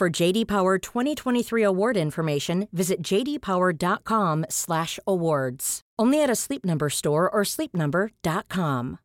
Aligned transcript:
For 0.00 0.22
JD 0.22 0.48
Power 0.48 0.78
2023 0.78 1.62
award 1.62 1.96
information, 1.96 2.68
visit 2.72 3.10
jdpower.com/awards. 3.10 5.80
Only 6.02 6.22
at 6.22 6.30
a 6.30 6.36
Sleep 6.36 6.64
Number 6.64 6.88
store 6.88 7.28
or 7.28 7.44
sleepnumber.com. 7.44 8.96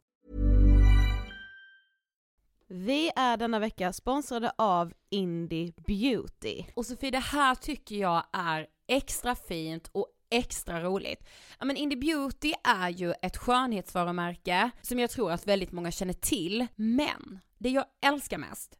Vi 2.68 3.12
är 3.16 3.38
denna 3.38 3.60
vecka 3.60 3.94
sponsrade 3.94 4.52
av 4.58 4.94
Indie 5.10 5.74
Beauty. 5.88 6.64
Och 6.76 6.86
Sofie, 6.86 7.12
det 7.12 7.20
här 7.20 7.56
tycker 7.56 7.96
jag 7.96 8.24
är 8.34 8.68
extra 8.88 9.36
fint 9.36 9.90
och 9.92 10.08
extra 10.30 10.84
roligt. 10.84 11.24
Ja 11.59 11.66
men 11.66 11.78
Indie 11.78 12.00
Beauty 12.00 12.54
är 12.64 12.90
ju 12.90 13.14
ett 13.22 13.38
skönhetsvarumärke 13.38 14.70
som 14.82 15.00
jag 15.00 15.09
tror 15.09 15.32
att 15.32 15.48
väldigt 15.48 15.72
många 15.72 15.92
känner 15.92 16.14
till, 16.14 16.68
men 16.76 17.40
det 17.58 17.70
jag 17.70 17.86
älskar 18.06 18.38
mest 18.38 18.80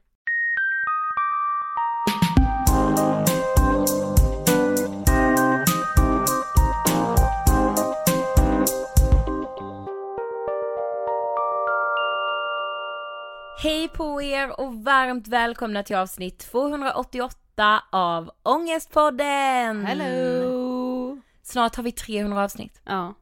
Hej 13.63 13.87
på 13.87 14.21
er 14.21 14.59
och 14.59 14.83
varmt 14.83 15.27
välkomna 15.27 15.83
till 15.83 15.95
avsnitt 15.95 16.39
288 16.39 17.83
av 17.91 18.31
Ångestpodden! 18.43 19.85
Hello! 19.85 21.21
Snart 21.43 21.75
har 21.75 21.83
vi 21.83 21.91
300 21.91 22.43
avsnitt. 22.43 22.81
Ja. 22.85 23.13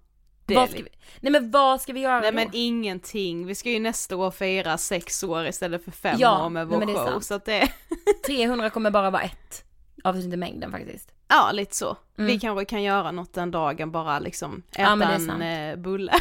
Vad 0.46 0.70
ska 0.70 0.84
vi, 0.84 0.90
nej 1.20 1.32
men 1.32 1.52
vad 1.52 1.82
ska 1.82 1.94
vi 1.94 2.00
göra 2.00 2.20
Nej 2.20 2.32
då? 2.32 2.36
men 2.36 2.50
ingenting, 2.54 3.46
vi 3.46 3.56
ska 3.56 3.70
ju 3.70 3.80
nästa 3.80 4.16
år 4.16 4.32
fira 4.32 4.78
sex 4.78 5.24
år 5.24 5.48
istället 5.48 5.84
för 5.84 5.92
fem 5.92 6.16
Ja, 6.20 6.46
år 6.46 6.50
med 6.50 6.68
nej, 6.68 6.80
vår 6.80 6.90
är 6.92 7.12
show 7.12 7.20
så 7.20 7.34
att 7.34 7.46
det 7.46 7.72
300 8.26 8.70
kommer 8.70 8.92
bara 8.92 9.10
vara 9.10 9.22
ett 9.22 9.64
avsnitt 10.04 10.34
i 10.34 10.38
mängden 10.38 10.72
faktiskt. 10.72 11.12
Ja 11.28 11.52
lite 11.52 11.76
så. 11.76 11.98
Mm. 12.18 12.28
Vi 12.28 12.40
kanske 12.40 12.66
kan 12.66 12.84
göra 12.84 13.12
något 13.12 13.34
den 13.34 13.52
dagen 13.52 13.92
bara 13.92 14.20
liksom 14.20 14.64
äta 14.72 14.82
Ja, 14.82 15.04
en 15.04 15.42
eh, 15.42 15.76
bulle. 15.76 16.14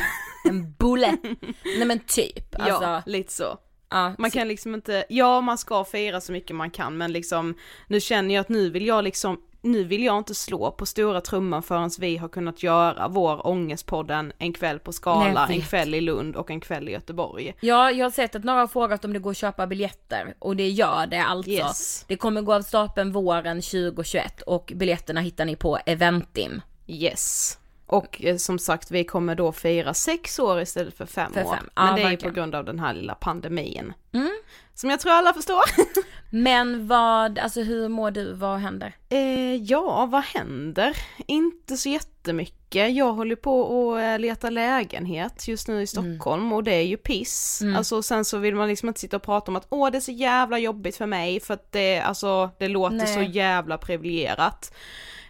En 0.49 0.73
bulle. 0.73 1.17
nej 1.79 1.87
men 1.87 1.99
typ. 1.99 2.61
Alltså, 2.61 2.85
ja, 2.85 3.03
lite 3.07 3.33
så. 3.33 3.59
Ja, 3.91 4.15
Man 4.19 4.31
kan 4.31 4.49
liksom 4.49 4.75
inte, 4.75 5.05
ja 5.09 5.41
man 5.41 5.59
ska 5.59 5.85
fira 5.85 6.21
så 6.21 6.33
mycket 6.33 6.57
man 6.57 6.71
kan 6.71 6.97
men 6.97 7.13
liksom 7.13 7.55
nu 7.87 8.01
känner 8.01 8.35
jag 8.35 8.41
att 8.41 8.49
nu 8.49 8.71
vill 8.71 8.87
jag 8.87 9.05
liksom, 9.05 9.41
nu 9.63 9.85
vill 9.85 10.03
jag 10.03 10.19
inte 10.19 10.35
slå 10.35 10.71
på 10.71 10.87
stora 10.87 11.21
trumman 11.21 11.63
förrän 11.63 11.91
vi 11.99 12.17
har 12.17 12.29
kunnat 12.29 12.63
göra 12.63 13.09
vår 13.09 13.47
ångestpodden 13.47 14.33
en 14.39 14.53
kväll 14.53 14.79
på 14.79 14.91
Nej, 14.91 14.95
Skala, 14.95 15.47
jag 15.49 15.51
en 15.51 15.63
kväll 15.63 15.95
i 15.95 16.01
Lund 16.01 16.37
och 16.37 16.51
en 16.51 16.61
kväll 16.61 16.89
i 16.89 16.93
Göteborg. 16.93 17.55
Ja, 17.61 17.91
jag 17.91 18.07
har 18.07 18.11
sett 18.11 18.35
att 18.35 18.45
några 18.45 18.61
har 18.61 18.67
frågat 18.67 19.05
om 19.05 19.13
det 19.13 19.19
går 19.19 19.31
att 19.31 19.37
köpa 19.37 19.67
biljetter 19.67 20.35
och 20.39 20.57
det 20.57 20.69
gör 20.69 21.07
det 21.07 21.23
alltså. 21.23 21.51
Yes. 21.51 22.05
Det 22.09 22.17
kommer 22.17 22.43
gå 22.43 22.55
av 22.55 22.63
stapeln 22.63 23.13
våren 23.13 23.63
2021 23.63 24.43
och 24.43 24.73
biljetterna 24.77 25.21
hittar 25.21 25.45
ni 25.45 25.57
på 25.57 25.79
Eventim. 25.87 26.61
Yes. 26.87 27.58
Och 27.89 28.25
eh, 28.25 28.37
som 28.37 28.59
sagt 28.59 28.91
vi 28.91 29.05
kommer 29.05 29.35
då 29.35 29.53
fira 29.53 29.95
sex 29.95 30.39
år 30.39 30.61
istället 30.61 30.97
för 30.97 31.07
fem 31.07 31.33
För 31.33 31.45
år. 31.45 31.55
fem. 31.55 31.71
Ja, 31.75 31.85
Men 31.85 31.95
det 31.95 32.03
är 32.03 32.11
ju 32.11 32.17
på 32.17 32.31
grund 32.31 32.55
av 32.55 32.65
den 32.65 32.79
här 32.79 32.95
lilla 32.95 33.15
pandemin. 33.15 33.93
Mm. 34.13 34.31
Som 34.75 34.91
jag 34.91 35.01
tror 35.01 35.13
alla 35.13 35.35
förstår. 35.35 35.63
Men 36.31 36.87
vad, 36.87 37.39
alltså 37.39 37.61
hur 37.61 37.89
mår 37.89 38.11
du, 38.11 38.33
vad 38.33 38.59
händer? 38.59 38.97
Eh, 39.09 39.55
ja, 39.55 40.07
vad 40.07 40.25
händer? 40.25 40.97
Inte 41.27 41.77
så 41.77 41.89
jättemycket. 41.89 42.97
Jag 42.97 43.13
håller 43.13 43.37
på 43.37 43.95
att 43.95 44.03
eh, 44.03 44.19
leta 44.19 44.51
lägenhet 44.51 45.49
just 45.49 45.69
nu 45.69 45.83
i 45.83 45.87
Stockholm 45.87 46.53
och 46.53 46.65
det 46.65 46.75
är 46.75 46.83
ju 46.83 46.97
piss. 46.97 47.61
Mm. 47.63 47.77
Alltså 47.77 48.03
sen 48.03 48.25
så 48.25 48.39
vill 48.39 48.55
man 48.55 48.69
liksom 48.69 48.89
inte 48.89 49.01
sitta 49.01 49.17
och 49.17 49.23
prata 49.23 49.51
om 49.51 49.57
att 49.57 49.67
åh 49.69 49.91
det 49.91 49.99
är 49.99 50.01
så 50.01 50.13
jävla 50.13 50.59
jobbigt 50.59 50.97
för 50.97 51.07
mig 51.07 51.41
för 51.41 51.55
att 51.55 51.73
det, 51.73 52.01
alltså 52.01 52.51
det 52.59 52.69
låter 52.69 52.97
Nej. 52.97 53.15
så 53.15 53.23
jävla 53.23 53.79
privilegierat. 53.79 54.73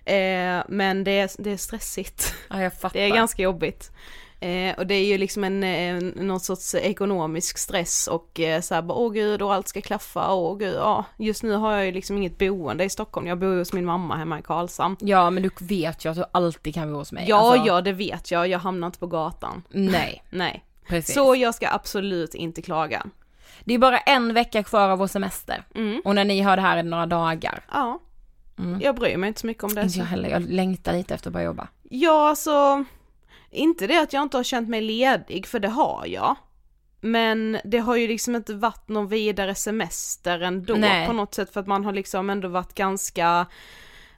Eh, 0.09 0.63
men 0.69 1.05
det 1.05 1.19
är, 1.19 1.31
det 1.39 1.51
är 1.51 1.57
stressigt. 1.57 2.35
Ja. 2.49 2.71
Det 2.93 3.01
är 3.01 3.15
ganska 3.15 3.43
jobbigt. 3.43 3.91
Eh, 4.41 4.79
och 4.79 4.87
det 4.87 4.95
är 4.95 5.05
ju 5.05 5.19
liksom 5.19 5.45
en, 5.45 5.65
en 5.65 6.09
någon 6.09 6.41
sorts 6.41 6.75
ekonomisk 6.75 7.59
stress 7.59 8.07
och 8.07 8.41
eh, 8.41 8.61
så 8.61 8.75
här 8.75 8.83
bara 8.83 8.99
åh 8.99 9.13
gud 9.13 9.43
och 9.43 9.55
allt 9.55 9.69
ska 9.69 9.81
klaffa, 9.81 10.35
åh 10.35 10.59
gud 10.59 10.75
ja. 10.75 11.05
Just 11.17 11.43
nu 11.43 11.53
har 11.53 11.77
jag 11.77 11.87
ju 11.87 11.93
liksom 11.93 12.17
inget 12.17 12.39
boende 12.39 12.85
i 12.85 12.91
Stockholm, 12.91 13.27
jag 13.27 13.39
bor 13.39 13.53
ju 13.53 13.59
hos 13.59 13.73
min 13.73 13.85
mamma 13.85 14.17
hemma 14.17 14.39
i 14.39 14.43
Karlshamn. 14.43 14.97
Ja, 15.01 15.31
men 15.31 15.43
du 15.43 15.51
vet 15.59 16.05
ju 16.05 16.11
att 16.11 16.17
du 16.17 16.25
alltid 16.33 16.75
kan 16.75 16.91
vara 16.91 17.01
hos 17.01 17.13
mig. 17.13 17.25
Ja, 17.29 17.37
alltså, 17.37 17.67
ja 17.67 17.81
det 17.81 17.93
vet 17.93 18.31
jag, 18.31 18.49
jag 18.49 18.59
hamnar 18.59 18.87
inte 18.87 18.99
på 18.99 19.07
gatan. 19.07 19.63
Nej, 19.69 20.25
Nej. 20.31 20.65
precis. 20.89 21.15
Så 21.15 21.35
jag 21.37 21.55
ska 21.55 21.69
absolut 21.69 22.35
inte 22.35 22.63
klaga. 22.63 23.07
Det 23.65 23.75
är 23.75 23.79
bara 23.79 23.99
en 23.99 24.35
vecka 24.35 24.63
kvar 24.63 24.89
av 24.89 24.99
vår 24.99 25.07
semester. 25.07 25.65
Mm. 25.75 26.03
Och 26.05 26.15
när 26.15 26.25
ni 26.25 26.43
hör 26.43 26.57
det 26.57 26.63
här 26.63 26.77
är 26.77 26.83
det 26.83 26.89
några 26.89 27.07
dagar. 27.07 27.65
Ja. 27.73 28.01
Mm. 28.59 28.81
Jag 28.81 28.95
bryr 28.95 29.17
mig 29.17 29.29
inte 29.29 29.41
så 29.41 29.47
mycket 29.47 29.65
om 29.65 29.75
det. 29.75 29.83
Inte 29.83 29.99
jag 29.99 30.07
heller, 30.07 30.29
jag 30.29 30.43
längtar 30.43 30.93
lite 30.93 31.15
efter 31.15 31.29
att 31.29 31.33
börja 31.33 31.47
jobba. 31.47 31.69
Ja, 31.83 32.29
alltså, 32.29 32.85
inte 33.51 33.87
det 33.87 33.99
att 34.01 34.13
jag 34.13 34.23
inte 34.23 34.37
har 34.37 34.45
känt 34.45 34.69
mig 34.69 34.81
ledig, 34.81 35.47
för 35.47 35.61
det 35.61 35.69
har 35.69 36.07
jag. 36.07 36.37
Men 37.01 37.59
det 37.65 37.79
har 37.79 37.97
ju 37.97 38.09
liksom 38.09 38.37
inte 38.37 38.55
varit 38.55 38.89
någon 38.89 39.09
vidare 39.09 39.55
semester 39.55 40.41
ändå 40.41 40.75
Nej. 40.75 41.07
på 41.07 41.13
något 41.13 41.35
sätt 41.35 41.53
för 41.53 41.61
att 41.61 41.67
man 41.67 41.85
har 41.85 41.93
liksom 41.93 42.31
ändå 42.31 42.49
varit 42.49 42.75
ganska 42.75 43.47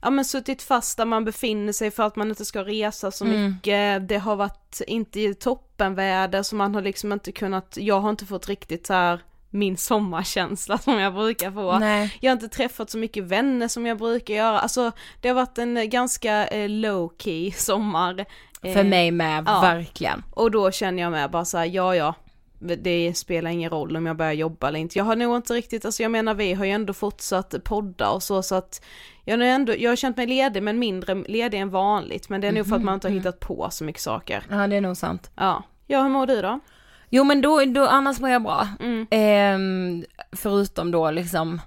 Ja 0.02 0.10
men 0.10 0.24
suttit 0.24 0.62
fast 0.62 0.96
där 0.96 1.04
man 1.04 1.24
befinner 1.24 1.72
sig 1.72 1.90
för 1.90 2.02
att 2.02 2.16
man 2.16 2.28
inte 2.28 2.44
ska 2.44 2.64
resa 2.64 3.10
så 3.10 3.24
Mm. 3.24 3.50
mycket, 3.50 4.08
det 4.08 4.18
har 4.18 4.36
varit 4.36 4.80
inte 4.86 5.20
i 5.20 5.34
toppenväder 5.34 6.42
så 6.42 6.56
man 6.56 6.74
har 6.74 6.82
liksom 6.82 7.12
inte 7.12 7.32
kunnat, 7.32 7.76
jag 7.80 8.00
har 8.00 8.10
inte 8.10 8.26
fått 8.26 8.48
riktigt 8.48 8.86
så 8.86 8.92
här 8.94 9.20
min 9.50 9.76
sommarkänsla 9.76 10.78
som 10.78 10.98
jag 10.98 11.14
brukar 11.14 11.50
få. 11.50 11.78
Nej. 11.78 12.16
Jag 12.20 12.30
har 12.30 12.32
inte 12.32 12.48
träffat 12.48 12.90
så 12.90 12.98
mycket 12.98 13.24
vänner 13.24 13.68
som 13.68 13.86
jag 13.86 13.98
brukar 13.98 14.34
göra, 14.34 14.60
alltså 14.60 14.92
det 15.20 15.28
har 15.28 15.34
varit 15.34 15.58
en 15.58 15.90
ganska 15.90 16.46
eh, 16.46 16.68
low 16.68 17.12
key 17.18 17.52
sommar. 17.52 18.26
För 18.62 18.78
Eh, 18.78 18.84
mig 18.84 19.10
med, 19.10 19.44
ja. 19.46 19.60
verkligen. 19.60 20.22
Och 20.30 20.50
då 20.50 20.70
känner 20.70 21.02
jag 21.02 21.12
med 21.12 21.30
bara 21.30 21.44
så 21.44 21.58
här, 21.58 21.64
ja 21.64 21.96
ja, 21.96 22.14
det 22.58 23.14
spelar 23.14 23.50
ingen 23.50 23.70
roll 23.70 23.96
om 23.96 24.06
jag 24.06 24.16
börjar 24.16 24.32
jobba 24.32 24.68
eller 24.68 24.78
inte. 24.78 24.98
Jag 24.98 25.04
har 25.04 25.16
nog 25.16 25.36
inte 25.36 25.54
riktigt, 25.54 25.84
alltså 25.84 26.02
jag 26.02 26.10
menar 26.10 26.34
vi 26.34 26.52
har 26.52 26.64
ju 26.64 26.70
ändå 26.70 26.92
fortsatt 26.92 27.54
podda 27.64 28.10
och 28.10 28.22
så 28.22 28.42
så 28.42 28.54
att 28.54 28.82
jag 29.24 29.38
har, 29.38 29.44
ändå, 29.44 29.74
jag 29.78 29.90
har 29.90 29.96
känt 29.96 30.16
mig 30.16 30.26
ledig 30.26 30.62
men 30.62 30.78
mindre 30.78 31.14
ledig 31.14 31.58
än 31.60 31.70
vanligt 31.70 32.28
men 32.28 32.40
det 32.40 32.48
är 32.48 32.52
nog 32.52 32.68
för 32.68 32.76
att 32.76 32.82
man 32.82 32.94
inte 32.94 33.08
har 33.08 33.12
hittat 33.12 33.40
på 33.40 33.68
så 33.70 33.84
mycket 33.84 34.02
saker. 34.02 34.42
Ja, 34.50 34.66
det 34.66 34.76
är 34.76 34.80
nog 34.80 34.96
sant. 34.96 35.30
Ja, 35.36 35.62
ja 35.86 36.02
hur 36.02 36.08
mår 36.08 36.26
du 36.26 36.42
då? 36.42 36.60
Jo 37.10 37.24
men 37.24 37.40
då, 37.42 37.64
då 37.64 37.86
annars 37.86 38.20
mår 38.20 38.30
jag 38.30 38.42
bra. 38.42 38.68
Mm. 38.80 39.06
Ehm, 39.10 40.04
förutom 40.32 40.90
då 40.90 41.10
liksom, 41.10 41.60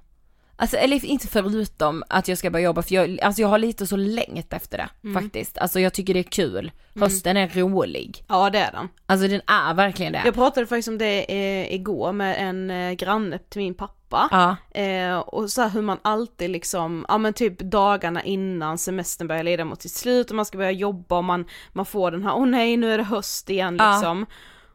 alltså 0.56 0.78
eller 0.78 1.06
inte 1.06 1.28
förutom 1.28 2.04
att 2.10 2.28
jag 2.28 2.38
ska 2.38 2.50
börja 2.50 2.66
jobba 2.66 2.82
för 2.82 2.96
jag, 2.96 3.22
alltså 3.22 3.42
jag 3.42 3.50
har 3.50 3.58
lite 3.60 3.88
så 3.88 3.96
längt 3.96 4.54
efter 4.54 4.78
det 4.78 4.90
Mm. 5.04 5.24
faktiskt. 5.24 5.58
Alltså 5.58 5.80
jag 5.80 5.94
tycker 5.94 6.14
det 6.14 6.20
är 6.20 6.24
kul. 6.24 6.72
Hösten 6.96 7.38
är 7.38 7.48
rolig. 7.48 8.26
Ja 8.30 8.50
det 8.50 8.60
är 8.60 8.72
den. 8.72 8.90
Alltså 9.06 9.28
den 9.28 9.42
är 9.48 9.74
verkligen 9.74 10.14
det. 10.14 10.22
Jag 10.26 10.34
pratade 10.34 10.68
faktiskt 10.68 10.88
om 10.88 10.98
det 10.98 11.26
eh, 11.32 11.74
igår 11.74 12.12
med 12.12 12.36
en 12.40 12.72
eh, 12.72 12.92
granne 12.94 13.38
till 13.38 13.62
min 13.62 13.74
pappa. 13.74 14.28
Ja, 14.32 14.56
Eh, 14.82 15.18
och 15.18 15.50
så 15.52 15.68
hur 15.68 15.82
man 15.82 15.98
alltid 16.02 16.50
liksom, 16.50 17.06
ja 17.08 17.18
men 17.18 17.34
typ 17.34 17.60
dagarna 17.60 18.24
innan 18.24 18.78
semestern 18.78 19.28
börjar 19.28 19.44
leda 19.44 19.66
mot 19.66 19.82
sitt 19.82 19.92
slut 19.92 20.30
och 20.30 20.36
man 20.36 20.46
ska 20.46 20.58
börja 20.58 20.72
jobba 20.72 21.18
och 21.18 21.24
man, 21.24 21.46
man 21.72 21.86
får 21.86 22.12
den 22.12 22.24
här, 22.24 22.36
åh 22.36 22.46
nej 22.46 22.78
nu 22.78 22.94
är 22.94 22.98
det 22.98 23.04
höst 23.04 23.50
igen 23.50 23.76
Ja. 23.80 24.00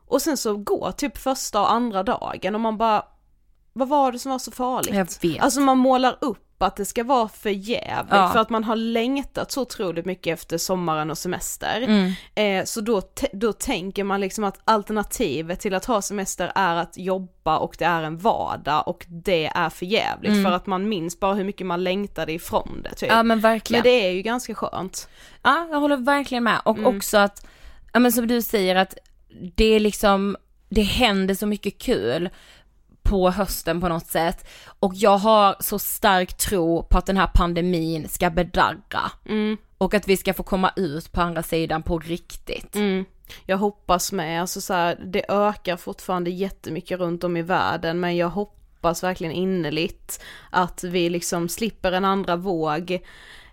Och 0.08 0.22
sen 0.22 0.36
så 0.36 0.56
går 0.56 0.92
typ 0.92 1.18
första 1.18 1.60
och 1.60 1.72
andra 1.72 2.02
dagen 2.02 2.54
och 2.54 2.60
man 2.60 2.78
bara, 2.78 3.02
vad 3.72 3.88
var 3.88 4.12
det 4.12 4.18
som 4.18 4.32
var 4.32 4.38
så 4.38 4.50
farligt? 4.50 4.94
jag 4.94 5.30
vet. 5.30 5.42
Alltså 5.42 5.60
man 5.60 5.78
målar 5.78 6.18
upp 6.20 6.44
att 6.62 6.76
det 6.76 6.84
ska 6.84 7.04
vara 7.04 7.28
för 7.28 7.50
jävligt 7.50 8.14
Ja. 8.14 8.28
för 8.32 8.38
att 8.40 8.50
man 8.50 8.64
har 8.64 8.76
längtat 8.76 9.52
så 9.52 9.62
otroligt 9.62 10.04
mycket 10.06 10.34
efter 10.38 10.58
sommaren 10.58 11.10
och 11.10 11.18
semester. 11.18 11.80
Mm. 11.82 12.12
Eh, 12.34 12.64
så 12.64 12.80
då, 12.80 13.02
då 13.32 13.52
tänker 13.52 14.04
man 14.04 14.20
liksom 14.20 14.44
att 14.44 14.60
alternativet 14.64 15.60
till 15.60 15.74
att 15.74 15.84
ha 15.84 16.02
semester 16.02 16.52
är 16.54 16.76
att 16.76 16.98
jobba 16.98 17.58
och 17.58 17.74
det 17.78 17.84
är 17.84 18.02
en 18.02 18.18
vardag 18.18 18.88
och 18.88 19.06
det 19.08 19.46
är 19.54 19.70
för 19.70 19.86
jävligt 19.86 20.32
Mm. 20.32 20.44
för 20.44 20.52
att 20.52 20.66
man 20.66 20.88
minns 20.88 21.20
bara 21.20 21.34
hur 21.34 21.44
mycket 21.44 21.66
man 21.66 21.84
längtade 21.84 22.32
ifrån 22.32 22.80
det 22.84 22.94
typ. 22.94 23.08
Ja 23.10 23.22
men 23.22 23.40
verkligen. 23.40 23.82
Men 23.82 23.92
det 23.92 24.06
är 24.06 24.10
ju 24.10 24.22
ganska 24.22 24.54
skönt. 24.54 25.08
Ja, 25.42 25.66
jag 25.70 25.80
håller 25.80 25.96
verkligen 25.96 26.44
med. 26.44 26.60
Och 26.64 26.78
Mm. 26.78 26.96
också 26.96 27.18
att, 27.18 27.46
ja 27.92 28.00
men 28.00 28.12
som 28.12 28.26
du 28.26 28.42
säger 28.42 28.76
att 28.76 28.94
det 29.56 29.64
är 29.64 29.80
liksom, 29.80 30.36
det 30.68 30.82
händer 30.82 31.34
så 31.34 31.46
mycket 31.46 31.78
kul 31.78 32.28
på 33.02 33.30
hösten 33.30 33.80
på 33.80 33.88
något 33.88 34.06
sätt. 34.06 34.48
Och 34.80 34.92
jag 34.94 35.18
har 35.18 35.56
så 35.60 35.78
stark 35.78 36.36
tro 36.36 36.82
på 36.82 36.98
att 36.98 37.06
den 37.06 37.16
här 37.16 37.30
pandemin 37.34 38.08
ska 38.08 38.30
bedarra. 38.30 39.10
Mm, 39.28 39.56
Och 39.78 39.94
att 39.94 40.08
vi 40.08 40.16
ska 40.16 40.34
få 40.34 40.42
komma 40.42 40.72
ut 40.76 41.12
på 41.12 41.20
andra 41.20 41.42
sidan 41.42 41.82
på 41.82 41.98
riktigt. 41.98 42.74
mm. 42.74 43.04
Jag 43.46 43.56
hoppas 43.58 44.12
med, 44.12 44.40
alltså 44.40 44.60
så 44.60 44.74
här, 44.74 45.00
det 45.04 45.24
ökar 45.30 45.76
fortfarande 45.76 46.30
jättemycket 46.30 46.98
runt 47.00 47.24
om 47.24 47.36
i 47.36 47.42
världen 47.42 48.00
men 48.00 48.16
jag 48.16 48.28
hoppas 48.28 48.57
hoppas 48.78 49.02
verkligen 49.02 49.32
innerligt 49.32 50.20
att 50.50 50.84
vi 50.84 51.10
liksom 51.10 51.48
slipper 51.48 51.92
en 51.92 52.04
andra 52.04 52.36
våg 52.36 52.90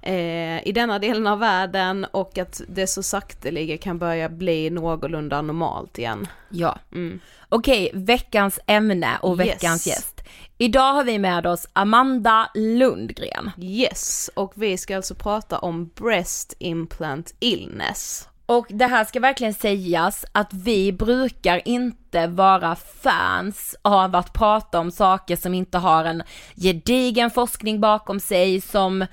eh, 0.01 0.67
i 0.67 0.71
denna 0.75 0.99
delen 0.99 1.27
av 1.27 1.39
världen 1.39 2.05
och 2.11 2.37
att 2.37 2.61
det 2.67 2.87
så 2.87 3.03
sakteliga 3.03 3.77
kan 3.77 3.97
börja 3.99 4.29
bli 4.29 4.69
någorlunda 4.69 5.41
normalt 5.41 5.97
igen. 5.97 6.27
Ja. 6.49 6.79
Mm. 6.91 7.19
Okej, 7.49 7.91
veckans 7.93 8.59
ämne 8.67 9.17
och 9.21 9.39
veckans 9.39 9.87
Yes. 9.87 9.95
gäst. 9.97 10.21
Idag 10.57 10.93
har 10.93 11.03
vi 11.03 11.19
med 11.19 11.45
oss 11.47 11.67
Amanda 11.73 12.49
Lundgren. 12.55 13.51
Yes, 13.57 14.29
och 14.33 14.53
vi 14.55 14.77
ska 14.77 14.95
alltså 14.95 15.15
prata 15.15 15.59
om 15.59 15.87
breast 15.95 16.55
implant 16.59 17.35
illness. 17.39 18.29
Och 18.45 18.67
det 18.69 18.85
här 18.85 19.05
ska 19.05 19.19
verkligen 19.19 19.53
sägas 19.53 20.25
att 20.31 20.53
vi 20.53 20.91
brukar 20.91 21.61
inte 21.65 22.27
vara 22.27 22.75
fans 22.75 23.75
av 23.81 24.15
att 24.15 24.33
prata 24.33 24.79
om 24.79 24.91
saker 24.91 25.35
som 25.35 25.53
inte 25.53 25.77
har 25.77 26.05
en 26.05 26.23
gedigen 26.55 27.31
forskning 27.31 27.81
bakom 27.81 28.19
sig 28.19 28.61
som, 28.61 29.01
eh, 29.01 29.07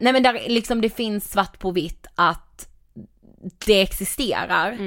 nej 0.00 0.12
men 0.12 0.22
där 0.22 0.40
liksom 0.48 0.80
det 0.80 0.90
finns 0.90 1.30
svart 1.30 1.58
på 1.58 1.70
vitt 1.70 2.06
att 2.14 2.68
det 3.66 3.80
existerar. 3.80 4.78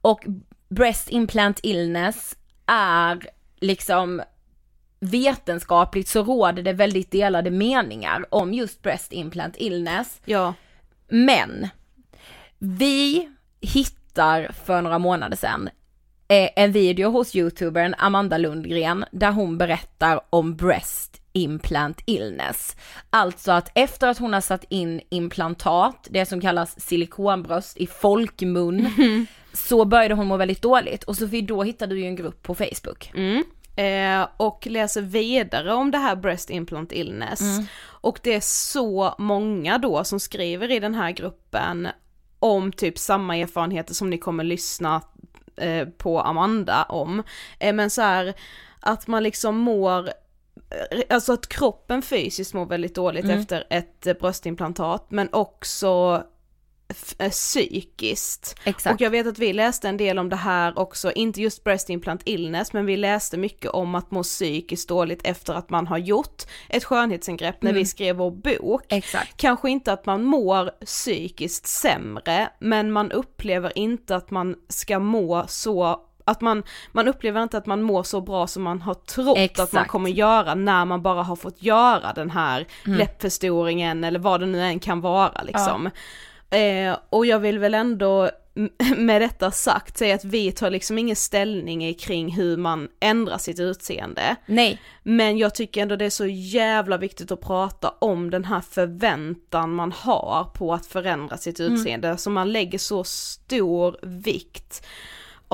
Och 0.00 0.24
breast 0.68 1.10
implant 1.10 1.60
illness 1.62 2.36
är 2.66 3.28
liksom 3.60 4.22
vetenskapligt 5.00 6.08
så 6.08 6.22
råder 6.22 6.62
det 6.62 6.72
väldigt 6.72 7.10
delade 7.10 7.50
meningar 7.50 8.26
om 8.30 8.54
just 8.54 8.82
breast 8.82 9.12
implant 9.12 9.54
illness. 9.58 10.20
Ja, 10.24 10.54
Men 11.08 11.68
vi 12.64 13.28
hittar 13.60 14.52
för 14.64 14.82
några 14.82 14.98
månader 14.98 15.36
sedan 15.36 15.68
eh, 16.28 16.48
en 16.56 16.72
video 16.72 17.10
hos 17.10 17.36
youtubern 17.36 17.94
Amanda 17.98 18.38
Lundgren 18.38 19.04
där 19.12 19.32
hon 19.32 19.58
berättar 19.58 20.20
om 20.30 20.56
breast 20.56 21.20
implant 21.32 22.02
illness. 22.06 22.76
Alltså 23.10 23.52
att 23.52 23.70
efter 23.74 24.08
att 24.08 24.18
hon 24.18 24.32
har 24.32 24.40
satt 24.40 24.64
in 24.68 25.00
implantat, 25.08 26.08
det 26.10 26.26
som 26.26 26.40
kallas 26.40 26.80
silikonbröst 26.80 27.76
i 27.76 27.86
folkmun, 27.86 28.88
så 29.52 29.84
började 29.84 30.14
hon 30.14 30.26
må 30.26 30.36
väldigt 30.36 30.62
dåligt 30.62 31.04
och 31.04 31.16
Sofie 31.16 31.42
då 31.42 31.62
hittade 31.62 31.94
du 31.94 32.00
ju 32.00 32.06
en 32.06 32.16
grupp 32.16 32.42
på 32.42 32.54
Facebook. 32.54 33.12
Mm. 33.14 33.44
Eh, 33.76 34.28
och 34.36 34.66
läser 34.66 35.02
vidare 35.02 35.74
om 35.74 35.90
det 35.90 35.98
här 35.98 36.16
breast 36.16 36.50
implant 36.50 36.92
illness. 36.92 37.40
Och 37.82 38.20
det 38.22 38.34
är 38.34 38.40
så 38.40 39.14
många 39.18 39.78
då 39.78 40.04
som 40.04 40.20
skriver 40.20 40.70
i 40.70 40.80
den 40.80 40.94
här 40.94 41.10
gruppen 41.10 41.88
om 42.38 42.72
typ 42.72 42.98
samma 42.98 43.36
erfarenheter 43.36 43.94
som 43.94 44.10
ni 44.10 44.18
kommer 44.18 44.44
lyssna 44.44 45.02
eh, 45.56 45.88
på 45.88 46.20
Amanda 46.20 46.84
om. 46.84 47.22
Eh, 47.58 47.72
men 47.72 47.90
så 47.90 48.02
här 48.02 48.34
att 48.80 49.06
man 49.06 49.22
liksom 49.22 49.56
mår 49.56 50.08
eh, 50.08 51.00
Alltså 51.08 51.32
att 51.32 51.48
kroppen 51.48 52.02
fysiskt 52.02 52.54
mår 52.54 52.66
väldigt 52.66 52.94
dåligt 52.94 53.24
efter 53.24 53.66
ett 53.70 54.20
bröstimplantat 54.20 55.06
men 55.08 55.28
också 55.32 56.22
psykiskt. 57.30 58.58
Exakt. 58.64 58.94
Och 58.94 59.00
jag 59.00 59.10
vet 59.10 59.26
att 59.26 59.38
vi 59.38 59.52
läste 59.52 59.88
en 59.88 59.96
del 59.96 60.18
om 60.18 60.28
det 60.28 60.36
här 60.36 60.78
också, 60.78 61.12
inte 61.12 61.42
just 61.42 61.64
breast 61.64 61.90
implant 61.90 62.22
illness, 62.24 62.72
men 62.72 62.86
vi 62.86 62.96
läste 62.96 63.36
mycket 63.36 63.70
om 63.70 63.94
att 63.94 64.10
må 64.10 64.22
psykiskt 64.22 64.88
dåligt 64.88 65.20
efter 65.24 65.54
att 65.54 65.70
man 65.70 65.86
har 65.86 65.98
gjort 65.98 66.42
ett 66.68 66.84
skönhetsingrepp 66.84 67.62
när 67.62 67.72
vi 67.72 67.86
skrev 67.86 68.16
vår 68.16 68.30
bok. 68.30 68.82
Exakt. 68.88 69.36
Kanske 69.36 69.70
inte 69.70 69.92
att 69.92 70.06
man 70.06 70.24
mår 70.24 70.70
psykiskt 70.84 71.66
sämre, 71.66 72.48
men 72.58 72.92
man 72.92 73.12
upplever 73.12 73.78
inte 73.78 74.16
att 74.16 74.30
man 74.30 74.56
ska 74.68 74.98
må 74.98 75.44
så 75.48 76.00
att 76.26 76.40
man, 76.40 76.62
man 76.92 77.08
upplever 77.08 77.42
inte 77.42 77.58
att 77.58 77.66
man 77.66 77.82
mår 77.82 78.02
så 78.02 78.20
bra 78.20 78.46
som 78.46 78.62
man 78.62 78.82
har 78.82 78.94
trott 78.94 79.28
att 79.28 79.36
man 79.36 79.44
Exakt. 79.44 79.90
kommer 79.90 80.10
göra 80.10 80.54
när 80.54 80.84
man 80.84 81.02
bara 81.02 81.22
har 81.22 81.36
fått 81.36 81.62
göra 81.62 82.12
den 82.12 82.30
här 82.30 82.66
läppförstoringen 82.84 84.04
eller 84.04 84.18
vad 84.18 84.40
det 84.40 84.46
nu 84.46 84.62
än 84.62 84.80
kan 84.80 85.00
vara 85.00 85.42
liksom. 85.42 85.90
Eh, 86.50 86.96
och 87.10 87.26
jag 87.26 87.38
vill 87.38 87.58
väl 87.58 87.74
ändå 87.74 88.30
med 88.96 89.22
detta 89.22 89.50
sagt 89.50 89.98
säga 89.98 90.14
att 90.14 90.24
vi 90.24 90.52
tar 90.52 90.70
liksom 90.70 90.98
ingen 90.98 91.16
ställning 91.16 91.94
kring 91.94 92.32
hur 92.32 92.56
man 92.56 92.88
ändrar 93.00 93.38
sitt 93.38 93.60
utseende. 93.60 94.36
Nej, 94.46 94.80
Men 95.02 95.38
jag 95.38 95.54
tycker 95.54 95.82
ändå 95.82 95.96
det 95.96 96.04
är 96.04 96.10
så 96.10 96.26
jävla 96.26 96.96
viktigt 96.96 97.30
att 97.30 97.40
prata 97.40 97.94
om 97.98 98.30
den 98.30 98.44
här 98.44 98.60
förväntan 98.60 99.74
man 99.74 99.92
har 99.92 100.44
på 100.54 100.74
att 100.74 100.86
förändra 100.86 101.36
sitt 101.36 101.60
utseende. 101.60 102.16
Så 102.16 102.30
man 102.30 102.52
lägger 102.52 102.78
så 102.78 103.04
stor 103.04 103.96
vikt 104.02 104.86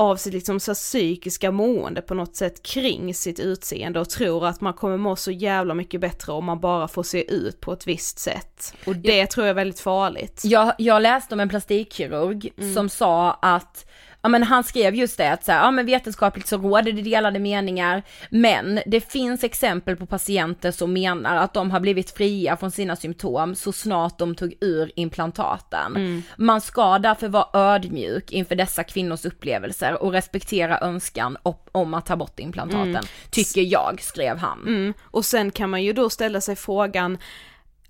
av 0.01 0.15
sitt 0.15 0.33
liksom 0.33 0.59
så 0.59 0.73
psykiska 0.73 1.51
mående 1.51 2.01
på 2.01 2.13
något 2.13 2.35
sätt 2.35 2.63
kring 2.63 3.13
sitt 3.13 3.39
utseende 3.39 3.99
och 3.99 4.09
tror 4.09 4.45
att 4.45 4.61
man 4.61 4.73
kommer 4.73 4.97
må 4.97 5.15
så 5.15 5.31
jävla 5.31 5.73
mycket 5.73 6.01
bättre 6.01 6.31
om 6.33 6.45
man 6.45 6.59
bara 6.59 6.87
får 6.87 7.03
se 7.03 7.33
ut 7.33 7.59
på 7.59 7.73
ett 7.73 7.87
visst 7.87 8.19
sätt. 8.19 8.73
Och 8.85 8.95
det 8.95 9.27
tror 9.27 9.45
jag 9.45 9.49
är 9.49 9.55
väldigt 9.55 9.79
farligt. 9.79 10.41
Jag, 10.43 10.73
jag 10.77 11.01
läste 11.01 11.35
om 11.35 11.39
en 11.39 11.49
plastikkirurg 11.49 12.53
som 12.73 12.89
sa 12.89 13.31
att 13.31 13.85
Ja 14.21 14.29
men 14.29 14.43
han 14.43 14.63
skrev 14.63 14.95
just 14.95 15.17
det 15.17 15.31
att 15.31 15.43
så 15.43 15.51
här, 15.51 15.59
ja 15.59 15.71
men 15.71 15.85
vetenskapligt 15.85 16.47
så 16.47 16.57
råder 16.57 16.91
det 16.91 17.01
delade 17.01 17.39
meningar 17.39 18.03
men 18.29 18.79
det 18.85 19.11
finns 19.11 19.43
exempel 19.43 19.95
på 19.95 20.05
patienter 20.05 20.71
som 20.71 20.93
menar 20.93 21.35
att 21.35 21.53
de 21.53 21.71
har 21.71 21.79
blivit 21.79 22.11
fria 22.11 22.57
från 22.57 22.71
sina 22.71 22.95
symptom 22.95 23.55
så 23.55 23.71
snart 23.71 24.17
de 24.17 24.35
tog 24.35 24.53
ur 24.61 24.91
implantaten. 24.95 26.23
Man 26.37 26.61
ska 26.61 26.99
därför 26.99 27.27
vara 27.27 27.73
ödmjuk 27.73 28.31
inför 28.31 28.55
dessa 28.55 28.83
kvinnors 28.83 29.25
upplevelser 29.25 30.03
och 30.03 30.11
respektera 30.11 30.79
önskan 30.79 31.37
om 31.71 31.93
att 31.93 32.05
ta 32.05 32.15
bort 32.15 32.39
implantaten, 32.39 33.03
tycker 33.31 33.61
jag, 33.61 34.01
skrev 34.01 34.37
han. 34.37 34.61
Mm. 34.67 34.93
Och 35.01 35.25
sen 35.25 35.51
kan 35.51 35.69
man 35.69 35.83
ju 35.83 35.93
då 35.93 36.09
ställa 36.09 36.41
sig 36.41 36.55
frågan, 36.55 37.17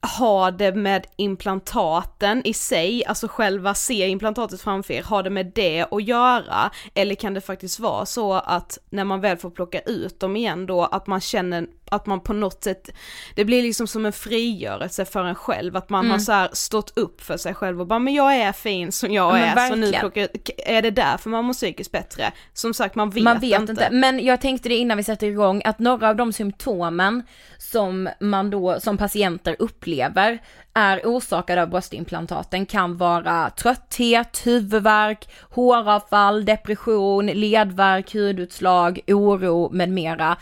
har 0.02 0.52
det 0.52 0.76
med 0.76 1.08
implantaten 1.16 2.42
i 2.46 2.54
sig, 2.54 3.06
alltså 3.06 3.28
själva 3.28 3.74
se 3.74 4.08
implantatet 4.08 4.62
framför 4.62 4.94
er, 4.94 5.04
har 5.04 5.24
det 5.24 5.30
med 5.30 5.52
det 5.56 5.86
att 5.92 6.04
göra? 6.04 6.72
Eller 6.94 7.16
kan 7.16 7.34
det 7.34 7.42
faktiskt 7.42 7.80
vara 7.80 8.06
så 8.06 8.34
att 8.34 8.78
när 8.90 9.04
man 9.04 9.22
väl 9.22 9.38
får 9.38 9.50
plocka 9.50 9.80
ut 9.80 10.20
dem 10.20 10.36
igen 10.36 10.66
då, 10.66 10.84
att 10.84 11.08
man 11.08 11.22
känner 11.22 11.68
att 11.92 12.06
man 12.06 12.20
på 12.20 12.34
något 12.34 12.64
sätt, 12.64 12.90
det 13.36 13.46
blir 13.46 13.64
liksom 13.64 13.88
som 13.88 14.06
en 14.06 14.14
frigörelse 14.14 15.06
för 15.06 15.24
en 15.24 15.36
själv, 15.36 15.76
att 15.76 15.90
man 15.90 16.12
har 16.12 16.18
så 16.18 16.32
här 16.32 16.50
stått 16.54 16.98
upp 16.98 17.22
för 17.22 17.38
sig 17.38 17.54
själv 17.54 17.82
och 17.82 17.88
bara 17.88 18.00
men 18.00 18.14
jag 18.14 18.36
är 18.36 18.52
fin 18.52 18.92
som 18.92 19.14
jag 19.14 19.40
Ja, 19.40 19.56
men 19.56 19.58
är, 19.58 19.70
så 19.70 19.76
nu 19.76 19.92
plockar 19.92 20.28
är 20.58 20.82
det 20.82 20.92
därför 20.92 21.30
man 21.30 21.46
mår 21.46 21.54
psykiskt 21.54 21.92
bättre? 21.92 22.32
Som 22.54 22.74
sagt 22.74 22.96
man 22.96 23.10
vet, 23.10 23.24
man 23.24 23.40
vet 23.40 23.70
inte. 23.70 23.90
Men 23.92 24.26
jag 24.26 24.42
tänkte 24.42 24.70
det 24.70 24.76
innan 24.76 24.98
vi 24.98 25.04
sätter 25.04 25.28
igång 25.28 25.62
att 25.66 25.80
några 25.80 26.10
av 26.10 26.16
de 26.16 26.34
symptomen 26.34 27.24
som 27.58 28.10
man 28.20 28.50
då 28.50 28.80
som 28.80 28.98
patienter 28.98 29.56
upplever 29.60 30.40
är 30.74 31.02
orsakade 31.04 31.62
av 31.62 31.70
bröstimplantaten 31.70 32.66
kan 32.66 32.98
vara 32.98 33.50
trötthet, 33.50 34.42
huvudvärk, 34.46 35.30
håravfall, 35.50 36.46
depression, 36.46 37.26
ledvärk, 37.26 38.14
hudutslag, 38.14 39.00
oro 39.08 39.70
med 39.72 39.90
mera. 39.90 40.38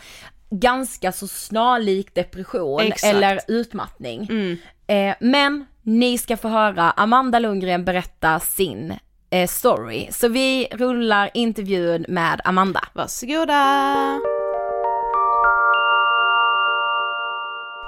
Ganska 0.50 1.12
så 1.12 1.28
snarlik 1.28 2.14
depression 2.14 2.80
Exakt. 2.80 3.04
Mm. 3.04 3.16
eller 3.16 3.40
utmattning. 3.48 4.28
Eh, 4.86 5.14
men 5.20 5.66
ni 5.82 6.18
ska 6.18 6.36
få 6.36 6.48
höra 6.48 6.90
Amanda 6.90 7.38
Lundgren 7.38 7.84
berätta 7.84 8.40
sin 8.40 8.94
eh, 9.30 9.48
story. 9.48 10.08
Så 10.10 10.28
vi 10.28 10.68
rullar 10.72 11.30
intervjun 11.34 12.04
med 12.08 12.40
Amanda. 12.44 12.80
Varsågoda! 12.92 14.39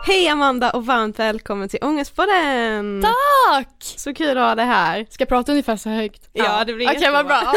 Hej 0.04 0.28
Amanda 0.28 0.70
och 0.70 0.86
varmt 0.86 1.18
välkommen 1.18 1.68
till 1.68 1.78
Ångestpodden! 1.82 3.02
Tack! 3.02 3.68
Så 3.96 4.14
kul 4.14 4.38
att 4.38 4.44
ha 4.48 4.54
dig 4.54 4.64
här. 4.66 5.06
Ska 5.10 5.22
jag 5.22 5.28
prata 5.28 5.52
ungefär 5.52 5.76
så 5.76 5.88
högt? 5.88 6.28
Ja, 6.32 6.64
det 6.64 6.72
blir 6.74 6.86
Okej 6.86 7.00
jättebra. 7.00 7.22
vad 7.22 7.26
bra. 7.26 7.52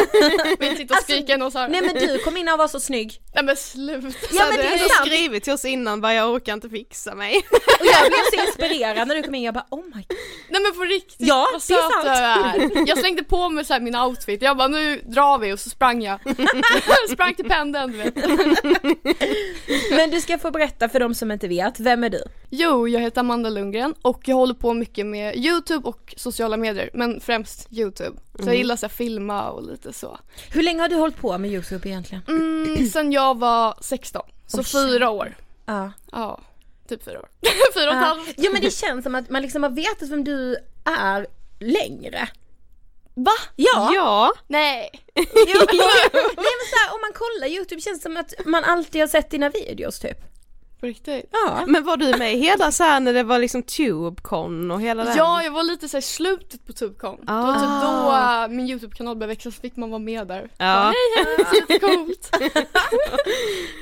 Vill 0.60 0.78
sitta 0.78 0.94
och 0.94 1.02
skrika 1.04 1.46
och 1.46 1.52
så 1.52 1.60
här. 1.60 1.68
Nej 1.70 1.82
men 1.82 1.94
du 1.96 2.18
kom 2.20 2.38
in 2.38 2.50
och 2.50 2.58
var 2.58 2.68
så 2.68 2.80
snygg. 2.80 3.22
Nej 3.36 3.44
men 3.44 3.56
sluta. 3.58 4.08
Ja, 4.32 4.46
men 4.50 4.58
Du 4.58 4.62
det 4.62 4.64
har 4.64 4.76
är 4.76 4.78
ändå 4.78 4.90
sant. 4.90 5.08
skrivit 5.08 5.44
till 5.44 5.54
oss 5.54 5.66
innan 5.66 6.02
bara 6.02 6.14
jag 6.14 6.30
orkar 6.34 6.54
inte 6.54 6.70
fixa 6.70 7.16
mig. 7.16 7.36
Och 7.80 7.86
jag 7.86 8.08
blev 8.12 8.20
så 8.34 8.48
inspirerad 8.48 9.08
när 9.08 9.16
du 9.16 9.24
kom 9.24 9.36
in, 9.36 9.44
jag 9.44 9.54
bara 9.54 9.66
oh 9.72 9.84
my 9.86 9.92
god. 9.92 10.18
Nej 10.50 10.62
men 10.62 10.74
på 10.74 10.84
riktigt, 10.84 11.28
Ja, 11.28 11.48
vad 11.54 11.62
det 11.68 11.74
är 11.74 11.90
söt 11.90 12.74
du 12.74 12.80
är. 12.80 12.88
Jag 12.88 12.98
slängde 12.98 13.24
på 13.24 13.50
mig 13.50 13.66
så 13.66 13.74
här 13.74 13.80
min 13.80 13.96
outfit, 13.96 14.42
jag 14.42 14.58
bara 14.58 14.68
nu 14.68 15.02
drar 15.06 15.38
vi 15.40 15.54
och 15.54 15.60
så 15.60 15.70
sprang 15.70 16.04
jag. 16.04 16.20
sprang 17.10 17.36
till 17.36 17.46
pendeln 17.50 17.92
du 17.92 17.98
vet. 17.98 18.16
Men 19.92 20.10
du 20.12 20.22
ska 20.22 20.38
få 20.38 20.52
berätta 20.52 20.90
för 20.90 21.00
de 21.00 21.16
som 21.16 21.32
inte 21.32 21.48
vet, 21.48 21.80
vem 21.80 22.04
är 22.04 22.10
du? 22.10 22.24
Jo, 22.50 22.88
jag 22.88 23.00
heter 23.02 23.20
Amanda 23.22 23.50
Lundgren 23.50 23.94
och 24.02 24.22
jag 24.28 24.36
håller 24.36 24.54
på 24.54 24.74
mycket 24.74 25.06
med 25.06 25.36
YouTube 25.36 25.88
och 25.90 26.14
sociala 26.18 26.58
medier, 26.58 26.90
men 26.94 27.20
främst 27.22 27.68
YouTube. 27.72 28.18
Så 28.40 28.46
jag 28.50 28.56
gillar 28.56 28.76
så 28.76 28.86
här, 28.86 28.94
filma 28.94 29.50
och 29.52 29.64
lite 29.72 29.94
så. 29.94 30.20
Hur 30.52 30.64
länge 30.64 30.82
har 30.82 30.90
du 30.90 30.96
hållit 30.96 31.18
på 31.18 31.38
med 31.38 31.52
Youtube 31.52 31.90
egentligen? 31.90 32.24
Mm, 32.28 32.88
sen 32.88 33.12
jag 33.12 33.40
var 33.40 33.78
16, 33.82 34.22
så 34.48 34.58
Oj, 34.60 34.64
fyra 34.66 35.10
år. 35.10 35.38
Ja. 35.66 35.92
Ja, 36.12 36.40
typ 36.90 37.04
fyra 37.06 37.20
år. 37.20 37.30
fyra 37.74 37.90
och 37.90 37.96
ett 37.96 38.02
Ja. 38.02 38.08
halvt. 38.08 38.34
ja 38.38 38.50
men 38.52 38.62
det 38.62 38.72
känns 38.74 39.04
som 39.04 39.16
att 39.16 39.30
man 39.30 39.42
liksom 39.42 39.64
har 39.64 39.70
vetat 39.70 40.10
vem 40.10 40.24
du 40.24 40.56
är 40.86 41.28
längre. 41.60 42.28
Va? 43.18 43.32
Ja! 43.56 43.92
Ja, 43.96 44.34
Nej. 44.48 44.90
Jo, 45.16 45.24
Nej 45.72 46.36
men 46.36 46.66
så 46.70 46.76
här, 46.82 46.94
om 46.94 47.02
man 47.02 47.12
kolla 47.16 47.48
YouTube 47.48 47.82
känns 47.82 48.02
som 48.02 48.18
att 48.18 48.34
man 48.46 48.64
alltid 48.64 49.02
har 49.02 49.08
sett 49.08 49.30
dina 49.30 49.50
videos 49.50 50.00
typ. 50.00 50.18
På 50.80 50.86
riktigt. 50.86 51.30
Ja. 51.32 51.64
Men 51.68 51.84
var 51.84 51.98
du 51.98 52.18
med 52.18 52.32
hela 52.32 52.72
så 52.72 52.84
här 52.84 53.00
när 53.00 53.14
det 53.14 53.24
var 53.24 53.40
liksom 53.40 53.64
Tubecon 53.64 54.72
och 54.72 54.82
hela 54.82 55.04
den? 55.04 55.18
Ja, 55.18 55.44
jag 55.44 55.52
var 55.52 55.64
lite 55.64 55.90
såhär 55.90 56.02
slutet 56.02 56.66
på 56.68 56.74
Tubecon. 56.74 57.18
Det 57.26 57.32
var 57.34 57.54
typ 57.54 57.82
då 57.88 58.12
äh, 58.12 58.58
min 58.58 58.70
YouTube-kanal 58.70 59.16
började 59.16 59.34
växa 59.34 59.52
så 59.52 59.62
fick 59.62 59.76
man 59.76 59.90
vara 59.90 60.00
med 60.00 60.28
där. 60.28 60.50
Ja. 60.58 60.94
Hej 61.16 61.26
hej, 61.26 61.62
lite 61.68 61.80
coolt. 61.80 62.38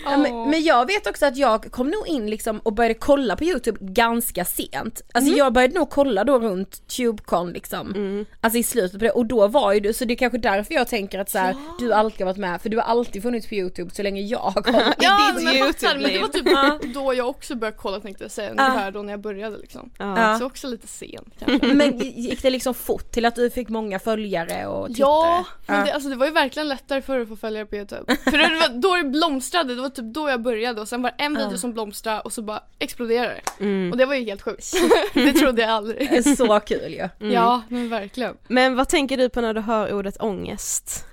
Ja, 0.06 0.18
men, 0.18 0.50
men 0.50 0.64
jag 0.64 0.86
vet 0.86 1.08
också 1.08 1.26
att 1.26 1.38
jag 1.38 1.72
kom 1.72 1.90
nog 1.90 2.08
in 2.08 2.30
liksom 2.30 2.60
och 2.60 2.74
började 2.74 2.94
kolla 2.94 3.36
på 3.36 3.44
YouTube 3.44 3.78
ganska 3.82 4.46
sent. 4.46 5.02
Alltså 5.14 5.34
jag 5.34 5.54
började 5.54 5.74
nog 5.74 5.90
kolla 5.90 6.24
då 6.24 6.40
runt 6.40 6.88
Tubecon 6.88 7.52
liksom. 7.52 8.26
Alltså 8.42 8.60
i 8.60 8.64
slutet 8.64 9.00
på 9.00 9.06
det 9.06 9.12
och 9.12 9.26
då 9.26 9.48
var 9.48 9.74
ju 9.74 9.80
du, 9.80 9.94
så 9.94 10.06
det 10.06 10.14
är 10.14 10.16
kanske 10.16 10.38
därför 10.38 10.74
jag 10.74 10.88
tänker 10.88 11.20
att 11.20 11.30
så 11.30 11.38
här, 11.38 11.56
du 11.80 11.94
alltid 11.94 12.20
har 12.22 12.26
varit 12.26 12.38
med 12.38 12.62
för 12.62 12.70
du 12.70 12.78
har 12.78 12.84
alltid 12.84 13.22
funnits 13.24 13.48
på 13.48 13.56
YouTube 13.56 13.92
så 13.94 14.04
länge 14.04 14.22
jag 14.22 14.40
har 14.40 14.62
kollat. 14.62 14.96
Ja, 15.00 15.34
ditt 15.36 15.44
men 15.82 16.02
men 16.02 16.14
det 16.14 16.20
var 16.20 16.28
typ 16.28 16.46
då 16.94 17.14
jag 17.14 17.30
också 17.30 17.56
började 17.56 17.78
kolla 17.78 18.00
tänkte 18.00 18.24
jag 18.24 18.32
säga, 18.32 18.50
ungefär 18.52 18.92
då 18.92 19.02
när 19.02 19.14
jag 19.14 19.20
började 19.20 19.58
liksom. 19.58 19.90
Ja. 19.98 20.38
Så 20.40 20.46
också 20.46 20.68
lite 20.68 20.88
sent 20.88 21.34
kanske. 21.40 21.68
Men 21.74 21.98
gick 21.98 22.42
det 22.42 22.50
liksom 22.50 22.74
fort 22.74 23.12
till 23.12 23.26
att 23.26 23.36
du 23.36 23.50
fick 23.50 23.70
många 23.70 24.00
följare 24.00 24.68
och 24.68 24.88
tittare? 24.88 25.02
Ja, 25.10 25.46
men 25.68 25.80
Ja. 25.80 25.86
det, 25.86 25.92
alltså 25.94 26.10
det 26.10 26.16
var 26.16 26.26
ju 26.26 26.32
verkligen 26.32 26.68
lättare 26.68 27.02
förr 27.02 27.20
att 27.20 27.28
få 27.28 27.36
följare 27.36 27.66
på 27.66 27.76
Youtube. 27.76 28.16
För 28.24 28.32
det 28.32 28.60
var 28.60 28.82
då 28.82 28.96
det 28.96 29.04
blomstrade, 29.04 29.76
det 29.76 29.82
var 29.82 29.90
typ 29.90 30.14
då 30.14 30.30
jag 30.30 30.42
började 30.42 30.82
och 30.82 30.88
sen 30.88 31.02
var 31.02 31.14
det 31.18 31.24
en 31.24 31.36
video 31.38 31.58
som 31.58 31.74
blomstrade 31.74 32.22
och 32.22 32.34
så 32.34 32.42
bara 32.42 32.64
exploderade 32.80 33.42
det. 33.58 33.64
Mm. 33.64 33.92
Och 33.92 33.98
det 33.98 34.06
var 34.06 34.16
ju 34.16 34.24
helt 34.26 34.42
sjukt. 34.42 34.74
det 35.14 35.34
trodde 35.34 35.62
jag 35.62 35.72
aldrig. 35.72 36.10
Det 36.10 36.18
är 36.18 36.36
så 36.36 36.60
kul 36.60 36.94
ju. 36.94 37.30
Ja, 37.30 37.62
men 37.70 37.90
verkligen. 37.90 38.38
Men 38.48 38.76
vad 38.76 38.90
tänker 38.90 39.18
du 39.18 39.30
på 39.30 39.42
när 39.42 39.54
du 39.54 39.62
hör 39.62 39.94
ordet 39.94 40.22
ångest? 40.22 41.06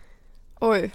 Oj, 0.61 0.91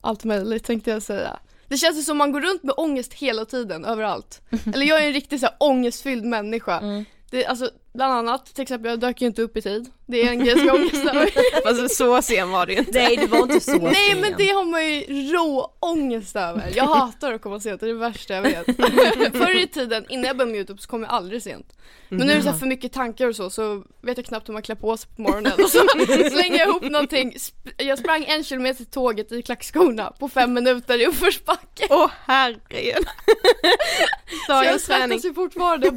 allt 0.00 0.24
möjligt 0.24 0.64
tänkte 0.64 0.90
jag 0.90 1.02
säga. 1.02 1.38
Det 1.74 1.78
känns 1.78 2.06
som 2.06 2.16
man 2.16 2.32
går 2.32 2.40
runt 2.40 2.62
med 2.62 2.74
ångest 2.76 3.14
hela 3.14 3.44
tiden, 3.44 3.84
överallt. 3.84 4.40
Eller 4.74 4.86
jag 4.86 5.02
är 5.02 5.06
en 5.06 5.12
riktigt 5.12 5.40
så 5.40 5.46
här 5.46 5.56
ångestfylld 5.60 6.24
människa. 6.24 7.04
Det, 7.30 7.46
alltså, 7.46 7.70
bland 7.94 8.12
annat, 8.12 8.46
till 8.46 8.62
exempel 8.62 8.90
jag 8.90 9.00
dök 9.00 9.20
ju 9.20 9.26
inte 9.26 9.42
upp 9.42 9.56
i 9.56 9.62
tid. 9.62 9.90
Det 10.06 10.22
är 10.22 10.30
en 10.30 10.44
grej 10.44 10.58
som 10.58 10.66
jag 10.66 10.76
ångest 10.76 11.06
över. 11.06 11.30
Alltså 11.66 11.88
så 11.88 12.22
sen 12.22 12.50
var 12.50 12.66
det 12.66 12.72
ju 12.72 12.78
inte. 12.78 12.98
Nej 12.98 13.16
det 13.16 13.26
var 13.26 13.42
inte 13.42 13.60
så 13.60 13.78
Nej 13.78 14.10
sen. 14.10 14.20
men 14.20 14.34
det 14.38 14.48
har 14.48 14.64
man 14.64 14.86
ju 14.90 15.32
rå 15.32 15.74
ångest 15.80 16.36
över. 16.36 16.72
Jag 16.74 16.84
hatar 16.84 17.32
att 17.32 17.42
komma 17.42 17.60
sent, 17.60 17.80
det 17.80 17.86
är 17.86 17.88
det 17.88 17.94
värsta 17.98 18.34
jag 18.34 18.42
vet. 18.42 18.66
Förr 19.32 19.62
i 19.62 19.66
tiden, 19.66 20.04
innan 20.08 20.24
jag 20.24 20.36
började 20.36 20.50
med 20.52 20.58
Youtube 20.58 20.82
så 20.82 20.88
kom 20.88 21.02
jag 21.02 21.12
aldrig 21.12 21.42
sent. 21.42 21.72
Men 22.08 22.26
nu 22.26 22.32
är 22.32 22.36
det 22.36 22.42
så 22.42 22.48
här 22.50 22.58
för 22.58 22.66
mycket 22.66 22.92
tankar 22.92 23.28
och 23.28 23.36
så, 23.36 23.50
så 23.50 23.84
vet 24.02 24.16
jag 24.16 24.26
knappt 24.26 24.48
hur 24.48 24.52
man 24.52 24.62
klär 24.62 24.76
på 24.76 24.96
sig 24.96 25.10
på 25.16 25.22
morgonen. 25.22 25.52
Och 25.52 25.70
så 25.70 25.78
slänger 26.30 26.58
jag 26.58 26.68
ihop 26.68 26.82
någonting. 26.82 27.36
Jag 27.76 27.98
sprang 27.98 28.24
en 28.24 28.44
kilometer 28.44 28.76
till 28.76 28.86
tåget 28.86 29.32
i 29.32 29.42
klackskorna 29.42 30.12
på 30.18 30.28
fem 30.28 30.52
minuter 30.52 31.00
i 31.00 31.06
uppförsbacke. 31.06 31.86
Åh 31.90 32.10
herregud. 32.26 33.06
Så 34.46 34.52
jag 34.52 34.80
svettas 34.80 35.24
ju 35.24 35.34
fortfarande. 35.34 35.90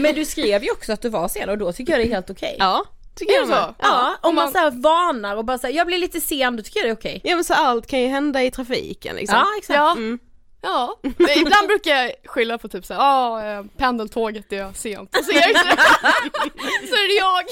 Men 0.00 0.14
du 0.14 0.24
skrev 0.24 0.64
ju 0.64 0.70
också 0.70 0.92
att 0.92 1.02
du 1.02 1.08
var 1.08 1.28
sen 1.38 1.48
och 1.48 1.58
då 1.58 1.72
tycker 1.72 1.92
jag 1.92 2.00
det 2.00 2.04
är 2.06 2.14
helt 2.14 2.30
okej. 2.30 2.56
Ja, 2.58 2.84
tycker 3.14 3.32
Är 3.32 3.36
jag 3.38 3.46
så? 3.46 3.52
med. 3.54 3.74
Ja, 3.78 4.14
om 4.22 4.34
man, 4.34 4.44
man- 4.44 4.52
så 4.52 4.58
här 4.58 4.70
varnar 4.70 5.36
och 5.36 5.44
bara 5.44 5.58
säger 5.58 5.76
jag 5.76 5.86
blir 5.86 5.98
lite 5.98 6.20
sen, 6.20 6.56
då 6.56 6.62
tycker 6.62 6.80
jag 6.80 6.86
det 6.86 6.90
är 6.90 6.94
okej. 6.96 7.20
Ja 7.24 7.34
men 7.34 7.44
så 7.44 7.54
allt 7.54 7.86
kan 7.86 8.00
ju 8.00 8.06
hända 8.06 8.42
i 8.42 8.50
trafiken 8.50 9.16
liksom. 9.16 9.38
Ja 9.38 9.46
exakt. 9.58 9.76
Ja, 9.76 9.92
Mm. 9.92 10.18
Ja. 10.66 10.98
Ibland 11.36 11.68
brukar 11.68 11.90
jag 11.90 12.12
skylla 12.24 12.58
på 12.58 12.68
typ 12.68 12.86
såhär, 12.86 13.00
ja 13.00 13.58
ah, 13.58 13.64
pendeltåget 13.76 14.52
är 14.52 14.72
sent. 14.72 15.16
Och 15.16 15.24
så 15.24 15.30
är 15.30 15.52
det 15.52 15.58
så, 16.88 16.94
är 16.94 17.08
det 17.08 17.16
jag. 17.18 17.44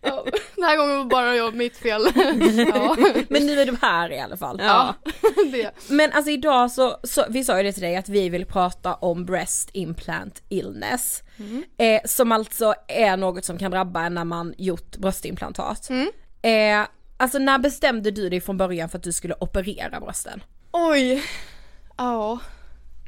Ja, 0.00 0.24
den 0.54 0.64
här 0.64 0.76
gången 0.76 0.98
var 0.98 1.04
bara 1.04 1.36
jag 1.36 1.54
mitt 1.54 1.76
fel. 1.76 2.02
Ja, 2.74 2.96
Men 3.28 3.46
nu 3.46 3.60
är 3.60 3.66
du 3.66 3.76
här 3.82 4.12
i 4.12 4.20
alla 4.20 4.36
fall. 4.36 4.60
Ja. 4.62 4.94
det. 5.52 5.70
Men 5.88 6.12
alltså 6.12 6.30
idag 6.30 6.70
så, 6.70 6.96
så, 7.02 7.24
vi 7.28 7.44
sa 7.44 7.56
ju 7.56 7.62
det 7.62 7.72
till 7.72 7.82
dig 7.82 7.96
att 7.96 8.08
vi 8.08 8.28
vill 8.28 8.46
prata 8.46 8.94
om 8.94 9.24
breast 9.24 9.70
implant 9.72 10.42
illness. 10.48 11.22
Eh, 11.78 12.00
som 12.04 12.32
alltså 12.32 12.74
är 12.88 13.16
något 13.16 13.44
som 13.44 13.58
kan 13.58 13.70
drabba 13.70 14.04
en 14.04 14.14
när 14.14 14.24
man 14.24 14.54
gjort 14.58 14.96
bröstimplantat. 14.96 15.90
Eh, 16.42 16.86
alltså 17.16 17.38
när 17.38 17.58
bestämde 17.58 18.10
du 18.10 18.28
dig 18.28 18.40
från 18.40 18.56
början 18.56 18.88
för 18.88 18.98
att 18.98 19.04
du 19.04 19.12
skulle 19.12 19.34
operera 19.40 20.00
brösten? 20.00 20.42
Oj. 20.78 21.22
Ja. 21.96 22.38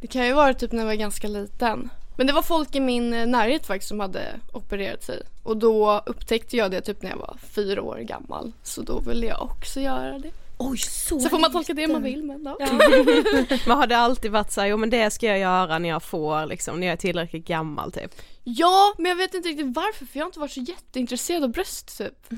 Det 0.01 0.07
kan 0.07 0.27
ju 0.27 0.33
vara 0.33 0.55
typ 0.55 0.73
när 0.73 0.79
jag 0.79 0.87
var 0.87 0.95
ganska 0.95 1.29
liten. 1.29 1.91
Men 2.17 2.27
det 2.27 2.33
var 2.33 2.43
folk 2.43 2.75
i 2.75 2.81
min 2.81 3.11
närhet 3.11 3.67
faktiskt 3.67 3.89
som 3.89 4.01
hade 4.01 4.23
opererat 4.53 5.05
sig. 5.05 5.23
Och 5.43 5.57
då 5.57 6.03
upptäckte 6.07 6.57
jag 6.57 6.71
det 6.71 6.81
typ 6.81 7.03
när 7.03 7.11
jag 7.11 7.17
var 7.17 7.37
fyra 7.55 7.83
år 7.83 7.99
gammal. 7.99 8.53
Så 8.63 8.83
då 8.83 9.01
ville 9.01 9.27
jag 9.27 9.43
också 9.43 9.81
göra 9.81 10.19
det. 10.19 10.31
Oj 10.59 10.79
så 10.79 11.21
Så 11.21 11.29
får 11.29 11.39
man 11.39 11.53
tolka 11.53 11.75
det 11.75 11.87
man 11.87 12.03
vill 12.03 12.25
men 12.25 12.57
ja. 12.61 12.67
Men 13.67 13.77
har 13.77 13.87
det 13.87 13.99
alltid 13.99 14.31
varit 14.31 14.53
såhär, 14.53 14.69
jo 14.69 14.77
men 14.77 14.91
det 14.91 15.11
ska 15.11 15.27
jag 15.27 15.39
göra 15.39 15.79
när 15.79 15.89
jag 15.89 16.03
får 16.03 16.47
liksom, 16.47 16.81
när 16.81 16.87
jag 16.87 16.93
är 16.93 16.97
tillräckligt 16.97 17.47
gammal 17.47 17.93
typ? 17.93 18.15
Ja, 18.57 18.95
men 18.99 19.09
jag 19.09 19.17
vet 19.17 19.35
inte 19.35 19.49
riktigt 19.49 19.77
varför 19.77 20.07
för 20.07 20.19
jag 20.19 20.25
har 20.25 20.29
inte 20.29 20.41
varit 20.41 20.53
så 20.53 20.61
jätteintresserad 20.61 21.45
av 21.45 21.51
bröst 21.51 21.99
typ. 21.99 22.27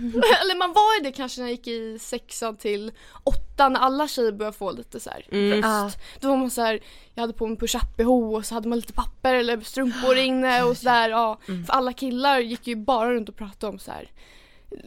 Eller 0.42 0.58
man 0.58 0.72
var 0.72 0.96
ju 0.98 1.02
det 1.02 1.12
kanske 1.12 1.40
när 1.40 1.48
jag 1.48 1.52
gick 1.56 1.66
i 1.66 1.98
sexan 1.98 2.56
till 2.56 2.92
åttan 3.24 3.72
när 3.72 3.80
alla 3.80 4.08
tjejer 4.08 4.32
började 4.32 4.56
få 4.56 4.70
lite 4.72 5.00
så 5.00 5.10
här 5.10 5.26
Mm. 5.32 5.60
bröst. 5.60 5.98
Då 6.20 6.28
var 6.28 6.36
man 6.36 6.50
så 6.50 6.62
här, 6.62 6.80
jag 7.14 7.20
hade 7.22 7.32
på 7.32 7.46
mig 7.46 7.56
push-up 7.58 7.96
bh 7.96 8.08
och 8.08 8.46
så 8.46 8.54
hade 8.54 8.68
man 8.68 8.78
lite 8.78 8.92
papper 8.92 9.34
eller 9.34 9.60
strumpor 9.60 10.16
inne 10.16 10.62
och 10.62 10.76
sådär. 10.76 11.08
Ja. 11.10 11.38
För 11.46 11.72
alla 11.72 11.92
killar 11.92 12.38
gick 12.40 12.66
ju 12.66 12.76
bara 12.76 13.14
runt 13.14 13.28
och 13.28 13.36
pratade 13.36 13.72
om 13.72 13.78
så 13.78 13.90
här. 13.90 14.10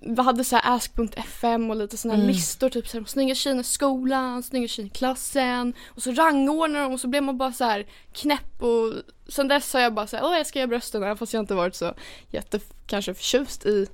Vi 0.01 0.21
hade 0.21 0.43
så 0.43 0.55
här 0.55 0.75
ask.fm 0.75 1.69
och 1.69 1.75
lite 1.75 1.97
såna 1.97 2.15
här 2.15 2.23
listor 2.23 2.69
typ 2.69 2.87
så 2.87 2.97
här, 2.97 3.05
snygga 3.05 3.35
tjejer 3.35 3.59
i 3.59 3.63
skolan, 3.63 4.43
snygga 4.43 4.67
tjejer 4.67 4.87
i 4.87 4.89
klassen. 4.89 5.73
Och 5.87 6.03
så 6.03 6.11
rangordnade 6.11 6.85
de 6.85 6.93
och 6.93 6.99
så 6.99 7.07
blev 7.07 7.23
man 7.23 7.37
bara 7.37 7.53
så 7.53 7.63
här 7.63 7.85
knäpp 8.13 8.61
och 8.63 8.93
sen 9.27 9.47
dess 9.47 9.73
har 9.73 9.79
jag 9.79 9.93
bara 9.93 10.07
såhär, 10.07 10.23
åh 10.25 10.37
jag 10.37 10.47
ska 10.47 10.59
göra 10.59 10.67
brösten 10.67 11.17
fast 11.17 11.33
jag 11.33 11.41
inte 11.41 11.55
varit 11.55 11.75
så 11.75 11.93
jätte 12.29 12.59
kanske 12.87 13.13
förtjust 13.13 13.65
i 13.65 13.87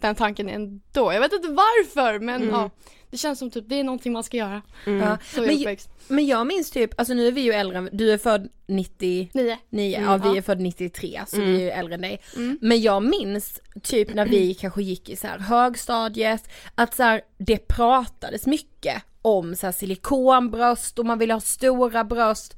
den 0.00 0.14
tanken 0.14 0.48
ändå. 0.48 1.12
Jag 1.12 1.20
vet 1.20 1.32
inte 1.32 1.48
varför 1.48 2.18
men 2.18 2.48
ja, 2.48 2.70
det 3.16 3.20
känns 3.20 3.38
som 3.38 3.50
typ 3.50 3.64
det 3.68 3.80
är 3.80 3.84
någonting 3.84 4.12
man 4.12 4.24
ska 4.24 4.36
göra. 4.36 4.62
Ja. 4.84 5.18
Så 5.34 5.40
Men, 5.40 5.50
uppväxt. 5.50 5.88
men 6.08 6.26
jag 6.26 6.46
minns 6.46 6.70
typ, 6.70 7.00
alltså 7.00 7.14
nu 7.14 7.26
är 7.28 7.32
vi 7.32 7.40
ju 7.40 7.52
äldre, 7.52 7.78
än- 7.78 7.88
du 7.92 8.12
är 8.12 8.18
född 8.18 8.48
99, 8.66 9.28
Nio. 9.70 10.00
ja 10.00 10.16
vi 10.16 10.28
ja. 10.28 10.36
är 10.36 10.42
född 10.42 10.60
93 10.60 11.20
så 11.26 11.40
vi 11.40 11.56
är 11.56 11.60
ju 11.60 11.70
äldre 11.70 11.94
än 11.94 12.00
dig. 12.00 12.20
Men 12.60 12.80
jag 12.80 13.02
minns 13.02 13.60
typ 13.82 14.14
när 14.14 14.26
vi 14.26 14.54
kanske 14.60 14.82
gick 14.82 15.08
i 15.08 15.16
så 15.16 15.26
här 15.26 15.38
högstadiet, 15.38 16.48
att 16.74 16.94
så 16.94 17.02
här, 17.02 17.20
det 17.38 17.68
pratades 17.68 18.46
mycket 18.46 19.02
om 19.22 19.56
så 19.56 19.66
här 19.66 19.72
silikonbröst 19.72 20.98
och 20.98 21.06
man 21.06 21.18
ville 21.18 21.32
ha 21.32 21.40
stora 21.40 22.04
bröst. 22.04 22.56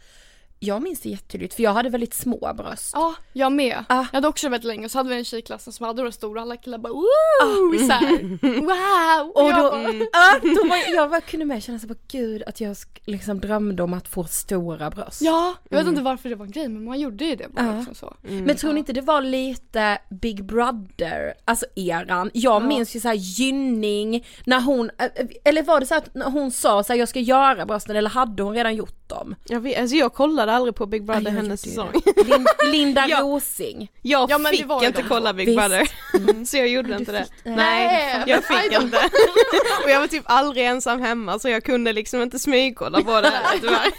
Jag 0.61 0.83
minns 0.83 1.01
det 1.01 1.09
jättetydligt 1.09 1.55
för 1.55 1.62
jag 1.62 1.73
hade 1.73 1.88
väldigt 1.90 2.14
små 2.14 2.53
bröst. 2.57 2.90
Ja, 2.94 3.14
jag 3.33 3.53
med. 3.53 3.85
Ah. 3.88 3.97
Jag 3.97 4.16
hade 4.16 4.29
också 4.29 4.49
väldigt 4.49 4.66
länge 4.66 4.85
och 4.85 4.90
så 4.90 4.99
hade 4.99 5.09
vi 5.11 5.16
en 5.16 5.25
tjej 5.25 5.38
i 5.38 5.42
klassen 5.42 5.73
som 5.73 5.87
hade 5.87 5.97
några 6.03 6.12
stora 6.12 6.42
alla 6.42 6.57
killar 6.57 6.79
bara 6.79 6.92
wow! 6.92 7.79
Så 7.79 7.92
här, 7.92 8.23
wow! 8.61 9.31
Och 9.35 9.51
jag 9.51 9.57
då, 9.64 9.71
bara, 9.71 9.92
ja, 10.12 10.38
då 10.62 10.68
var 10.68 10.94
jag, 10.94 11.11
bara, 11.11 11.21
kunde 11.21 11.47
med 11.47 11.62
känna 11.62 11.79
så 11.79 11.87
bara 11.87 11.99
gud 12.09 12.42
att 12.47 12.61
jag 12.61 12.77
liksom 13.05 13.40
drömde 13.40 13.83
om 13.83 13.94
att 13.94 14.09
få 14.09 14.25
stora 14.25 14.90
bröst. 14.90 15.23
Ja, 15.23 15.55
jag 15.68 15.79
vet 15.79 15.87
inte 15.87 16.03
varför 16.03 16.29
det 16.29 16.35
var 16.35 16.44
en 16.47 16.53
grej 16.53 16.68
men 16.68 16.85
man 16.85 17.01
gjorde 17.01 17.25
ju 17.25 17.37
det 17.37 17.49
bara 17.53 17.66
Ja. 17.66 17.77
liksom 17.77 17.94
så. 17.94 18.14
Men 18.21 18.57
tror 18.57 18.73
ni 18.73 18.79
inte 18.79 18.92
det 18.92 19.01
var 19.01 19.23
lite 19.23 19.99
Big 20.11 20.44
Brother, 20.44 21.35
alltså 21.44 21.66
eran? 21.77 22.31
Jag 22.35 22.64
minns 22.64 22.97
ju 22.97 23.01
såhär 23.01 23.14
Gynning, 23.14 24.27
när 24.44 24.61
hon, 24.61 24.90
äh, 24.99 25.07
eller 25.44 25.62
var 25.62 25.81
det 25.81 25.87
så 25.87 25.94
att 25.94 26.14
när 26.14 26.31
hon 26.31 26.51
sa 26.51 26.83
såhär 26.85 26.99
jag 27.01 27.09
ska 27.09 27.21
göra 27.21 27.66
brösten 27.66 27.97
eller 27.97 28.11
hade 28.11 28.42
hon 28.42 28.55
redan 28.55 28.77
gjort 28.77 29.09
dem? 29.09 29.35
Jag, 29.49 29.61
vet, 29.61 29.81
alltså 29.81 29.97
jag 29.97 30.14
kollade 30.14 30.48
aldrig 30.53 30.75
på 30.75 30.87
Big 30.87 31.05
Brother 31.05 31.23
Ja, 31.23 31.29
jag 31.31 31.37
hennes 31.37 31.61
säsong. 31.61 31.89
Lin, 32.27 32.47
Linda 32.73 33.07
Ja. 33.09 33.21
Rosing. 33.21 33.91
Jag 34.03 34.31
Ja, 34.31 34.39
fick 34.39 34.83
inte 34.83 35.05
kolla. 35.09 35.33
Big 35.33 35.47
Visst. 35.47 35.59
Brother. 35.59 36.45
Så 36.47 36.57
jag 36.57 36.69
gjorde 36.69 36.97
inte 36.97 37.13
det. 37.13 37.27
Nej. 37.45 37.55
Nej, 37.57 38.23
Jag 38.27 38.45
fick 38.45 38.57
aj 38.73 38.83
inte. 38.83 38.97
Och 39.85 39.91
jag 39.91 40.01
var 40.01 40.07
typ 40.07 40.23
aldrig 40.27 40.67
ensam 40.67 41.01
hemma 41.01 41.39
så 41.39 41.49
jag 41.49 41.65
kunde 41.65 41.93
liksom 41.93 42.23
inte 42.23 42.39
smygkolla 42.39 43.03
på 43.03 43.21
det 43.21 43.33
tyvärr. 43.61 43.93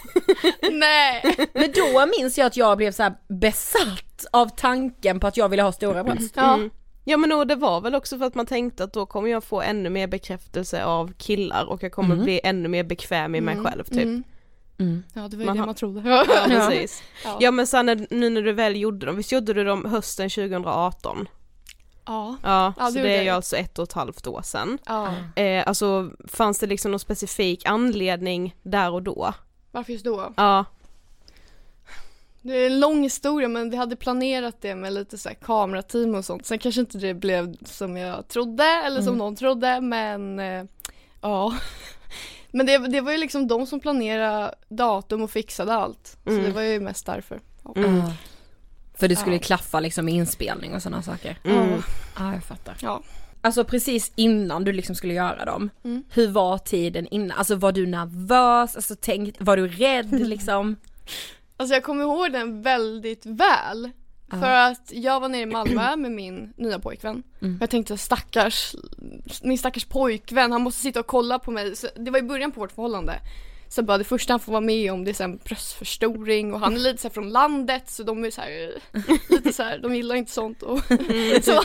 Nej. 0.72 1.36
Men 1.54 1.72
då 1.72 2.06
minns 2.20 2.38
jag 2.38 2.46
att 2.48 2.58
jag 2.58 2.78
blev 2.78 2.92
så 2.92 3.04
här 3.04 3.14
besatt 3.28 4.26
av 4.32 4.50
tanken 4.58 5.20
på 5.20 5.28
att 5.28 5.38
jag 5.38 5.50
ville 5.50 5.62
ha 5.64 5.72
stora 5.72 6.04
bröst. 6.04 6.34
Ja. 6.36 6.54
Mm. 6.54 6.70
Ja 7.04 7.18
men 7.18 7.32
och 7.32 7.48
det 7.48 7.56
var 7.56 7.82
väl 7.82 7.96
också 7.96 8.18
för 8.18 8.26
att 8.26 8.36
man 8.36 8.46
tänkte 8.46 8.84
att 8.84 8.94
då 8.94 9.06
kommer 9.06 9.30
jag 9.30 9.44
få 9.44 9.62
ännu 9.62 9.90
mer 9.90 10.08
bekräftelse 10.08 10.84
av 10.84 11.14
killar 11.18 11.66
och 11.66 11.84
jag 11.84 11.92
kommer 11.92 12.16
bli 12.16 12.42
ännu 12.44 12.70
mer 12.70 12.84
bekväm 12.84 13.36
i 13.36 13.42
mig 13.42 13.58
själv 13.64 13.84
typ. 13.84 14.26
Mm. 14.80 14.92
Mm. 14.92 15.04
Ja 15.14 15.28
det 15.28 15.38
var 15.38 15.42
ju 15.44 15.46
Man 15.46 15.56
det 15.56 15.60
har- 15.60 15.66
man 15.66 15.76
trodde. 15.76 16.02
Ja 16.30 16.46
precis. 16.48 17.04
Ja. 17.24 17.38
Ja 17.40 17.52
men 17.52 17.68
sen 17.68 17.86
när, 17.86 18.08
nu 18.10 18.30
när 18.30 18.42
du 18.42 18.54
väl 18.54 18.76
gjorde 18.76 19.06
dem, 19.06 19.16
visst 19.16 19.32
gjorde 19.32 19.54
du 19.54 19.64
dem 19.64 19.86
hösten 19.86 20.30
2018? 20.30 21.28
Ja. 22.06 22.38
Ja, 22.44 22.74
Ja, 22.78 22.88
så 22.88 22.94
det 22.94 23.00
är 23.10 23.16
jag. 23.16 23.24
ju 23.24 23.30
alltså 23.30 23.56
ett 23.56 23.80
och 23.80 23.84
ett 23.84 23.94
halvt 23.94 24.28
år 24.28 24.42
sedan. 24.42 24.78
ja. 24.86 25.14
Eh, 25.36 25.64
alltså 25.68 26.12
fanns 26.28 26.60
det 26.60 26.68
liksom 26.68 26.92
någon 26.92 27.00
specifik 27.00 27.66
anledning 27.66 28.56
där 28.64 28.92
och 28.92 29.04
då? 29.04 29.34
Varför 29.72 29.92
just 29.94 30.06
då? 30.06 30.34
Ja. 30.38 30.66
Det 32.42 32.54
är 32.54 32.66
en 32.66 32.80
lång 32.80 33.04
historia 33.04 33.48
men 33.48 33.70
vi 33.70 33.78
hade 33.78 33.96
planerat 33.96 34.62
det 34.62 34.76
med 34.76 34.94
lite 34.94 35.18
så 35.18 35.30
här 35.30 35.36
kamerateam 35.36 36.16
och 36.16 36.26
sånt. 36.26 36.46
Sen 36.46 36.60
kanske 36.60 36.82
inte 36.82 36.98
det 36.98 37.14
blev 37.14 37.56
som 37.66 37.98
jag 37.98 38.28
trodde 38.28 38.64
eller 38.64 39.02
som 39.02 39.18
någon 39.18 39.36
trodde 39.36 39.82
men 39.82 40.40
eh, 40.40 40.64
ja. 41.22 41.54
Men 42.52 42.66
det, 42.66 42.78
det 42.78 43.02
var 43.02 43.12
ju 43.12 43.18
liksom 43.18 43.48
de 43.48 43.66
som 43.68 43.80
planerade 43.80 44.56
datum 44.70 45.22
och 45.22 45.32
fixade 45.32 45.74
allt. 45.74 46.18
Så 46.24 46.30
Mm. 46.30 46.44
det 46.44 46.52
var 46.52 46.62
ju 46.62 46.80
mest 46.80 47.06
därför. 47.06 47.40
Mm. 47.76 48.02
För 48.94 49.08
det 49.08 49.16
skulle 49.16 49.36
Ja. 49.36 49.42
klaffa 49.42 49.80
liksom 49.80 50.06
med 50.06 50.14
inspelning 50.14 50.74
och 50.76 50.82
sådana 50.82 51.02
saker. 51.02 51.38
Mm. 51.44 51.82
Ja, 52.20 52.34
jag 52.34 52.44
fattar. 52.44 52.76
Ja. 52.82 53.02
Alltså 53.42 53.64
precis 53.64 54.12
innan 54.16 54.64
du 54.64 54.74
liksom 54.74 54.96
skulle 54.96 55.14
göra 55.14 55.46
dem, 55.46 55.70
Mm. 55.84 56.04
hur 56.14 56.28
var 56.28 56.58
tiden 56.58 57.08
innan? 57.08 57.38
Alltså 57.38 57.56
var 57.56 57.72
du 57.72 57.88
nervös? 57.88 58.76
Alltså 58.76 58.96
tänk, 59.02 59.36
var 59.40 59.58
du 59.58 59.68
rädd 59.68 60.12
liksom? 60.28 60.76
Alltså 61.58 61.74
jag 61.76 61.84
kommer 61.84 62.04
ihåg 62.04 62.32
den 62.32 62.62
väldigt 62.62 63.26
väl. 63.26 63.92
För 64.30 64.52
att 64.52 64.92
jag 64.94 65.20
var 65.20 65.30
nere 65.30 65.42
i 65.42 65.46
Malmö 65.46 65.96
med 65.96 66.12
min 66.12 66.54
nya 66.58 66.80
pojkvän. 66.80 67.24
Mm. 67.42 67.58
Jag 67.62 67.70
tänkte 67.70 67.98
stackars, 67.98 68.76
min 69.44 69.58
stackars 69.58 69.86
pojkvän, 69.86 70.52
han 70.52 70.62
måste 70.62 70.82
sitta 70.82 71.00
och 71.00 71.08
kolla 71.08 71.40
på 71.40 71.52
mig. 71.52 71.76
Så 71.76 71.88
det 71.96 72.12
var 72.12 72.20
i 72.20 72.24
början 72.24 72.52
på 72.52 72.60
vårt 72.60 72.72
förhållande. 72.72 73.20
Så 73.70 73.84
bara 73.84 73.98
det 73.98 74.04
första 74.04 74.34
han 74.34 74.40
får 74.40 74.52
vara 74.52 74.62
med 74.62 74.94
om 74.94 75.04
det 75.04 75.12
är 75.12 75.14
så 75.14 75.24
här 75.24 75.40
bröstförstoring 75.44 76.54
och 76.54 76.60
han 76.60 76.76
är 76.76 76.80
lite 76.80 77.02
så 77.02 77.08
här 77.08 77.14
från 77.14 77.30
landet 77.30 77.90
så 77.90 78.04
de 78.04 78.26
är 78.26 78.32
så 78.32 78.42
här, 78.42 78.74
lite 79.30 79.54
så 79.54 79.64
här, 79.64 79.78
de 79.78 79.96
gillar 79.96 80.16
inte 80.16 80.32
sånt 80.32 80.64
och 80.64 80.80
så. 81.42 81.62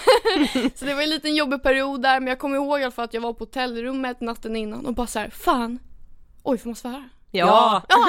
så 0.75 0.85
det 0.85 0.95
var 0.95 1.03
en 1.03 1.11
liten 1.11 1.35
jobbig 1.35 1.63
period 1.63 2.03
där 2.03 2.21
men 2.21 2.27
jag 2.27 2.39
kommer 2.39 2.57
ihåg 2.57 2.81
i 2.81 2.83
alla 2.83 2.91
fall 2.91 3.05
att 3.05 3.15
jag 3.15 3.21
var 3.21 3.33
på 3.33 3.45
hotellrummet 3.45 4.21
natten 4.21 4.57
innan 4.57 4.87
och 4.87 4.95
bara 4.95 5.07
så 5.07 5.19
här, 5.19 5.31
fan, 5.31 5.79
oj 6.43 6.59
får 6.59 6.69
man 6.69 6.77
svära? 6.77 7.09
Ja. 7.39 7.83
Ja! 7.89 8.07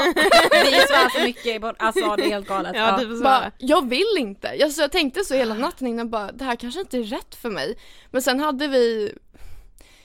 Vi 0.52 0.72
svär 0.72 1.10
så 1.20 1.24
mycket, 1.24 1.64
alltså 1.78 2.16
det 2.16 2.24
är 2.24 2.30
helt 2.30 2.48
galet. 2.48 2.72
Ja, 2.76 2.98
du 2.98 3.18
får 3.18 3.24
Bara, 3.24 3.52
jag 3.58 3.90
vill 3.90 4.16
inte. 4.18 4.52
Jag, 4.60 4.72
så 4.72 4.82
jag 4.82 4.92
tänkte 4.92 5.24
så 5.24 5.34
hela 5.34 5.54
natten 5.56 5.88
innan 5.88 6.10
bara, 6.10 6.32
det 6.32 6.44
här 6.46 6.56
kanske 6.56 6.80
inte 6.80 6.98
är 6.98 7.04
rätt 7.04 7.36
för 7.36 7.50
mig. 7.50 7.78
Men 8.12 8.22
sen 8.22 8.40
hade 8.40 8.68
vi, 8.68 9.14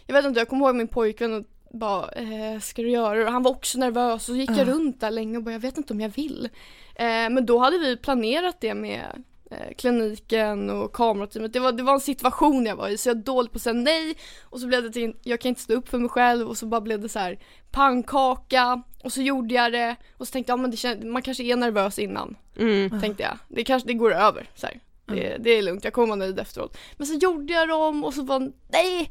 jag 0.06 0.14
vet 0.14 0.24
inte, 0.24 0.40
jag 0.40 0.48
kommer 0.48 0.66
ihåg 0.66 0.74
min 0.76 0.88
pojkvän 0.88 1.35
och 1.35 1.44
bara, 1.78 2.09
eh, 2.11 2.61
ska 2.61 2.83
du 2.83 2.90
göra 2.90 3.14
det? 3.18 3.24
Och 3.24 3.33
han 3.33 3.42
var 3.42 3.50
också 3.50 3.78
nervös 3.78 4.14
och 4.14 4.20
så 4.22 4.35
gick 4.35 4.50
jag 4.50 4.59
Ja. 4.59 4.64
runt 4.64 5.00
där 5.00 5.11
länge 5.11 5.37
och 5.37 5.42
bara, 5.42 5.52
jag 5.52 5.61
vet 5.61 5.78
inte 5.78 5.92
om 5.92 6.00
jag 6.00 6.09
vill. 6.09 6.48
Eh, 6.94 7.04
men 7.06 7.46
då 7.46 7.59
hade 7.59 7.78
vi 7.78 7.96
planerat 7.96 8.56
det 8.61 8.74
med 8.74 9.22
eh, 9.50 9.74
kliniken 9.78 10.70
och 10.70 10.92
kamerateamet. 10.92 11.52
Det 11.52 11.61
var, 11.61 11.72
det 11.72 11.83
var 11.83 11.94
en 11.94 12.00
situation 12.00 12.66
jag 12.66 12.76
var 12.76 12.88
i 12.88 12.98
så 12.98 13.09
jag 13.09 13.16
är 13.16 13.22
dålig 13.22 13.52
på 13.52 13.56
att 13.56 13.62
säga 13.62 13.74
nej 13.74 14.16
och 14.44 14.61
så 14.61 14.66
blev 14.66 14.83
det 14.83 14.90
till, 14.90 15.16
jag 15.22 15.40
kan 15.40 15.48
inte 15.48 15.61
stå 15.61 15.74
upp 15.74 15.88
för 15.88 15.98
mig 15.98 16.09
själv 16.09 16.48
och 16.48 16.56
så 16.56 16.66
bara 16.66 16.80
blev 16.80 17.00
det 17.00 17.09
så 17.09 17.18
här 17.18 17.38
pannkaka 17.70 18.83
och 19.02 19.12
så 19.12 19.22
gjorde 19.22 19.54
jag 19.54 19.72
det 19.72 19.96
och 20.16 20.26
så 20.28 20.32
tänkte 20.32 20.52
jag, 20.52 20.58
ja, 20.58 20.62
men 20.62 20.70
det 20.70 20.76
kän- 20.76 21.04
man 21.06 21.22
kanske 21.22 21.44
är 21.44 21.56
nervös 21.56 21.98
innan 21.98 22.36
Mm. 22.58 23.00
tänkte 23.00 23.22
jag. 23.22 23.38
Det 23.48 23.64
kanske 23.64 23.88
det 23.88 23.94
går 23.94 24.12
över 24.14 24.46
så 24.54 24.66
här. 24.66 24.80
Det, 25.06 25.36
det 25.40 25.50
är 25.50 25.62
lugnt, 25.62 25.84
jag 25.84 25.92
kommer 25.92 26.08
vara 26.08 26.16
nöjd 26.16 26.38
efteråt. 26.38 26.76
Men 26.96 27.06
så 27.06 27.14
gjorde 27.14 27.52
jag 27.52 27.68
dem 27.68 28.04
och 28.04 28.14
så 28.14 28.22
var 28.22 28.52
nej! 28.72 29.10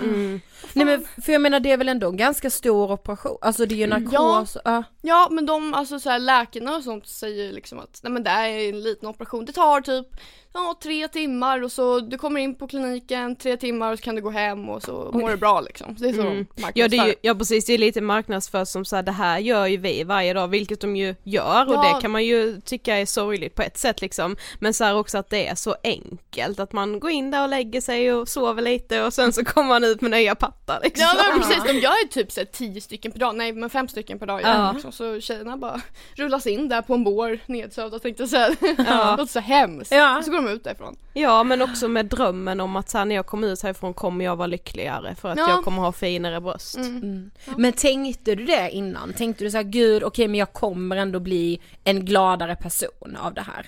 Mm. 0.00 0.40
Nej 0.72 0.84
men 0.86 1.04
för 1.24 1.32
jag 1.32 1.42
menar 1.42 1.60
det 1.60 1.70
är 1.72 1.76
väl 1.76 1.88
ändå 1.88 2.08
en 2.08 2.16
ganska 2.16 2.50
stor 2.50 2.92
operation, 2.92 3.38
alltså 3.40 3.66
det 3.66 3.74
är 3.74 3.76
ju 3.76 3.86
narkos, 3.86 4.56
ja. 4.64 4.82
Ja 5.02 5.28
men 5.30 5.46
de, 5.46 5.74
alltså 5.74 6.00
så 6.00 6.10
här, 6.10 6.18
läkarna 6.18 6.76
och 6.76 6.84
sånt 6.84 7.06
säger 7.06 7.52
liksom 7.52 7.78
att 7.78 8.00
nej 8.02 8.12
men 8.12 8.22
det 8.22 8.30
här 8.30 8.48
är 8.48 8.68
en 8.68 8.80
liten 8.82 9.08
operation. 9.08 9.44
Det 9.44 9.52
tar 9.52 9.80
typ 9.80 10.06
ja, 10.52 10.78
tre 10.82 11.08
timmar 11.08 11.62
och 11.62 11.72
så 11.72 12.00
du 12.00 12.18
kommer 12.18 12.40
in 12.40 12.54
på 12.54 12.68
kliniken 12.68 13.36
tre 13.36 13.56
timmar 13.56 13.92
och 13.92 13.98
så 13.98 14.04
kan 14.04 14.14
du 14.14 14.22
gå 14.22 14.30
hem 14.30 14.68
och 14.68 14.82
så 14.82 15.10
mår 15.12 15.30
du 15.30 15.36
bra 15.36 15.60
liksom. 15.60 15.96
Det 15.98 16.08
är 16.08 16.12
så 16.12 16.20
Mm. 16.20 16.46
de 16.56 16.62
Ja, 16.74 16.88
det 16.88 16.96
är 16.96 17.06
ju, 17.06 17.14
ja 17.22 17.34
precis, 17.34 17.64
det 17.66 17.72
är 17.74 17.78
lite 17.78 18.00
marknadsfört 18.00 18.68
som 18.68 18.84
så 18.84 18.96
här, 18.96 19.02
det 19.02 19.12
här 19.12 19.38
gör 19.38 19.66
ju 19.66 19.76
vi 19.76 20.04
varje 20.04 20.34
dag, 20.34 20.48
vilket 20.48 20.80
de 20.80 20.96
ju 20.96 21.14
gör 21.24 21.68
och 21.68 21.74
Ja. 21.74 21.94
det 21.94 22.00
kan 22.02 22.10
man 22.10 22.24
ju 22.24 22.60
tycka 22.60 22.96
är 22.98 23.06
sorgligt 23.06 23.54
på 23.54 23.62
ett 23.62 23.78
sätt 23.78 24.00
liksom. 24.00 24.36
Men 24.58 24.74
så 24.74 24.84
här 24.84 24.96
också 24.96 25.18
att 25.18 25.30
det 25.30 25.46
är 25.46 25.54
så 25.54 25.76
enkelt, 25.84 26.60
att 26.60 26.72
man 26.72 27.00
går 27.00 27.10
in 27.10 27.30
där 27.30 27.42
och 27.42 27.48
lägger 27.48 27.80
sig 27.80 28.12
och 28.12 28.28
sover 28.28 28.62
lite 28.62 29.02
och 29.02 29.14
sen 29.14 29.32
så 29.32 29.44
kommer 29.44 29.68
man 29.68 29.84
ut 29.84 29.89
med 30.00 30.10
nya 30.10 30.34
pattar 30.34 30.80
liksom. 30.82 31.06
Ja 31.16 31.24
men 31.32 31.40
precis, 31.42 31.64
de 31.64 31.72
gör 31.78 32.02
ju 32.02 32.08
typ 32.08 32.32
så 32.32 32.40
här, 32.40 32.44
tio 32.44 32.80
stycken 32.80 33.12
per 33.12 33.18
dag, 33.18 33.36
nej 33.36 33.52
men 33.52 33.70
fem 33.70 33.88
stycken 33.88 34.18
per 34.18 34.26
dag. 34.26 34.40
Ja. 34.42 34.48
Ja. 34.48 34.72
Liksom. 34.72 34.92
Så 34.92 35.20
tjejerna 35.20 35.56
bara 35.56 35.80
rullas 36.14 36.46
in 36.46 36.68
där 36.68 36.82
på 36.82 36.94
en 36.94 37.04
bår 37.04 37.38
nedsövda 37.46 37.98
tänkte 37.98 38.22
jag 38.22 38.30
säga. 38.30 38.56
Ja. 38.86 39.16
Låter 39.18 39.32
så 39.32 39.40
hemskt. 39.40 39.92
Ja. 39.92 40.22
Så 40.24 40.30
går 40.30 40.42
de 40.42 40.48
ut 40.48 40.64
därifrån. 40.64 40.96
Ja 41.14 41.42
men 41.42 41.62
också 41.62 41.88
med 41.88 42.06
drömmen 42.06 42.60
om 42.60 42.76
att 42.76 42.90
så 42.90 42.98
här, 42.98 43.04
när 43.04 43.14
jag 43.14 43.26
kommer 43.26 43.48
ut 43.48 43.62
härifrån 43.62 43.94
kommer 43.94 44.24
jag 44.24 44.36
vara 44.36 44.46
lyckligare 44.46 45.14
för 45.14 45.28
att 45.28 45.38
Ja. 45.38 45.50
jag 45.50 45.64
kommer 45.64 45.82
ha 45.82 45.92
finare 45.92 46.40
bröst. 46.40 46.76
Mm. 46.76 46.96
Mm. 46.96 47.30
Men 47.56 47.72
tänkte 47.72 48.34
du 48.34 48.44
det 48.44 48.70
innan? 48.70 49.12
Tänkte 49.12 49.44
du 49.44 49.50
så 49.50 49.56
här, 49.56 49.64
gud 49.64 50.02
okej 50.02 50.28
men 50.28 50.38
jag 50.40 50.52
kommer 50.52 50.96
ändå 50.96 51.20
bli 51.20 51.60
en 51.84 52.04
gladare 52.04 52.56
person 52.56 53.16
av 53.20 53.34
det 53.34 53.40
här? 53.40 53.66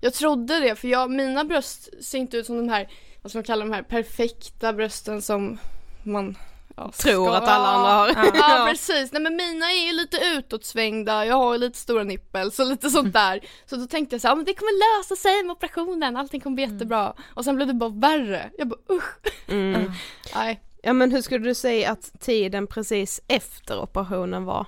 Jag 0.00 0.14
trodde 0.14 0.60
det 0.60 0.74
för 0.76 0.88
jag, 0.88 1.10
mina 1.10 1.44
bröst 1.44 2.04
ser 2.04 2.18
inte 2.18 2.36
ut 2.36 2.46
som 2.46 2.56
de 2.56 2.68
här, 2.68 2.88
vad 3.26 3.30
ska 3.30 3.38
man 3.38 3.44
kalla 3.44 3.64
de 3.64 3.72
här 3.72 3.82
perfekta 3.82 4.72
brösten 4.72 5.22
som 5.22 5.58
man 6.02 6.36
ja, 6.76 6.90
Tror 6.92 7.26
ska- 7.26 7.36
att 7.36 7.48
alla 7.48 7.66
andra 7.68 7.90
har. 7.92 8.08
Ja, 8.08 8.32
ja 8.34 8.66
precis, 8.70 9.12
nej 9.12 9.22
men 9.22 9.36
mina 9.36 9.66
är 9.72 9.86
ju 9.86 9.92
lite 9.92 10.16
utåtsvängda, 10.36 11.26
jag 11.26 11.36
har 11.36 11.58
lite 11.58 11.78
stora 11.78 12.02
nippels 12.04 12.58
och 12.58 12.66
lite 12.66 12.90
sånt 12.90 13.12
där. 13.12 13.40
Så 13.66 13.76
då 13.76 13.86
tänkte 13.86 14.14
jag 14.14 14.20
så 14.22 14.28
här, 14.28 14.32
"Ja, 14.32 14.36
men 14.36 14.44
det 14.44 14.54
kommer 14.54 14.98
lösa 14.98 15.16
sig 15.16 15.42
med 15.44 15.52
operationen, 15.52 16.16
allting 16.16 16.40
kommer 16.40 16.54
bli 16.54 16.64
jättebra. 16.64 17.14
Och 17.34 17.44
sen 17.44 17.56
blev 17.56 17.68
det 17.68 17.74
bara 17.74 17.90
värre. 17.90 18.50
Jag 18.58 18.68
bara 18.68 18.80
usch, 18.90 19.14
Mm. 19.48 19.92
nej. 20.34 20.60
Ja 20.82 20.92
men 20.92 21.12
hur 21.12 21.22
skulle 21.22 21.44
du 21.48 21.54
säga 21.54 21.90
att 21.92 22.20
tiden 22.20 22.66
precis 22.66 23.20
efter 23.28 23.78
operationen 23.78 24.44
var? 24.44 24.66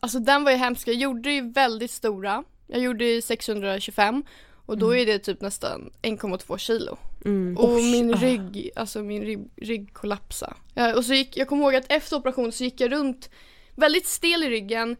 Alltså 0.00 0.18
den 0.18 0.44
var 0.44 0.50
ju 0.50 0.56
hemsk, 0.56 0.88
jag 0.88 0.94
gjorde 0.96 1.30
ju 1.30 1.52
väldigt 1.52 1.90
stora. 1.90 2.44
Jag 2.66 2.80
gjorde 2.80 3.04
ju 3.04 3.22
625 3.22 4.24
och 4.66 4.78
då 4.78 4.96
är 4.96 5.06
det 5.06 5.18
typ 5.18 5.40
nästan 5.40 5.90
1,2 6.02 6.58
kilo. 6.58 6.98
Mm. 7.24 7.56
Och 7.58 7.68
Oj, 7.74 7.90
min 7.92 8.14
ah. 8.14 8.16
rygg, 8.16 8.70
alltså 8.76 9.02
min 9.02 9.22
rygg, 9.24 9.50
rygg 9.56 9.94
kollapsade. 9.94 10.54
Ja, 10.74 10.96
och 10.96 11.04
så 11.04 11.14
gick, 11.14 11.36
jag 11.36 11.48
kommer 11.48 11.62
ihåg 11.62 11.74
att 11.74 11.92
efter 11.92 12.16
operationen 12.16 12.52
så 12.52 12.64
gick 12.64 12.80
jag 12.80 12.92
runt 12.92 13.30
väldigt 13.74 14.06
stel 14.06 14.42
i 14.42 14.50
ryggen. 14.50 14.96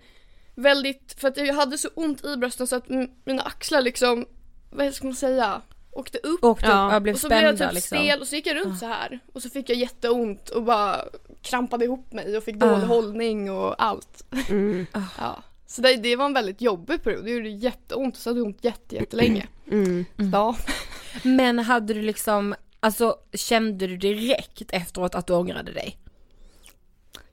Väldigt, 0.54 1.16
för 1.18 1.28
att 1.28 1.36
jag 1.36 1.54
hade 1.54 1.78
så 1.78 1.88
ont 1.94 2.24
i 2.24 2.36
brösten 2.36 2.66
så 2.66 2.76
att 2.76 2.88
mina 3.24 3.42
axlar 3.42 3.82
liksom, 3.82 4.26
vad 4.70 4.94
ska 4.94 5.06
man 5.06 5.14
säga, 5.16 5.60
åkte 5.92 6.18
upp. 6.18 6.40
Du 6.40 6.66
Ja. 6.66 7.00
och 7.12 7.18
så 7.18 7.28
blev 7.28 7.42
jag 7.42 7.58
typ 7.58 7.72
liksom? 7.72 7.98
stel 7.98 8.20
och 8.20 8.26
så 8.26 8.36
gick 8.36 8.46
jag 8.46 8.56
runt 8.56 8.74
Ah. 8.74 8.78
så 8.78 8.86
här 8.86 9.20
Och 9.32 9.42
så 9.42 9.50
fick 9.50 9.68
jag 9.70 9.78
jätteont 9.78 10.48
och 10.48 10.62
bara 10.62 11.04
krampade 11.42 11.84
ihop 11.84 12.12
mig 12.12 12.36
och 12.36 12.44
fick 12.44 12.56
dålig 12.56 12.84
Ah. 12.84 12.86
hållning 12.86 13.50
och 13.50 13.82
allt. 13.82 14.24
Mm. 14.48 14.86
Ja. 15.18 15.42
Så 15.66 15.82
det, 15.82 15.96
det 15.96 16.16
var 16.16 16.24
en 16.24 16.34
väldigt 16.34 16.60
jobbig 16.60 17.02
period, 17.02 17.24
det 17.24 17.30
gjorde 17.30 17.48
jätteont 17.48 18.14
och 18.16 18.20
så 18.20 18.30
hade 18.30 18.40
jag 18.40 18.46
ont 18.46 18.64
jätte, 18.64 18.94
jättelänge. 18.94 19.46
Mm. 19.70 20.04
Ja. 20.32 20.56
Men 21.22 21.58
hade 21.58 21.94
du 21.94 22.02
liksom, 22.02 22.54
alltså 22.80 23.16
kände 23.32 23.86
du 23.86 23.96
direkt 23.96 24.70
efteråt 24.72 25.14
att 25.14 25.26
du 25.26 25.32
ångrade 25.32 25.72
dig? 25.72 25.98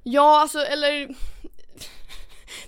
Ja, 0.03 0.41
alltså 0.41 0.59
eller 0.59 1.15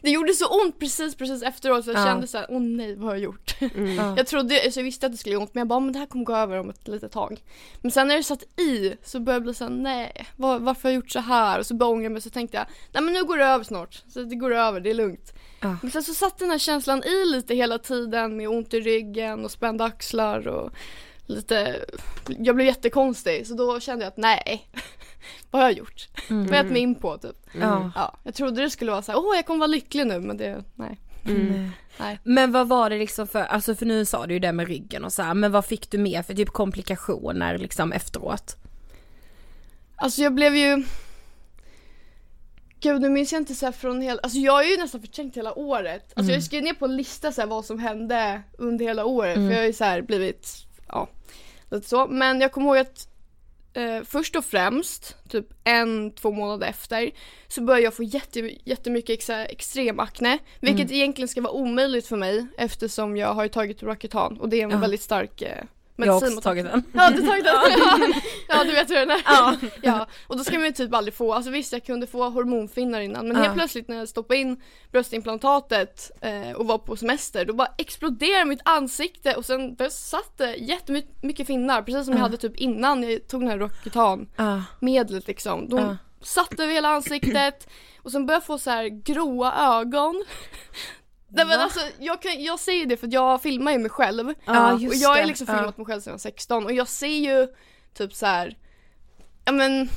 Det 0.02 0.10
gjorde 0.12 0.34
så 0.34 0.62
ont 0.62 0.80
precis 0.80 1.16
precis 1.16 1.44
efteråt 1.44 1.86
så 1.86 1.92
jag 1.92 2.00
Ja. 2.00 2.06
kände 2.06 2.28
så 2.28 2.38
här, 2.38 2.46
åh 2.50 2.62
nej 2.62 2.96
vad 2.96 3.06
har 3.08 3.16
jag 3.16 3.24
gjort? 3.24 3.56
Mm. 3.62 3.96
Ja. 3.96 4.14
Jag 4.18 4.28
trodde, 4.28 4.62
alltså 4.66 4.80
jag 4.80 4.86
visste 4.86 5.06
att 5.06 5.12
det 5.12 5.18
skulle 5.18 5.34
göra 5.34 5.42
ont 5.44 5.54
men 5.54 5.62
jag 5.62 5.68
bara, 5.68 5.80
men 5.80 5.94
det 5.94 6.00
här 6.00 6.06
kommer 6.06 6.26
gå 6.26 6.36
över 6.36 6.60
om 6.60 6.70
ett 6.70 6.88
litet 6.88 7.12
tag. 7.12 7.44
Men 7.82 7.92
sen 7.92 8.08
när 8.08 8.18
det 8.18 8.24
satt 8.24 8.44
i 8.60 8.96
så 9.04 9.20
började 9.20 9.36
jag 9.36 9.44
bli 9.44 9.54
såhär, 9.54 9.72
nej 9.72 10.26
var, 10.36 10.60
varför 10.60 10.84
har 10.84 10.90
jag 10.90 10.96
gjort 10.96 11.12
så 11.12 11.20
här? 11.20 11.60
Och 11.60 11.66
så 11.66 11.74
började 11.74 11.92
jag 11.92 11.98
ångra 11.98 12.10
mig 12.10 12.22
så 12.22 12.30
tänkte 12.30 12.58
jag, 12.58 12.66
nej 12.94 13.04
men 13.04 13.14
nu 13.14 13.24
går 13.24 13.38
det 13.38 13.46
över 13.46 13.64
snart. 13.64 14.04
Så 14.08 14.24
det 14.24 14.36
går 14.36 14.54
över, 14.54 14.80
det 14.80 14.90
är 14.90 14.94
lugnt. 14.94 15.34
Ja. 15.62 15.78
Men 15.82 15.92
sen 15.92 16.04
så 16.04 16.14
satt 16.14 16.38
den 16.38 16.50
här 16.50 16.58
känslan 16.58 17.04
i 17.04 17.26
lite 17.26 17.56
hela 17.56 17.78
tiden 17.78 18.38
med 18.38 18.50
ont 18.50 18.74
i 18.74 18.80
ryggen 18.80 19.46
och 19.46 19.52
spända 19.52 19.86
axlar 19.86 20.48
och 20.48 20.72
lite, 21.28 21.86
jag 22.40 22.56
blev 22.56 22.68
jättekonstig 22.68 23.48
så 23.48 23.54
då 23.54 23.80
kände 23.80 24.06
jag 24.06 24.10
att 24.12 24.18
nej, 24.18 24.70
vad 25.52 25.62
har 25.62 25.70
jag 25.70 25.78
gjort? 25.78 26.08
Vad 26.30 26.40
har 26.40 26.56
jag 26.56 26.64
gett 26.64 26.72
mig 26.72 26.82
in 26.82 26.96
på 26.96 27.18
typ? 27.18 27.36
Ja. 27.54 27.92
Ja, 27.96 28.18
jag 28.24 28.34
trodde 28.34 28.62
det 28.62 28.70
skulle 28.70 28.92
vara 28.92 29.02
så 29.02 29.12
här, 29.12 29.20
åh 29.20 29.36
jag 29.36 29.46
kommer 29.46 29.60
vara 29.60 29.68
lycklig 29.68 30.08
nu 30.08 30.20
men 30.20 30.38
det, 30.38 30.64
nej. 30.76 31.00
Mm. 31.28 31.70
nej. 32.00 32.20
Men 32.24 32.52
vad 32.52 32.68
var 32.68 32.90
det 32.90 32.98
liksom 32.98 33.28
för, 33.28 33.40
alltså 33.40 33.76
för 33.76 33.86
nu 33.86 34.06
sa 34.06 34.26
du 34.28 34.34
ju 34.34 34.40
det 34.40 34.52
med 34.52 34.68
ryggen 34.68 35.06
och 35.06 35.14
så 35.14 35.22
här, 35.22 35.34
men 35.34 35.52
vad 35.52 35.66
fick 35.66 35.92
du 35.92 35.98
mer 35.98 36.24
för 36.24 36.34
typ 36.34 36.50
komplikationer 36.50 37.58
liksom 37.58 37.92
efteråt? 37.92 38.56
Alltså 39.96 40.22
jag 40.22 40.34
blev 40.34 40.56
ju 40.56 40.84
Gud 42.80 43.02
nu 43.02 43.10
minns 43.10 43.32
jag 43.32 43.42
inte 43.42 43.56
så 43.56 43.66
här 43.66 43.74
från 43.74 44.02
hela, 44.02 44.20
alltså 44.24 44.40
jag 44.40 44.54
har 44.54 44.64
ju 44.64 44.78
nästan 44.78 45.02
förträngt 45.02 45.38
hela 45.38 45.54
året. 45.60 46.14
Alltså 46.16 46.32
jag 46.34 46.44
skrev 46.44 46.64
ner 46.64 46.74
på 46.74 46.86
en 46.86 46.98
lista 46.98 47.32
så 47.32 47.42
här 47.42 47.48
vad 47.48 47.66
som 47.66 47.80
hände 47.80 48.42
under 48.58 48.86
hela 48.86 49.06
året 49.06 49.38
Mm. 49.38 49.48
för 49.50 49.54
jag 49.54 49.62
har 49.62 49.68
ju 49.68 49.74
så 49.74 49.84
här 49.84 50.02
blivit, 50.02 50.50
ja, 50.88 51.08
lite 51.72 51.88
så. 51.90 52.08
Men 52.08 52.42
jag 52.42 52.52
kommer 52.52 52.68
ihåg 52.68 52.78
att 52.78 53.08
eh, 53.76 54.04
först 54.06 54.36
och 54.36 54.46
främst, 54.46 55.16
typ 55.30 55.46
en, 55.64 56.12
två 56.12 56.32
månader 56.32 56.68
efter, 56.68 57.12
så 57.48 57.62
började 57.62 57.84
jag 57.84 57.94
få 57.94 58.04
jätte, 58.04 58.52
jättemycket 58.64 59.10
ex 59.14 59.30
extremakne. 59.30 60.38
Vilket 60.60 60.92
egentligen 60.92 61.28
ska 61.28 61.42
vara 61.42 61.54
omöjligt 61.54 62.08
för 62.08 62.18
mig 62.18 62.46
eftersom 62.58 63.18
jag 63.18 63.34
har 63.34 63.48
tagit 63.48 63.84
Roacutan 63.84 64.38
och 64.40 64.50
det 64.50 64.60
är 64.60 64.64
en 64.64 64.70
Ja. 64.72 64.78
väldigt 64.78 65.02
stark 65.02 65.42
eh, 65.42 65.64
Jag 65.98 66.14
har 66.14 66.28
också 66.28 66.42
tagit 66.42 66.66
den. 66.66 66.84
Ja 66.94 67.10
du 67.10 67.22
tagit 67.28 67.44
den? 67.46 68.14
ja 68.48 68.64
du 68.64 68.72
vet 68.72 68.90
hur 68.90 68.96
den 68.96 69.10
är. 69.12 69.22
Ja. 69.26 69.56
ja. 69.82 70.08
Och 70.28 70.38
då 70.38 70.44
ska 70.44 70.54
man 70.54 70.66
ju 70.66 70.72
typ 70.72 70.94
aldrig 70.94 71.14
få, 71.14 71.34
alltså 71.34 71.52
visst 71.52 71.74
jag 71.74 71.86
kunde 71.86 72.08
få 72.08 72.30
hormonfinnar 72.30 73.00
innan 73.02 73.28
men 73.28 73.38
Ja. 73.38 73.44
helt 73.44 73.56
plötsligt 73.56 73.88
när 73.88 73.98
jag 73.98 74.10
stoppade 74.10 74.40
in 74.40 74.62
bröstimplantatet 74.92 76.12
eh, 76.22 76.52
och 76.52 76.68
var 76.68 76.78
på 76.78 76.96
semester 76.96 77.46
då 77.46 77.54
bara 77.54 77.68
exploderade 77.78 78.46
mitt 78.46 78.62
ansikte 78.66 79.36
och 79.36 79.46
sen 79.46 79.76
där 79.76 79.90
satt 79.90 80.38
det 80.38 80.56
jättemycket 80.56 81.48
finnar 81.48 81.82
precis 81.82 82.06
som 82.06 82.12
jag 82.14 82.20
Ja. 82.20 82.24
hade 82.24 82.38
typ 82.38 82.56
innan 82.56 83.04
jag 83.12 83.28
tog 83.28 83.42
den 83.42 83.50
här 83.50 83.58
Roacutan 83.58 84.28
Ja. 84.36 84.64
medlet 84.80 85.28
liksom. 85.28 85.68
Ja. 85.72 85.98
satt 86.22 86.60
över 86.60 86.74
hela 86.74 86.90
ansiktet 86.90 87.68
och 88.02 88.12
sen 88.12 88.26
började 88.26 88.42
jag 88.42 88.46
få 88.46 88.58
så 88.58 88.70
här 88.70 88.88
gråa 88.88 89.80
ögon. 89.80 90.26
Nej 91.36 91.46
men 91.46 91.60
alltså 91.60 91.80
jag, 92.00 92.22
kan, 92.22 92.44
jag 92.44 92.60
säger 92.60 92.86
det 92.86 92.98
för 92.98 93.08
att 93.08 93.14
jag 93.14 93.42
filmar 93.42 93.72
ju 93.72 93.78
mig 93.78 93.90
själv. 93.90 94.34
Ja, 94.46 94.74
och 94.74 94.80
just 94.80 95.02
jag 95.02 95.10
har 95.10 95.26
liksom 95.26 95.48
Ja. 95.50 95.58
filmat 95.58 95.78
mig 95.78 95.86
själv 95.86 96.02
sedan 96.02 96.12
jag 96.12 96.14
var 96.14 96.20
16 96.20 96.66
och 96.66 96.72
jag 96.74 96.88
ser 96.88 97.08
ju 97.08 97.48
typ 97.94 98.14
så 98.14 98.26
här. 98.26 98.58
ja 99.46 99.52
men 99.52 99.90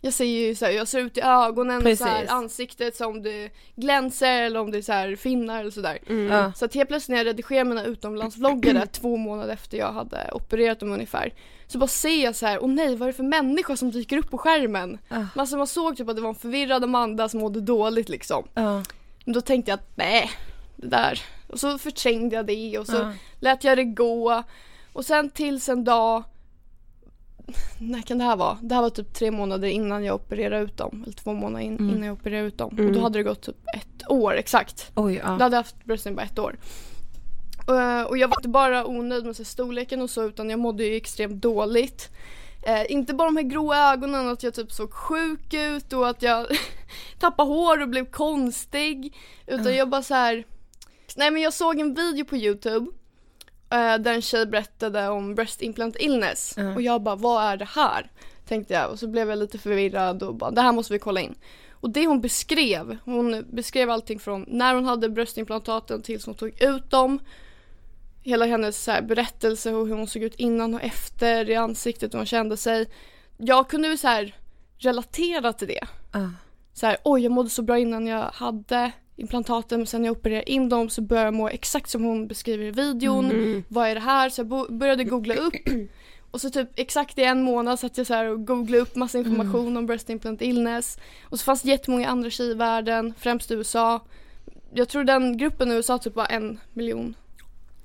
jag 0.00 0.12
ser 0.12 0.24
ju 0.24 0.54
så 0.54 0.64
här, 0.64 0.72
jag 0.72 0.88
ser 0.88 0.98
ut 1.00 1.18
i 1.18 1.20
ögonen 1.20 1.76
och 1.86 1.98
så 1.98 2.04
här, 2.04 2.14
Precis. 2.14 2.30
ansiktet 2.30 2.96
som 2.96 3.22
det 3.22 3.50
glänser 3.76 4.42
eller 4.42 4.60
om 4.60 4.70
det 4.70 4.78
är 4.78 4.82
så 4.82 4.92
här 4.92 5.16
finnar 5.16 5.60
eller 5.60 5.70
sådär. 5.70 5.98
Mm. 6.08 6.26
Ja. 6.32 6.52
Så 6.56 6.64
att 6.64 6.74
helt 6.74 6.88
plötsligt 6.88 7.08
när 7.12 7.16
jag 7.18 7.26
redigerar 7.26 7.64
mina 7.64 7.84
utomlandsvloggar 7.84 8.74
där 8.74 8.86
två 8.86 9.16
månader 9.16 9.52
efter 9.54 9.78
jag 9.78 9.92
hade 9.92 10.30
opererat 10.32 10.80
dem 10.80 10.92
ungefär 10.92 11.32
så 11.66 11.78
bara 11.78 11.86
ser 11.88 12.24
jag 12.24 12.36
så 12.36 12.46
här, 12.46 12.62
åh 12.64 12.68
nej 12.68 12.96
vad 12.96 13.08
är 13.08 13.12
det 13.12 13.16
för 13.16 13.22
människa 13.22 13.76
som 13.76 13.90
dyker 13.90 14.16
upp 14.18 14.30
på 14.30 14.38
skärmen? 14.38 14.98
Men 15.08 15.28
Alltså 15.36 15.56
man 15.56 15.66
såg 15.66 15.96
typ 15.96 16.08
att 16.08 16.16
det 16.16 16.22
var 16.22 16.28
en 16.28 16.34
förvirrad 16.34 16.84
Amanda 16.84 17.28
som 17.28 17.40
mådde 17.40 17.60
dåligt 17.60 18.08
liksom. 18.08 18.48
Ja. 18.54 18.82
Men 19.24 19.32
då 19.34 19.40
tänkte 19.40 19.70
jag 19.70 19.78
att 19.78 19.96
nej, 19.96 20.30
det 20.76 20.86
där. 20.86 21.20
Och 21.46 21.60
så 21.60 21.78
förträngde 21.78 22.36
jag 22.36 22.46
det 22.46 22.78
och 22.78 22.86
så 22.86 22.96
Ja. 22.96 23.12
lät 23.40 23.64
jag 23.64 23.78
det 23.78 23.84
gå. 23.84 24.42
Och 24.92 25.04
sen 25.04 25.30
tills 25.30 25.68
en 25.68 25.84
dag, 25.84 26.22
när 27.78 28.02
kan 28.02 28.18
det 28.18 28.24
här 28.24 28.36
vara? 28.36 28.58
Det 28.62 28.74
här 28.74 28.82
var 28.82 28.90
typ 28.90 29.14
tre 29.14 29.30
månader 29.30 29.68
innan 29.68 30.04
jag 30.04 30.14
opererade 30.14 30.64
ut 30.64 30.76
dem. 30.76 31.02
Eller 31.02 31.16
två 31.16 31.32
månader 31.32 31.64
in, 31.64 31.76
Mm. 31.78 31.90
innan 31.90 32.02
jag 32.06 32.12
opererade 32.12 32.46
ut 32.48 32.58
dem. 32.58 32.70
Mm. 32.72 32.86
Och 32.86 32.92
då 32.92 33.00
hade 33.00 33.18
det 33.18 33.22
gått 33.22 33.42
typ 33.42 33.56
ett 33.74 34.10
år 34.10 34.34
exakt. 34.36 34.90
Oj, 34.94 35.14
Då 35.14 35.20
ja. 35.20 35.26
hade 35.26 35.44
jag 35.44 35.62
haft 35.62 35.84
brösten 35.84 36.14
bara 36.16 36.22
ett 36.22 36.38
år. 36.38 36.56
Eh, 37.68 38.02
Och 38.02 38.18
jag 38.18 38.28
var 38.28 38.36
inte 38.38 38.48
bara 38.48 38.86
onöjd 38.86 39.24
med 39.26 39.36
så 39.36 39.44
storleken 39.44 40.02
och 40.02 40.10
så 40.10 40.24
utan 40.24 40.50
jag 40.50 40.58
mådde 40.58 40.84
ju 40.84 40.96
extremt 40.96 41.42
dåligt. 41.42 42.10
Eh, 42.66 42.92
inte 42.92 43.14
bara 43.14 43.28
de 43.28 43.36
här 43.36 43.44
gråa 43.44 43.92
ögonen, 43.92 44.28
att 44.28 44.42
jag 44.42 44.54
typ 44.54 44.72
såg 44.72 44.92
sjuk 44.92 45.54
ut 45.54 45.92
och 45.92 46.08
att 46.08 46.22
jag 46.22 46.46
tappade 47.18 47.48
hår 47.48 47.82
och 47.82 47.88
blev 47.88 48.04
konstig. 48.04 49.14
Utan 49.46 49.74
jag 49.76 49.88
bara 49.88 50.02
så 50.02 50.14
här. 50.14 50.44
Nej 51.16 51.30
men 51.30 51.42
jag 51.42 51.52
såg 51.52 51.80
en 51.80 51.94
video 51.94 52.24
på 52.24 52.36
youtube 52.36 52.90
eh, 53.70 53.98
där 53.98 54.12
en 54.12 54.22
tjej 54.22 54.46
berättade 54.46 55.08
om 55.08 55.34
breast 55.34 55.62
implant 55.62 55.96
illness. 56.00 56.54
Ja. 56.56 56.74
Och 56.74 56.82
jag 56.82 57.02
bara, 57.02 57.16
vad 57.16 57.44
är 57.44 57.56
det 57.56 57.64
här? 57.64 58.10
Tänkte 58.48 58.74
jag 58.74 58.90
och 58.90 58.98
så 58.98 59.08
blev 59.08 59.28
jag 59.28 59.38
lite 59.38 59.58
förvirrad 59.58 60.22
och 60.22 60.34
bara, 60.34 60.50
det 60.50 60.60
här 60.60 60.72
måste 60.72 60.92
vi 60.92 60.98
kolla 60.98 61.20
in. 61.20 61.34
Och 61.70 61.90
det 61.90 62.06
hon 62.06 62.20
beskrev, 62.20 62.96
hon 63.04 63.44
beskrev 63.50 63.90
allting 63.90 64.18
från 64.18 64.44
när 64.48 64.74
hon 64.74 64.84
hade 64.84 65.08
bröstimplantaten 65.08 66.02
tills 66.02 66.26
hon 66.26 66.34
tog 66.34 66.62
ut 66.62 66.90
dem. 66.90 67.18
Hela 68.22 68.46
hennes 68.46 68.84
så 68.84 68.90
här, 68.90 69.02
berättelse 69.02 69.72
och 69.72 69.86
hur 69.88 69.94
hon 69.94 70.06
såg 70.06 70.22
ut 70.22 70.34
innan 70.34 70.74
och 70.74 70.82
efter 70.82 71.50
i 71.50 71.54
ansiktet 71.54 72.08
och 72.08 72.12
hur 72.12 72.18
hon 72.18 72.26
kände 72.26 72.56
sig. 72.56 72.86
Jag 73.36 73.68
kunde 73.70 73.88
ju 73.88 73.96
så 73.96 74.08
här 74.08 74.34
relatera 74.78 75.52
till 75.52 75.68
det. 75.68 75.86
Ja. 76.12 76.30
Så 76.72 76.86
här, 76.86 76.96
oj 77.04 77.22
jag 77.22 77.32
mådde 77.32 77.50
så 77.50 77.62
bra 77.62 77.78
innan 77.78 78.06
jag 78.06 78.22
hade 78.22 78.92
implantaten 79.16 79.78
men 79.80 79.86
sen 79.86 80.02
när 80.02 80.08
jag 80.08 80.16
opererade 80.16 80.50
in 80.50 80.68
dem 80.68 80.88
så 80.88 81.00
började 81.02 81.26
jag 81.26 81.34
må 81.34 81.48
exakt 81.48 81.90
som 81.90 82.04
hon 82.04 82.26
beskriver 82.28 82.64
i 82.64 82.70
videon. 82.70 83.24
Mm. 83.30 83.64
Vad 83.68 83.88
är 83.88 83.94
det 83.94 84.00
här? 84.00 84.30
Så 84.30 84.40
jag 84.40 84.72
började 84.72 85.04
googla 85.04 85.34
upp 85.34 85.54
och 86.30 86.40
så 86.40 86.50
typ 86.50 86.68
exakt 86.76 87.18
i 87.18 87.24
en 87.24 87.42
månad 87.42 87.78
satt 87.78 87.98
jag 87.98 88.06
så 88.06 88.14
här 88.14 88.24
och 88.24 88.46
googlade 88.46 88.82
upp 88.82 88.96
massa 88.96 89.18
information 89.18 89.76
om 89.76 89.86
breast 89.86 90.10
implant 90.10 90.42
illness. 90.42 90.98
Och 91.24 91.38
så 91.38 91.44
fanns 91.44 91.62
det 91.62 91.68
jättemånga 91.70 92.08
andra 92.08 92.30
tjejer 92.30 92.50
i 92.50 92.54
världen, 92.54 93.14
främst 93.18 93.50
i 93.50 93.54
USA. 93.54 94.00
Jag 94.74 94.88
tror 94.88 95.04
den 95.04 95.36
gruppen 95.36 95.72
i 95.72 95.74
USA 95.74 95.98
typ 95.98 96.16
var 96.16 96.26
en 96.30 96.60
miljon. 96.72 97.14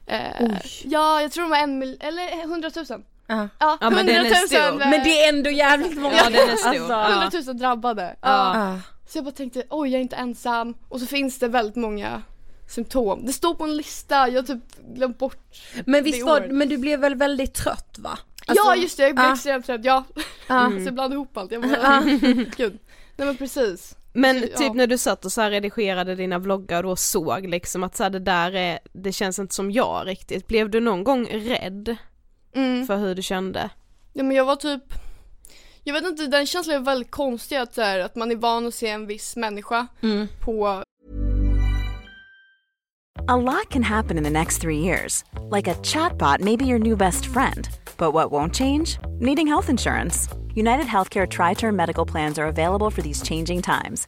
Eh, 0.05 0.57
ja, 0.83 1.21
jag 1.21 1.31
tror 1.31 1.43
de 1.43 1.49
var 1.49 1.57
en 1.57 1.79
miljon, 1.79 1.97
eller 2.01 2.47
hundratusen. 2.47 3.03
Ja. 3.27 3.47
Ja, 3.59 3.77
Ja, 3.81 3.89
men 3.89 4.05
den 4.05 4.25
är 4.25 4.29
stor. 4.47 4.81
eh, 4.81 4.89
Men 4.89 5.03
det 5.03 5.23
är 5.23 5.29
ändå 5.29 5.49
jävligt 5.49 5.97
många. 5.99 6.15
Ja, 6.15 6.23
den 6.29 6.49
är 6.49 6.55
stor. 6.55 6.69
Alltså, 6.93 7.13
hundratusen 7.13 7.57
drabbade. 7.57 8.15
Ja. 8.21 8.53
ja. 8.55 8.79
Så 9.11 9.17
jag 9.17 9.25
bara 9.25 9.31
tänkte, 9.31 9.63
oj 9.69 9.89
jag 9.89 9.97
är 9.97 10.01
inte 10.01 10.15
ensam. 10.15 10.73
Och 10.89 10.99
så 10.99 11.05
finns 11.05 11.39
det 11.39 11.47
väldigt 11.47 11.75
många 11.75 12.21
symptom. 12.67 13.25
Det 13.25 13.33
står 13.33 13.55
på 13.55 13.63
en 13.63 13.77
lista, 13.77 14.29
jag 14.29 14.41
har 14.41 14.47
typ 14.47 14.63
glömt 14.95 15.17
bort. 15.17 15.37
Men 15.85 16.03
visst 16.03 16.25
var, 16.25 16.47
men 16.47 16.69
du 16.69 16.77
blev 16.77 16.99
väl 16.99 17.15
väldigt 17.15 17.53
trött 17.53 17.95
va? 17.99 18.19
ja 18.47 18.75
just 18.75 18.97
det, 18.97 19.03
jag 19.03 19.15
blev 19.15 19.25
ja. 19.25 19.33
extremt 19.33 19.65
trött. 19.65 19.81
Ja, 19.83 20.03
Ja. 20.47 20.69
så 20.77 20.83
jag 20.83 20.93
blandade 20.93 21.13
ihop 21.15 21.37
allt. 21.37 21.51
Jag 21.51 21.61
bara, 21.61 22.01
gud. 22.57 22.77
Nej 23.15 23.27
men 23.27 23.37
precis. 23.37 23.95
Men 24.13 24.35
Så, 24.41 24.47
typ 24.47 24.59
ja. 24.59 24.73
när 24.73 24.87
du 24.87 24.97
satt 24.97 25.25
och 25.25 25.31
så 25.31 25.41
här 25.41 25.51
redigerade 25.51 26.15
dina 26.15 26.39
vloggar 26.39 26.85
och 26.85 26.99
såg 26.99 27.47
liksom 27.47 27.83
att 27.83 27.95
så 27.95 28.03
här, 28.03 28.09
det 28.09 28.19
där 28.19 28.55
är, 28.55 28.79
det 28.93 29.11
känns 29.11 29.39
inte 29.39 29.55
som 29.55 29.71
jag 29.71 30.07
riktigt. 30.07 30.47
Blev 30.47 30.69
du 30.69 30.79
någon 30.79 31.03
gång 31.03 31.25
rädd 31.25 31.95
Mm. 32.53 32.87
för 32.87 32.97
hur 32.97 33.15
du 33.15 33.21
kände? 33.21 33.69
Ja 34.13 34.23
men 34.23 34.37
jag 34.37 34.45
var 34.45 34.55
typ 34.55 34.83
jag 35.83 35.93
vet 35.93 36.03
inte, 36.03 36.27
den 36.27 36.45
känslan 36.45 36.75
är 36.75 36.79
väldigt 36.79 37.11
konstig 37.11 37.55
att, 37.55 37.73
så 37.73 37.81
här, 37.81 37.99
att 37.99 38.15
man 38.15 38.31
är 38.31 38.35
van 38.35 38.67
att 38.67 38.73
se 38.73 38.87
en 38.89 39.07
viss 39.07 39.35
människa 39.35 39.87
Mm. 40.01 40.27
på 40.39 40.83
A 43.27 43.35
lot 43.37 43.69
can 43.69 43.83
happen 43.83 44.17
in 44.17 44.23
the 44.23 44.29
next 44.29 44.61
three 44.61 44.79
years. 44.79 45.23
Like 45.51 45.67
a 45.71 45.75
chatbot 45.83 46.39
may 46.39 46.57
be 46.57 46.65
your 46.65 46.79
new 46.79 46.97
best 46.97 47.25
friend. 47.25 47.67
But 47.97 48.13
what 48.13 48.31
won't 48.31 48.53
change? 48.55 48.99
Needing 49.19 49.47
health 49.47 49.69
insurance. 49.69 50.29
United 50.55 50.85
Healthcare 50.85 51.27
Tri 51.27 51.53
Term 51.53 51.75
Medical 51.75 52.05
Plans 52.05 52.39
are 52.39 52.47
available 52.47 52.89
for 52.89 53.01
these 53.01 53.21
changing 53.21 53.61
times. 53.61 54.07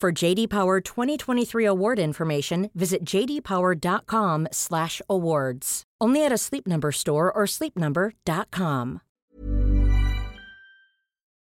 For 0.00 0.12
JD 0.12 0.48
Power 0.48 0.80
2023 0.80 1.64
award 1.64 1.98
information, 1.98 2.70
visit 2.72 3.02
jdpower.com/awards. 3.02 5.82
Only 6.00 6.24
at 6.24 6.30
a 6.32 6.38
Sleep 6.38 6.68
Number 6.68 6.92
store 6.92 7.32
or 7.32 7.46
sleepnumber.com. 7.46 9.00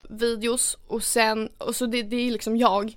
videos 0.08 0.78
och 0.86 1.02
sen, 1.02 1.48
och 1.58 1.76
så 1.76 1.86
det, 1.86 2.02
det 2.02 2.16
är 2.16 2.30
liksom 2.30 2.56
jag. 2.56 2.94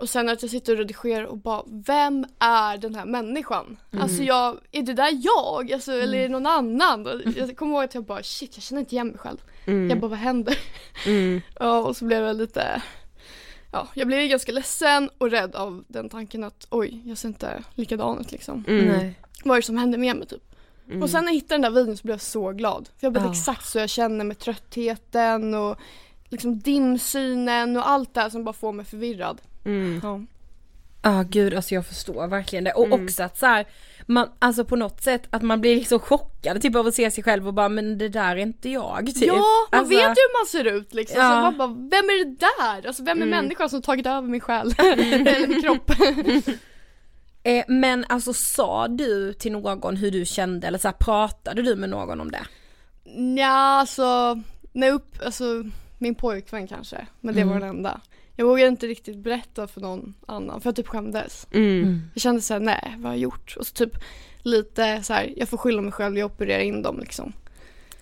Och 0.00 0.08
sen 0.08 0.28
att 0.28 0.42
jag 0.42 0.50
sitter 0.50 0.72
och 0.72 0.78
redigerar 0.78 1.24
och 1.24 1.38
bara, 1.38 1.62
vem 1.86 2.26
är 2.38 2.78
den 2.78 2.94
här 2.94 3.04
människan? 3.04 3.76
Alltså 4.00 4.22
jag, 4.22 4.58
är 4.72 4.82
det 4.82 4.94
där 4.94 5.10
jag? 5.24 5.72
Alltså, 5.72 5.92
Eller 5.92 6.18
är 6.18 6.22
det 6.22 6.28
någon 6.28 6.46
annan? 6.46 7.22
Jag 7.36 7.56
kommer 7.56 7.74
ihåg 7.74 7.84
att 7.84 7.94
jag 7.94 8.04
bara, 8.04 8.22
shit 8.22 8.50
jag 8.54 8.62
känner 8.62 8.80
inte 8.80 8.94
igen 8.94 9.08
mig 9.08 9.18
själv. 9.18 9.38
Jag 9.64 10.00
bara, 10.00 10.08
vad 10.08 10.18
händer? 10.18 10.58
ja, 11.60 11.78
och 11.80 11.96
så 11.96 12.04
blev 12.04 12.22
jag 12.24 12.36
lite, 12.36 12.82
ja, 13.74 13.88
jag 13.94 14.06
blev 14.06 14.28
ganska 14.28 14.52
ledsen 14.52 15.10
och 15.18 15.30
rädd 15.30 15.54
av 15.54 15.84
den 15.88 16.08
tanken 16.08 16.44
att 16.44 16.66
oj, 16.70 17.02
jag 17.04 17.18
ser 17.18 17.28
inte 17.28 17.62
likadan 17.74 18.20
ut 18.20 18.32
liksom. 18.32 18.64
Nej. 18.66 19.18
Vad 19.44 19.56
är 19.56 19.60
det 19.60 19.66
som 19.66 19.76
händer 19.76 19.98
med 19.98 20.16
mig 20.16 20.26
typ? 20.28 20.42
Och 21.02 21.10
sen 21.10 21.24
när 21.24 21.32
jag 21.32 21.34
hittade 21.34 21.54
den 21.54 21.72
där 21.72 21.80
videon 21.80 21.96
så 21.96 22.02
blev 22.02 22.14
jag 22.14 22.20
så 22.20 22.52
glad. 22.52 22.88
För 22.98 23.06
jag 23.06 23.12
vet 23.14 23.22
Ja. 23.22 23.30
exakt 23.30 23.66
så 23.68 23.78
jag 23.78 23.90
känner 23.90 24.24
med 24.24 24.38
tröttheten 24.38 25.54
och 25.54 25.76
liksom 26.28 26.58
dimsynen 26.58 27.76
och 27.76 27.88
allt 27.88 28.14
det 28.14 28.20
här 28.20 28.30
som 28.30 28.44
bara 28.44 28.52
får 28.52 28.72
mig 28.72 28.84
förvirrad. 28.84 29.40
Mm. 29.64 30.00
Ja. 30.02 30.20
Ja 31.02 31.24
gud 31.28 31.54
alltså 31.54 31.74
jag 31.74 31.86
förstår 31.86 32.26
verkligen 32.26 32.64
det 32.64 32.72
och 32.72 32.92
också 32.92 33.22
att 33.22 33.38
så 33.38 33.46
här, 33.46 33.66
man, 34.06 34.28
alltså 34.38 34.64
på 34.64 34.76
något 34.76 35.02
sätt 35.02 35.22
att 35.30 35.42
man 35.42 35.60
blir 35.60 35.76
liksom 35.76 35.98
chockad 35.98 36.62
typ 36.62 36.76
av 36.76 36.86
att 36.86 36.94
se 36.94 37.10
sig 37.10 37.24
själv 37.24 37.46
och 37.48 37.54
bara 37.54 37.68
men 37.68 37.98
det 37.98 38.08
där 38.08 38.30
är 38.30 38.36
inte 38.36 38.68
jag 38.68 39.06
typ. 39.06 39.22
Ja, 39.26 39.34
man 39.72 39.80
Alltså, 39.80 39.94
vet 39.94 40.00
ju 40.02 40.06
hur 40.08 40.40
man 40.40 40.46
ser 40.46 40.64
ut 40.78 40.94
liksom. 40.94 41.20
Ja. 41.20 41.30
Så 41.30 41.34
man 41.40 41.58
bara, 41.58 41.68
vem 41.68 42.04
är 42.10 42.24
det 42.24 42.36
där? 42.58 42.86
Alltså 42.86 43.02
vem 43.02 43.18
är 43.18 43.26
Mm. 43.26 43.30
människan 43.42 43.70
som 43.70 43.82
tagit 43.82 44.06
över 44.06 44.28
min 44.28 44.40
själ? 44.40 44.74
Eller 44.78 45.48
min 45.48 45.62
kropp? 45.62 45.90
Eh, 47.46 47.64
men 47.68 48.04
alltså 48.08 48.32
sa 48.32 48.88
du 48.88 49.32
till 49.32 49.52
någon 49.52 49.96
hur 49.96 50.10
du 50.10 50.24
kände 50.24 50.66
eller 50.66 50.78
så 50.78 50.88
här, 50.88 50.92
pratade 50.92 51.62
du 51.62 51.76
med 51.76 51.88
någon 51.90 52.20
om 52.20 52.30
det? 52.30 52.42
Nja, 53.16 53.48
alltså, 53.48 54.40
jag 54.72 54.94
upp, 54.94 55.16
alltså 55.24 55.44
min 55.98 56.14
pojkvän 56.14 56.66
kanske, 56.68 57.06
men 57.20 57.34
det 57.34 57.44
var 57.44 57.50
Mm. 57.56 57.60
den 57.66 57.76
enda. 57.76 58.00
Jag 58.36 58.46
vågade 58.46 58.68
inte 58.68 58.86
riktigt 58.86 59.16
berätta 59.18 59.66
för 59.66 59.80
någon 59.80 60.14
annan 60.26 60.60
för 60.60 60.68
jag 60.68 60.76
typ 60.76 60.88
skämdes. 60.88 61.46
Mm. 61.50 62.02
Jag 62.14 62.22
kände 62.22 62.40
såhär, 62.40 62.60
nej 62.60 62.94
vad 62.96 63.04
har 63.06 63.10
jag 63.12 63.18
gjort? 63.18 63.56
Och 63.58 63.66
så 63.66 63.74
typ 63.74 63.92
lite 64.42 65.02
så 65.02 65.12
här, 65.12 65.32
jag 65.36 65.48
får 65.48 65.56
skylla 65.58 65.82
mig 65.82 65.92
själv, 65.92 66.18
jag 66.18 66.26
opererar 66.26 66.60
in 66.60 66.82
dem 66.82 66.98
liksom. 67.00 67.32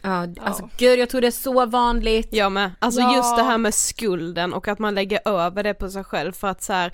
Ja, 0.02 0.26
alltså 0.40 0.70
gud 0.76 0.98
jag 0.98 1.08
tror 1.08 1.20
det 1.20 1.26
är 1.26 1.30
så 1.30 1.66
vanligt. 1.66 2.28
Jag 2.32 2.52
med. 2.52 2.70
Alltså 2.78 3.00
Ja. 3.00 3.16
just 3.16 3.36
det 3.36 3.42
här 3.42 3.58
med 3.58 3.74
skulden 3.74 4.52
och 4.52 4.68
att 4.68 4.78
man 4.78 4.94
lägger 4.94 5.28
över 5.28 5.62
det 5.62 5.74
på 5.74 5.88
sig 5.90 6.04
själv 6.04 6.32
för 6.32 6.48
att 6.48 6.62
så 6.62 6.72
här, 6.72 6.92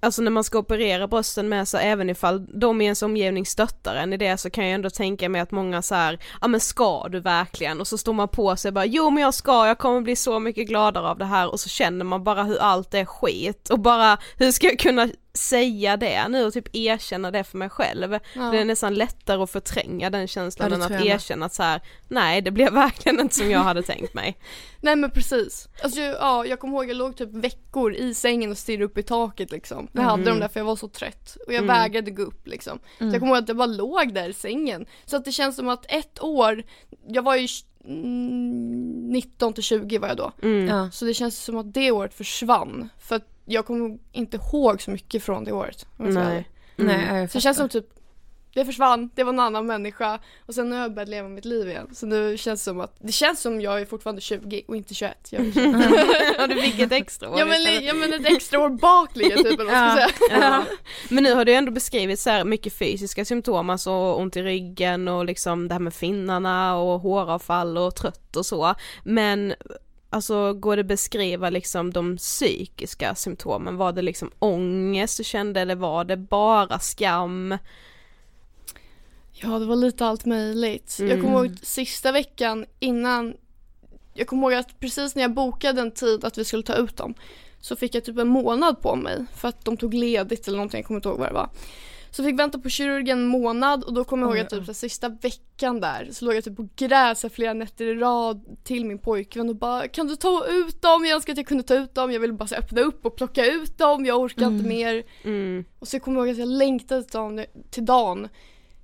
Alltså 0.00 0.22
när 0.22 0.30
man 0.30 0.44
ska 0.44 0.58
operera 0.58 1.08
brösten 1.08 1.48
med 1.48 1.68
så 1.68 1.78
även 1.78 2.10
ifall 2.10 2.46
de 2.60 2.80
i 2.80 2.84
ens 2.84 3.02
omgivning 3.02 3.46
stöttar 3.46 3.94
en 3.94 4.12
i 4.12 4.16
det 4.16 4.36
så 4.36 4.50
kan 4.50 4.64
jag 4.64 4.74
ändå 4.74 4.90
tänka 4.90 5.28
mig 5.28 5.40
att 5.40 5.50
många 5.50 5.82
så 5.82 5.94
här, 5.94 6.18
ja 6.40 6.48
men 6.48 6.60
ska 6.60 7.08
du 7.08 7.20
verkligen? 7.20 7.80
Och 7.80 7.86
så 7.86 7.98
står 7.98 8.12
man 8.12 8.28
på 8.28 8.56
sig 8.56 8.72
bara, 8.72 8.84
jo 8.84 9.10
men 9.10 9.22
jag 9.22 9.34
ska, 9.34 9.66
jag 9.66 9.78
kommer 9.78 10.00
bli 10.00 10.16
så 10.16 10.38
mycket 10.38 10.68
gladare 10.68 11.08
av 11.08 11.18
det 11.18 11.24
här 11.24 11.52
och 11.52 11.60
så 11.60 11.68
känner 11.68 12.04
man 12.04 12.24
bara 12.24 12.44
hur 12.44 12.58
allt 12.58 12.94
är 12.94 13.04
skit 13.04 13.70
och 13.70 13.80
bara, 13.80 14.18
hur 14.36 14.52
ska 14.52 14.66
jag 14.66 14.78
kunna 14.78 15.08
säga 15.38 15.96
det 15.96 16.28
nu 16.28 16.44
och 16.44 16.52
typ 16.52 16.76
erkänna 16.76 17.30
det 17.30 17.44
för 17.44 17.58
mig 17.58 17.68
själv? 17.70 18.12
Ja. 18.34 18.42
Det 18.42 18.58
är 18.58 18.64
nästan 18.64 18.94
lättare 18.94 19.42
att 19.42 19.50
förtränga 19.50 20.10
den 20.10 20.28
känslan 20.28 20.68
Ja, 20.70 20.76
än 20.76 20.82
att 20.82 21.04
erkänna 21.04 21.46
att 21.46 21.54
så 21.54 21.62
här, 21.62 21.80
nej 22.08 22.40
det 22.42 22.50
blev 22.50 22.72
verkligen 22.72 23.20
inte 23.20 23.34
som 23.34 23.50
jag 23.50 23.60
hade 23.60 23.82
tänkt 23.82 24.14
mig. 24.14 24.38
Nej 24.80 24.96
men 24.96 25.10
precis. 25.10 25.68
Alltså 25.82 26.00
ja, 26.00 26.46
jag 26.46 26.60
kommer 26.60 26.74
ihåg 26.74 26.90
jag 26.90 26.96
låg 26.96 27.16
typ 27.16 27.32
veckor 27.34 27.94
i 27.94 28.14
sängen 28.14 28.50
och 28.50 28.58
stirrade 28.58 28.84
upp 28.84 28.98
i 28.98 29.02
taket 29.02 29.50
liksom. 29.50 29.88
Jag 29.92 30.02
hade 30.02 30.14
Mm. 30.22 30.24
dem 30.24 30.40
där 30.40 30.48
för 30.48 30.60
jag 30.60 30.64
var 30.64 30.76
så 30.76 30.88
trött 30.88 31.36
och 31.46 31.52
jag 31.52 31.62
Mm. 31.64 31.76
vägrade 31.76 32.10
gå 32.10 32.22
upp 32.22 32.46
liksom. 32.46 32.78
Så 32.98 33.04
Mm. 33.04 33.12
jag 33.14 33.20
kommer 33.20 33.34
ihåg 33.34 33.42
att 33.42 33.48
jag 33.48 33.56
bara 33.56 33.66
låg 33.66 34.14
där 34.14 34.28
i 34.28 34.32
sängen. 34.32 34.86
Så 35.06 35.16
att 35.16 35.24
det 35.24 35.32
känns 35.32 35.56
som 35.56 35.68
att 35.68 35.84
ett 35.88 36.22
år, 36.22 36.62
jag 37.08 37.22
var 37.22 37.36
ju 37.36 37.48
mm, 37.84 39.08
19 39.08 39.52
till 39.52 39.62
20 39.62 39.98
var 39.98 40.08
jag 40.08 40.16
då. 40.16 40.32
Mm. 40.42 40.66
Ja. 40.68 40.90
Så 40.90 41.04
det 41.04 41.14
känns 41.14 41.44
som 41.44 41.56
att 41.58 41.74
det 41.74 41.90
året 41.90 42.14
försvann. 42.14 42.88
För 43.00 43.16
att 43.16 43.28
jag 43.48 43.66
kommer 43.66 43.98
inte 44.12 44.36
ihåg 44.36 44.82
så 44.82 44.90
mycket 44.90 45.22
från 45.22 45.44
det 45.44 45.52
året. 45.52 45.86
Nej. 45.96 46.16
ärlig. 46.16 46.46
Nej, 46.76 47.20
jag 47.20 47.30
Så 47.30 47.38
det 47.38 47.42
känns 47.42 47.56
som 47.56 47.68
typ 47.68 47.86
det 48.54 48.64
försvann, 48.64 49.10
det 49.14 49.24
var 49.24 49.32
en 49.32 49.40
annan 49.40 49.66
människa 49.66 50.18
och 50.46 50.54
sen 50.54 50.72
har 50.72 50.78
jag 50.80 50.94
börjat 50.94 51.08
leva 51.08 51.28
mitt 51.28 51.44
liv 51.44 51.68
igen. 51.68 51.88
Så 51.94 52.06
nu 52.06 52.36
känns 52.36 52.60
det 52.60 52.64
som 52.64 52.80
att, 52.80 52.96
det 53.00 53.12
känns 53.12 53.40
som 53.40 53.60
jag 53.60 53.80
är 53.80 53.84
fortfarande 53.84 54.20
20 54.20 54.62
och 54.68 54.76
inte 54.76 54.94
21. 54.94 55.28
Jag 55.30 55.46
är 55.46 55.52
20. 55.52 56.34
Ja 56.38 56.46
du 56.46 56.62
fick 56.62 56.80
ett 56.80 56.92
extra 56.92 57.30
år 57.30 57.38
ja, 57.38 57.44
men, 57.46 57.84
ja 57.84 57.94
men 57.94 58.12
ett 58.12 58.26
extra 58.26 58.60
år 58.60 58.68
bak 58.68 59.16
ligger 59.16 59.36
typ 59.36 59.60
eller 59.60 59.64
vad 59.64 59.74
man 59.74 59.90
ska 59.96 60.00
Ja, 60.00 60.08
säga. 60.28 60.40
ja. 60.40 60.64
Men 61.08 61.24
nu 61.24 61.34
har 61.34 61.44
du 61.44 61.54
ändå 61.54 61.72
beskrivit 61.72 62.20
så 62.20 62.30
här 62.30 62.44
mycket 62.44 62.72
fysiska 62.78 63.24
symptom, 63.24 63.70
alltså 63.70 63.90
ont 63.92 64.36
i 64.36 64.42
ryggen 64.42 65.08
och 65.08 65.24
liksom 65.24 65.68
det 65.68 65.74
här 65.74 65.80
med 65.80 65.94
finnarna 65.94 66.76
och 66.76 67.00
håravfall 67.00 67.78
och 67.78 67.94
trött 67.96 68.36
och 68.36 68.46
så. 68.46 68.74
Men 69.04 69.54
alltså 70.10 70.52
går 70.54 70.76
det 70.76 70.84
beskriva 70.84 71.50
liksom 71.50 71.92
de 71.92 72.16
psykiska 72.16 73.14
symptomen? 73.14 73.76
Var 73.76 73.92
det 73.92 74.02
liksom 74.02 74.30
ångest 74.38 75.16
du 75.16 75.24
kände 75.24 75.60
eller 75.60 75.74
var 75.76 76.04
det 76.04 76.16
bara 76.16 76.78
skam? 76.78 77.58
Ja 79.32 79.58
det 79.58 79.66
var 79.66 79.76
lite 79.76 80.06
allt 80.06 80.24
möjligt. 80.24 80.96
Jag 80.98 81.10
Mm. 81.10 81.22
kommer 81.24 81.44
ihåg 81.44 81.58
sista 81.62 82.12
veckan 82.12 82.66
innan 82.78 83.34
Jag 84.14 84.26
kommer 84.26 84.42
ihåg 84.42 84.54
att 84.58 84.80
precis 84.80 85.14
när 85.14 85.22
jag 85.22 85.34
bokade 85.34 85.80
en 85.80 85.90
tid 85.90 86.24
att 86.24 86.38
vi 86.38 86.44
skulle 86.44 86.62
ta 86.62 86.74
ut 86.74 86.96
dem 86.96 87.14
Så 87.60 87.76
fick 87.76 87.94
jag 87.94 88.04
typ 88.04 88.18
en 88.18 88.28
månad 88.28 88.80
på 88.82 88.96
mig 88.96 89.24
för 89.34 89.48
att 89.48 89.64
de 89.64 89.76
tog 89.76 89.94
ledigt 89.94 90.48
eller 90.48 90.56
någonting, 90.56 90.78
jag 90.78 90.86
kommer 90.86 90.98
inte 90.98 91.08
ihåg 91.08 91.18
vad 91.18 91.28
det 91.28 91.34
var 91.34 91.48
Så 92.18 92.24
fick 92.24 92.38
vänta 92.38 92.58
på 92.58 92.68
kirurgen 92.68 93.18
en 93.18 93.26
månad 93.26 93.84
och 93.84 93.94
då 93.94 94.04
kommer 94.04 94.26
jag 94.26 94.36
ihåg 94.36 94.44
att 94.44 94.50
typ 94.50 94.64
så 94.64 94.66
här, 94.66 94.74
sista 94.74 95.08
veckan 95.08 95.80
där 95.80 96.08
så 96.12 96.24
låg 96.24 96.34
jag 96.34 96.44
typ 96.44 96.56
på 96.56 96.68
gräs 96.76 97.24
i 97.24 97.28
flera 97.28 97.52
nätter 97.52 97.84
i 97.84 97.94
rad 97.94 98.44
till 98.64 98.84
min 98.84 98.98
pojkvän 98.98 99.48
och 99.48 99.56
bara 99.56 99.88
Kan 99.88 100.06
du 100.06 100.16
ta 100.16 100.46
ut 100.46 100.82
dem? 100.82 101.04
Jag 101.04 101.14
önskar 101.14 101.32
att 101.32 101.36
jag 101.36 101.46
kunde 101.46 101.62
ta 101.62 101.74
ut 101.74 101.94
dem, 101.94 102.12
jag 102.12 102.20
ville 102.20 102.32
bara 102.32 102.46
så 102.46 102.54
här, 102.54 102.62
öppna 102.62 102.80
upp 102.80 103.06
och 103.06 103.16
plocka 103.16 103.46
ut 103.46 103.78
dem, 103.78 104.06
jag 104.06 104.20
orkar 104.20 104.46
inte 104.46 104.64
Mm. 104.64 104.68
mer 104.68 105.02
Mm. 105.24 105.64
och 105.78 105.88
så 105.88 106.00
kommer 106.00 106.18
jag 106.20 106.26
ihåg 106.28 106.32
att 106.32 106.38
jag 106.38 106.48
längtade 106.48 107.02
till 107.02 107.12
dagen, 107.12 107.44
till 107.70 107.84
dagen 107.84 108.28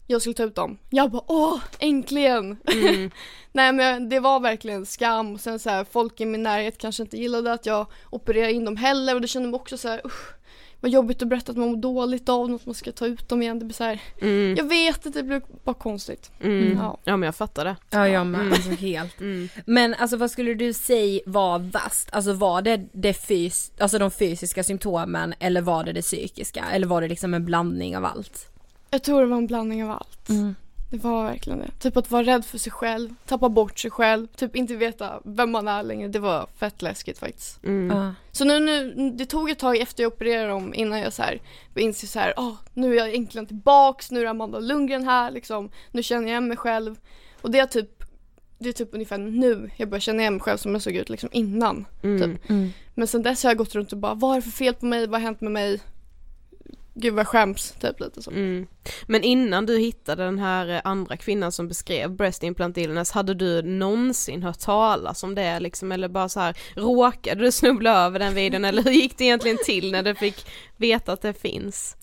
jag 0.06 0.20
skulle 0.20 0.34
ta 0.34 0.42
ut 0.44 0.54
dem. 0.54 0.78
Jag 0.90 1.10
bara 1.10 1.22
åh, 1.26 1.60
äntligen! 1.78 2.56
Mm. 2.74 3.10
Nej 3.52 3.72
men 3.72 4.08
det 4.08 4.20
var 4.20 4.40
verkligen 4.40 4.86
skam 4.86 5.34
och 5.34 5.40
sen 5.40 5.58
så 5.58 5.70
här, 5.70 5.84
folk 5.84 6.20
i 6.20 6.26
min 6.26 6.42
närhet 6.42 6.78
kanske 6.78 7.02
inte 7.02 7.16
gillade 7.16 7.52
att 7.52 7.66
jag 7.66 7.86
opererade 8.10 8.52
in 8.52 8.64
dem 8.64 8.76
heller 8.76 9.14
och 9.14 9.20
det 9.20 9.28
kände 9.28 9.48
mig 9.48 9.56
också 9.56 9.78
så 9.78 9.88
här, 9.88 10.00
usch, 10.06 10.34
vad 10.84 10.90
jobbigt 10.90 11.22
att 11.22 11.28
berätta 11.28 11.52
att 11.52 11.58
man 11.58 11.68
mår 11.68 11.76
dåligt 11.76 12.28
av 12.28 12.50
något, 12.50 12.66
man 12.66 12.74
ska 12.74 12.92
ta 12.92 13.06
ut 13.06 13.28
dem 13.28 13.42
igen. 13.42 13.58
Det 13.58 13.64
blir 13.64 13.74
så 13.74 13.84
här, 13.84 14.00
Mm. 14.20 14.54
jag 14.56 14.64
vet 14.64 15.06
att 15.06 15.12
det 15.14 15.22
blir 15.22 15.42
bara 15.64 15.74
konstigt. 15.74 16.30
Mm. 16.40 16.76
Ja. 16.78 16.98
Ja 17.04 17.16
men 17.16 17.26
jag 17.26 17.34
fattar 17.34 17.64
det. 17.64 17.76
Ja 17.90 18.08
jag 18.08 18.26
med, 18.26 18.40
Mm. 18.40 18.52
alltså 18.52 18.70
helt. 18.70 19.20
Mm. 19.20 19.48
Men 19.66 19.94
alltså 19.94 20.16
vad 20.16 20.30
skulle 20.30 20.54
du 20.54 20.72
säga 20.72 21.20
var 21.26 21.58
värst? 21.58 22.08
Alltså 22.12 22.32
var 22.32 22.62
det, 22.62 22.76
det 22.92 23.12
fys- 23.12 23.70
alltså 23.78 23.98
de 23.98 24.10
fysiska 24.10 24.64
symptomen 24.64 25.34
eller 25.38 25.60
var 25.60 25.84
det 25.84 25.92
det 25.92 26.02
psykiska? 26.02 26.64
Eller 26.72 26.86
var 26.86 27.00
det 27.00 27.08
liksom 27.08 27.34
en 27.34 27.44
blandning 27.44 27.96
av 27.96 28.04
allt? 28.04 28.48
Jag 28.90 29.02
tror 29.02 29.20
det 29.20 29.26
var 29.26 29.36
en 29.36 29.46
blandning 29.46 29.84
av 29.84 29.90
allt. 29.90 30.28
Det 30.90 30.96
var 30.96 31.24
verkligen 31.24 31.58
det. 31.58 31.70
Typ 31.78 31.96
att 31.96 32.10
vara 32.10 32.22
rädd 32.22 32.44
för 32.44 32.58
sig 32.58 32.72
själv, 32.72 33.14
tappa 33.26 33.48
bort 33.48 33.78
sig 33.78 33.90
själv, 33.90 34.26
typ 34.26 34.56
inte 34.56 34.76
veta 34.76 35.20
vem 35.24 35.50
man 35.50 35.68
är 35.68 35.82
längre. 35.82 36.08
Det 36.08 36.18
var 36.18 36.46
fett 36.56 36.82
läskigt 36.82 37.18
faktiskt. 37.18 37.64
Mm. 37.64 37.96
Ja. 37.96 38.14
Så 38.32 38.44
nu, 38.44 38.60
nu, 38.60 39.10
det 39.10 39.26
tog 39.26 39.50
ett 39.50 39.58
tag 39.58 39.76
efter 39.76 40.02
jag 40.02 40.12
opererade 40.12 40.48
dem 40.48 40.74
innan 40.74 41.00
jag 41.00 41.12
så 41.12 41.22
här 41.22 41.40
inser 41.74 42.06
så 42.06 42.18
här, 42.18 42.34
oh, 42.36 42.54
nu 42.74 42.92
är 42.92 42.98
jag 42.98 43.14
äntligen 43.14 43.46
tillbaks, 43.46 44.10
nu 44.10 44.20
är 44.20 44.26
Amanda 44.26 44.58
Lundgren 44.58 45.04
här 45.04 45.30
liksom, 45.30 45.70
nu 45.90 46.02
känner 46.02 46.22
jag 46.22 46.30
igen 46.30 46.48
mig 46.48 46.56
själv. 46.56 46.96
Och 47.40 47.50
det 47.50 47.58
är 47.58 47.66
typ, 47.66 48.04
det 48.58 48.68
är 48.68 48.72
typ 48.72 48.94
ungefär 48.94 49.18
nu 49.18 49.70
jag 49.76 49.88
börjar 49.88 50.00
känna 50.00 50.20
igen 50.20 50.34
mig 50.34 50.42
själv 50.42 50.58
som 50.58 50.72
jag 50.72 50.82
såg 50.82 50.94
ut 50.94 51.08
liksom 51.08 51.28
innan. 51.32 51.86
Mm. 52.02 52.22
Typ. 52.22 52.50
Men 52.94 53.06
sen 53.06 53.22
dess 53.22 53.42
har 53.42 53.50
jag 53.50 53.58
gått 53.58 53.74
runt 53.74 53.92
och 53.92 53.98
bara, 53.98 54.14
vad 54.14 54.32
är 54.32 54.36
det 54.36 54.42
för 54.42 54.50
fel 54.50 54.74
på 54.74 54.86
mig, 54.86 55.06
vad 55.06 55.20
har 55.20 55.26
hänt 55.26 55.40
med 55.40 55.52
mig? 55.52 55.80
Gud 56.96 57.14
vad 57.14 57.26
skäms, 57.26 57.72
typ 57.80 58.00
lite 58.00 58.22
så. 58.22 58.30
Mm. 58.30 58.66
Men 59.06 59.22
innan 59.22 59.66
du 59.66 59.78
hittade 59.78 60.24
den 60.24 60.38
här 60.38 60.68
eh, 60.68 60.80
andra 60.84 61.16
kvinnan 61.16 61.52
som 61.52 61.68
beskrev 61.68 62.10
breast 62.10 62.42
implant 62.42 62.76
illness, 62.76 63.10
hade 63.10 63.34
du 63.34 63.62
någonsin 63.62 64.42
hört 64.42 64.58
talas 64.58 65.22
om 65.22 65.34
det 65.34 65.60
liksom 65.60 65.92
eller 65.92 66.08
bara 66.08 66.28
så 66.28 66.40
här 66.40 66.56
råkade 66.76 67.44
du 67.44 67.52
snubbla 67.52 68.06
över 68.06 68.18
den 68.18 68.34
videon 68.34 68.64
eller 68.64 68.82
hur 68.82 68.90
gick 68.90 69.18
det 69.18 69.24
egentligen 69.24 69.58
till 69.64 69.92
när 69.92 70.02
du 70.02 70.14
fick 70.14 70.46
veta 70.76 71.12
att 71.12 71.22
det 71.22 71.34
finns? 71.34 71.96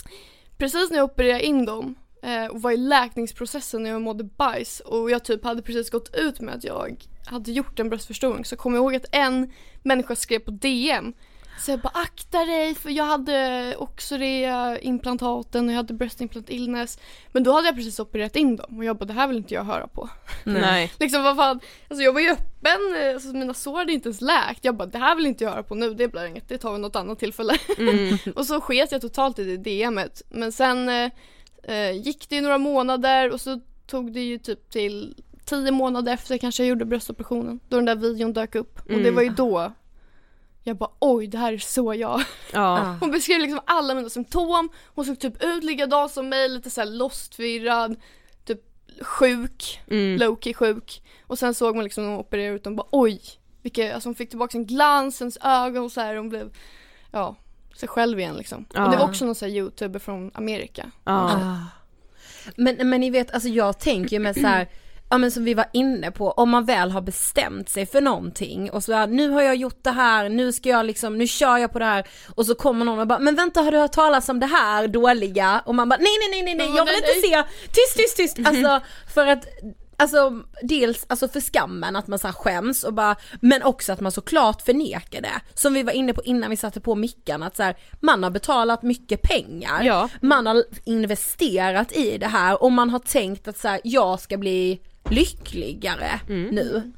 Precis 0.58 0.90
när 0.90 0.98
jag 0.98 1.06
opererade 1.06 1.46
in 1.46 1.66
dem 1.66 1.96
eh, 2.24 2.46
och 2.46 2.62
var 2.62 2.72
i 2.72 2.78
läkningsprocessen 2.78 3.84
när 3.84 3.90
jag 3.90 4.02
mådde 4.02 4.24
bajs 4.24 4.80
och 4.80 5.12
jag 5.12 5.24
typ 5.24 5.44
hade 5.44 5.62
precis 5.62 5.90
gått 5.90 6.16
ut 6.16 6.40
med 6.40 6.56
att 6.56 6.64
jag 6.64 7.06
hade 7.26 7.52
gjort 7.52 7.80
en 7.80 7.90
bröstförstoring 7.90 8.46
så 8.46 8.56
kom 8.56 8.74
jag 8.74 8.82
ihåg 8.82 8.96
att 8.96 9.06
en 9.12 9.52
människa 9.84 10.16
skrev 10.16 10.40
på 10.40 10.52
DM 10.52 11.14
så 11.60 11.72
jag 11.72 11.80
bara 11.80 11.92
akta 11.94 12.46
dig 12.46 12.76
för 12.76 12.90
jag 12.90 13.04
hade 13.06 13.76
också 13.78 14.18
det 14.18 14.78
implantaten 14.82 15.66
och 15.66 15.72
jag 15.72 15.78
hade 15.78 15.94
breast 15.94 16.22
implant 16.22 16.50
illness 16.50 17.00
men 17.32 17.44
då 17.44 17.52
hade 17.52 17.68
jag 17.68 17.76
precis 17.76 18.00
opererat 18.00 18.36
in 18.36 18.56
dem 18.56 18.78
och 18.78 18.86
jag 18.86 18.98
bara 18.98 19.06
det 19.06 19.14
här 19.14 19.28
vill 19.28 19.38
inte 19.38 19.54
jag 19.54 19.64
höra 19.64 19.88
på. 19.88 20.10
Nej. 20.44 20.92
liksom 21.00 21.24
vad 21.24 21.36
fan, 21.36 21.60
alltså 21.90 22.04
jag 22.04 22.14
var 22.14 22.22
ju 22.22 22.30
öppen, 22.30 23.14
alltså 23.14 23.28
mina 23.34 23.54
sår 23.54 23.78
hade 23.78 23.94
inte 23.94 24.10
ens 24.10 24.22
läkt. 24.22 24.60
Jag 24.66 24.76
bara 24.76 24.86
det 24.86 24.98
här 24.98 25.16
vill 25.16 25.26
inte 25.26 25.44
jag 25.44 25.52
höra 25.52 25.64
på 25.64 25.76
nu, 25.76 25.94
det 25.94 26.08
blir 26.08 26.26
inget, 26.26 26.50
det 26.50 26.58
tar 26.58 26.74
vi 26.74 26.80
något 26.80 26.96
annat 26.96 27.20
tillfälle. 27.20 27.54
Mm. 27.78 28.18
och 28.36 28.46
så 28.46 28.62
sket 28.62 28.92
jag 28.92 29.02
totalt 29.02 29.40
i 29.40 29.58
det 29.58 29.86
DMet. 29.86 30.22
Men 30.30 30.52
sen 30.52 30.90
eh, 30.90 31.12
eh, 31.64 31.92
gick 31.92 32.30
det 32.30 32.36
ju 32.36 32.42
några 32.42 32.58
månader 32.58 33.32
och 33.32 33.42
så 33.42 33.60
tog 33.88 34.14
det 34.14 34.22
ju 34.22 34.38
typ 34.38 34.70
till 34.70 35.16
tio 35.46 35.72
månader 35.72 36.14
efter 36.14 36.38
kanske 36.38 36.64
jag 36.64 36.70
gjorde 36.70 36.86
bröstoperationen. 36.86 37.60
Då 37.70 37.76
den 37.76 37.86
där 37.86 37.96
videon 37.96 38.34
dök 38.34 38.56
upp. 38.56 38.80
Och 38.80 38.86
det 38.88 38.96
Mm. 38.96 39.16
var 39.16 39.22
ju 39.22 39.30
då 39.30 39.72
jag 40.64 40.78
bara 40.78 40.90
oj 41.00 41.28
det 41.28 41.38
här 41.38 41.54
är 41.54 41.58
så 41.58 41.94
jag. 41.94 42.24
Ja. 42.54 42.96
Hon 43.00 43.12
beskrev 43.12 43.40
liksom 43.40 43.60
alla 43.66 43.94
mina 43.94 44.10
symptom. 44.10 44.70
Hon 44.96 45.06
såg 45.06 45.20
typ 45.20 45.44
ut 45.44 45.64
likadant 45.64 46.12
som 46.12 46.30
mig, 46.30 46.50
lite 46.50 46.70
såhär 46.70 46.88
lostfirrad, 46.88 47.96
typ 48.46 48.60
sjuk, 49.02 49.82
Mm. 49.88 50.18
low-key 50.20 50.54
sjuk. 50.54 51.04
Och 51.28 51.40
sen 51.40 51.54
såg 51.54 51.76
man 51.76 51.84
liksom 51.84 52.04
när 52.04 52.12
hon 52.12 52.20
opererade 52.20 52.56
ut 52.56 52.64
dem 52.64 52.76
bara 52.76 52.88
oj, 52.92 53.22
vilka, 53.62 53.94
alltså 53.94 54.10
hon 54.10 54.16
fick 54.16 54.30
tillbaka 54.30 54.58
en 54.58 54.66
glans, 54.66 55.20
hennes 55.20 55.38
ögon 55.42 55.84
och 55.84 55.92
så 55.92 56.02
här, 56.02 56.16
hon 56.16 56.30
blev, 56.30 56.56
ja, 57.12 57.36
sig 57.76 57.90
själv 57.90 58.20
igen 58.20 58.36
liksom. 58.36 58.66
Ja. 58.74 58.86
Och 58.86 58.92
det 58.92 58.98
var 58.98 59.06
också 59.06 59.26
någon 59.26 59.36
sån 59.36 59.50
här 59.50 59.56
youtuber 59.56 60.00
från 60.00 60.32
Amerika. 60.34 60.92
Ja. 61.04 61.12
Ah. 61.14 61.58
Men, 62.56 62.90
men 62.90 63.02
ni 63.02 63.10
vet, 63.10 63.32
alltså 63.32 63.50
jag 63.50 63.80
tänker 63.80 64.16
ju 64.16 64.20
med 64.20 64.36
så 64.36 64.48
här 64.48 64.68
ja 65.12 65.18
men 65.18 65.32
som 65.32 65.44
vi 65.46 65.54
var 65.54 65.66
inne 65.74 66.12
på, 66.12 66.32
om 66.32 66.50
man 66.50 66.66
väl 66.66 66.92
har 66.92 67.02
bestämt 67.02 67.70
sig 67.70 67.86
för 67.86 68.02
någonting 68.02 68.72
och 68.72 68.84
så 68.84 68.94
här, 68.94 69.08
nu 69.08 69.30
har 69.30 69.42
jag 69.42 69.56
gjort 69.56 69.84
det 69.84 69.92
här, 69.92 70.30
nu 70.30 70.52
ska 70.52 70.70
jag 70.70 70.86
liksom, 70.86 71.18
nu 71.18 71.28
kör 71.28 71.58
jag 71.58 71.72
på 71.74 71.80
det 71.80 71.86
här 71.86 72.08
och 72.36 72.46
så 72.46 72.56
kommer 72.56 72.86
någon 72.86 73.00
och 73.00 73.08
bara, 73.08 73.20
men 73.20 73.36
vänta 73.36 73.62
har 73.62 73.72
du 73.72 73.78
hört 73.78 73.92
talas 73.92 74.30
om 74.30 74.40
det 74.40 74.46
här 74.46 74.88
dåliga? 74.88 75.62
Och 75.66 75.76
man 75.76 75.90
bara, 75.90 75.98
nej 76.00 76.12
nej 76.20 76.44
nej 76.44 76.56
nej 76.56 76.68
nej, 76.68 76.78
jag 76.78 76.86
vill 76.86 76.96
inte 76.96 77.28
se, 77.28 77.44
tyst 77.74 77.98
tyst 77.98 78.18
tyst, 78.18 78.48
alltså 78.48 78.82
för 79.14 79.28
att 79.28 79.46
Alltså 79.98 80.44
dels 80.62 81.06
alltså 81.10 81.28
för 81.28 81.42
skammen 81.42 81.96
att 81.96 82.08
man 82.08 82.20
så 82.20 82.28
här 82.28 82.34
skäms 82.34 82.84
och 82.84 82.94
bara, 82.94 83.16
men 83.42 83.64
också 83.64 83.94
att 83.94 84.00
man 84.00 84.12
såklart 84.12 84.62
förnekar 84.62 85.22
det. 85.22 85.42
Som 85.54 85.74
vi 85.74 85.84
var 85.84 85.94
inne 85.94 86.14
på 86.14 86.24
innan 86.24 86.50
vi 86.50 86.58
satte 86.58 86.82
på 86.82 86.96
mickarna 86.96 87.46
att 87.48 87.56
så 87.56 87.64
här, 87.64 87.78
man 88.00 88.24
har 88.24 88.32
betalat 88.32 88.84
mycket 88.84 89.22
pengar, 89.22 89.84
Ja. 89.84 90.10
man 90.22 90.46
har 90.48 90.64
investerat 90.86 91.92
i 91.92 92.18
det 92.18 92.28
här 92.28 92.64
och 92.64 92.72
man 92.72 92.90
har 92.90 93.00
tänkt 93.00 93.48
att 93.48 93.58
så 93.58 93.68
här, 93.68 93.82
jag 93.84 94.20
ska 94.20 94.38
bli 94.38 94.82
lyckligare 95.12 96.20
nu. 96.28 96.92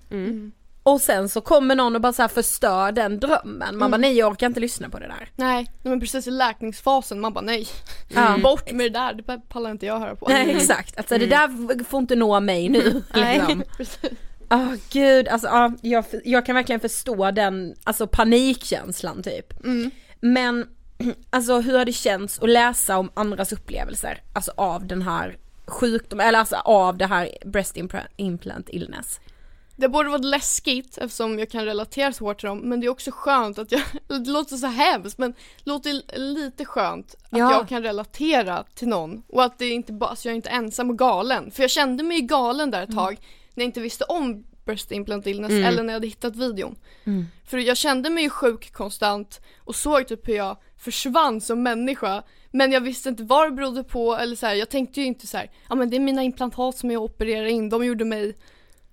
Och 0.83 1.01
sen 1.01 1.29
så 1.29 1.41
kommer 1.41 1.75
någon 1.75 1.95
och 1.95 2.01
bara 2.01 2.13
så 2.13 2.27
förstör 2.27 2.91
den 2.91 3.19
drömmen, 3.19 3.77
man 3.77 3.91
bara 3.91 3.97
nej 3.97 4.17
jag 4.17 4.31
orkar 4.31 4.47
inte 4.47 4.59
lyssna 4.59 4.89
på 4.89 4.99
det 4.99 5.07
där. 5.07 5.29
Nej, 5.35 5.71
men 5.83 5.99
precis 5.99 6.27
i 6.27 6.31
läkningsfasen 6.31 7.19
man 7.19 7.33
bara 7.33 7.41
nej. 7.41 7.67
Ja. 8.13 8.37
Bort 8.43 8.71
med 8.71 8.85
det 8.85 8.99
där, 8.99 9.13
det 9.13 9.39
pallar 9.49 9.71
inte 9.71 9.85
jag 9.85 9.99
höra 9.99 10.15
på. 10.15 10.29
Nej 10.29 10.51
exakt, 10.51 10.97
alltså 10.97 11.17
det 11.17 11.25
där 11.25 11.83
får 11.83 11.99
inte 11.99 12.15
nå 12.15 12.39
mig 12.39 12.69
nu. 12.69 13.03
Liksom. 13.13 13.63
Precis. 13.77 14.11
Åh 14.51 14.73
gud, 14.91 15.27
alltså 15.27 15.47
ja, 15.47 15.73
jag, 15.81 16.05
jag 16.23 16.45
kan 16.45 16.55
verkligen 16.55 16.79
förstå 16.79 17.31
den, 17.31 17.75
alltså 17.83 18.07
panikkänslan 18.07 19.23
typ. 19.23 19.53
Men 20.21 20.67
alltså 21.29 21.59
hur 21.59 21.77
har 21.77 21.85
det 21.85 21.93
känts 21.93 22.39
att 22.39 22.49
läsa 22.49 22.97
om 22.97 23.11
andras 23.13 23.53
upplevelser, 23.53 24.21
alltså 24.33 24.51
av 24.55 24.87
den 24.87 25.01
här 25.01 25.37
sjukdomen, 25.67 26.27
eller 26.27 26.39
alltså 26.39 26.55
av 26.55 26.97
det 26.97 27.05
här 27.05 27.29
breast 27.45 27.77
implant 28.17 28.69
illness? 28.69 29.19
Det 29.75 29.89
borde 29.89 30.09
varit 30.09 30.25
läskigt 30.25 30.97
eftersom 30.97 31.39
jag 31.39 31.49
kan 31.49 31.65
relatera 31.65 32.13
så 32.13 32.25
hårt 32.25 32.39
till 32.39 32.47
dem 32.47 32.59
men 32.59 32.79
det 32.79 32.85
är 32.87 32.89
också 32.89 33.11
skönt 33.13 33.57
att 33.59 33.71
jag, 33.71 33.81
det 34.07 34.29
låter 34.31 34.55
så 34.55 34.67
hemskt 34.67 35.17
men 35.17 35.31
det 35.31 35.37
låter 35.71 36.17
lite 36.19 36.65
skönt 36.65 37.15
att 37.29 37.39
Ja. 37.39 37.51
jag 37.51 37.67
kan 37.69 37.83
relatera 37.83 38.63
till 38.75 38.87
någon 38.87 39.23
och 39.29 39.43
att 39.43 39.59
det 39.59 39.69
inte 39.69 39.93
bara, 39.93 40.09
alltså 40.09 40.27
jag 40.27 40.31
är 40.31 40.35
inte 40.35 40.49
ensam 40.49 40.89
och 40.89 40.97
galen. 40.97 41.51
För 41.51 41.63
jag 41.63 41.69
kände 41.69 42.03
mig 42.03 42.19
ju 42.19 42.27
galen 42.27 42.71
där 42.71 42.83
ett 42.83 42.95
tag 42.95 43.17
när 43.53 43.63
jag 43.63 43.67
inte 43.67 43.81
visste 43.81 44.03
om 44.03 44.43
breast 44.65 44.91
implant 44.91 45.27
illness 45.27 45.51
eller 45.51 45.83
när 45.83 45.93
jag 45.93 45.93
hade 45.93 46.07
hittat 46.07 46.35
videon. 46.35 46.75
För 47.45 47.57
jag 47.57 47.77
kände 47.77 48.09
mig 48.09 48.23
ju 48.23 48.29
sjuk 48.29 48.73
konstant 48.73 49.41
och 49.59 49.75
såg 49.75 50.07
typ 50.07 50.27
hur 50.27 50.35
jag 50.35 50.57
försvann 50.77 51.41
som 51.41 51.63
människa 51.63 52.23
men 52.55 52.71
jag 52.71 52.81
visste 52.81 53.09
inte 53.09 53.23
vad 53.23 53.47
det 53.47 53.55
berodde 53.55 53.83
på 53.83 54.15
eller 54.15 54.35
så 54.35 54.45
här, 54.45 54.53
jag 54.53 54.69
tänkte 54.69 55.01
ju 55.01 55.07
inte 55.07 55.27
så 55.27 55.37
här, 55.37 55.51
ja 55.69 55.75
men 55.75 55.89
det 55.89 55.95
är 55.95 55.99
mina 55.99 56.23
implantat 56.23 56.77
som 56.77 56.91
jag 56.91 57.03
opererar 57.03 57.45
in, 57.45 57.69
de 57.69 57.85
gjorde 57.85 58.05
mig 58.05 58.35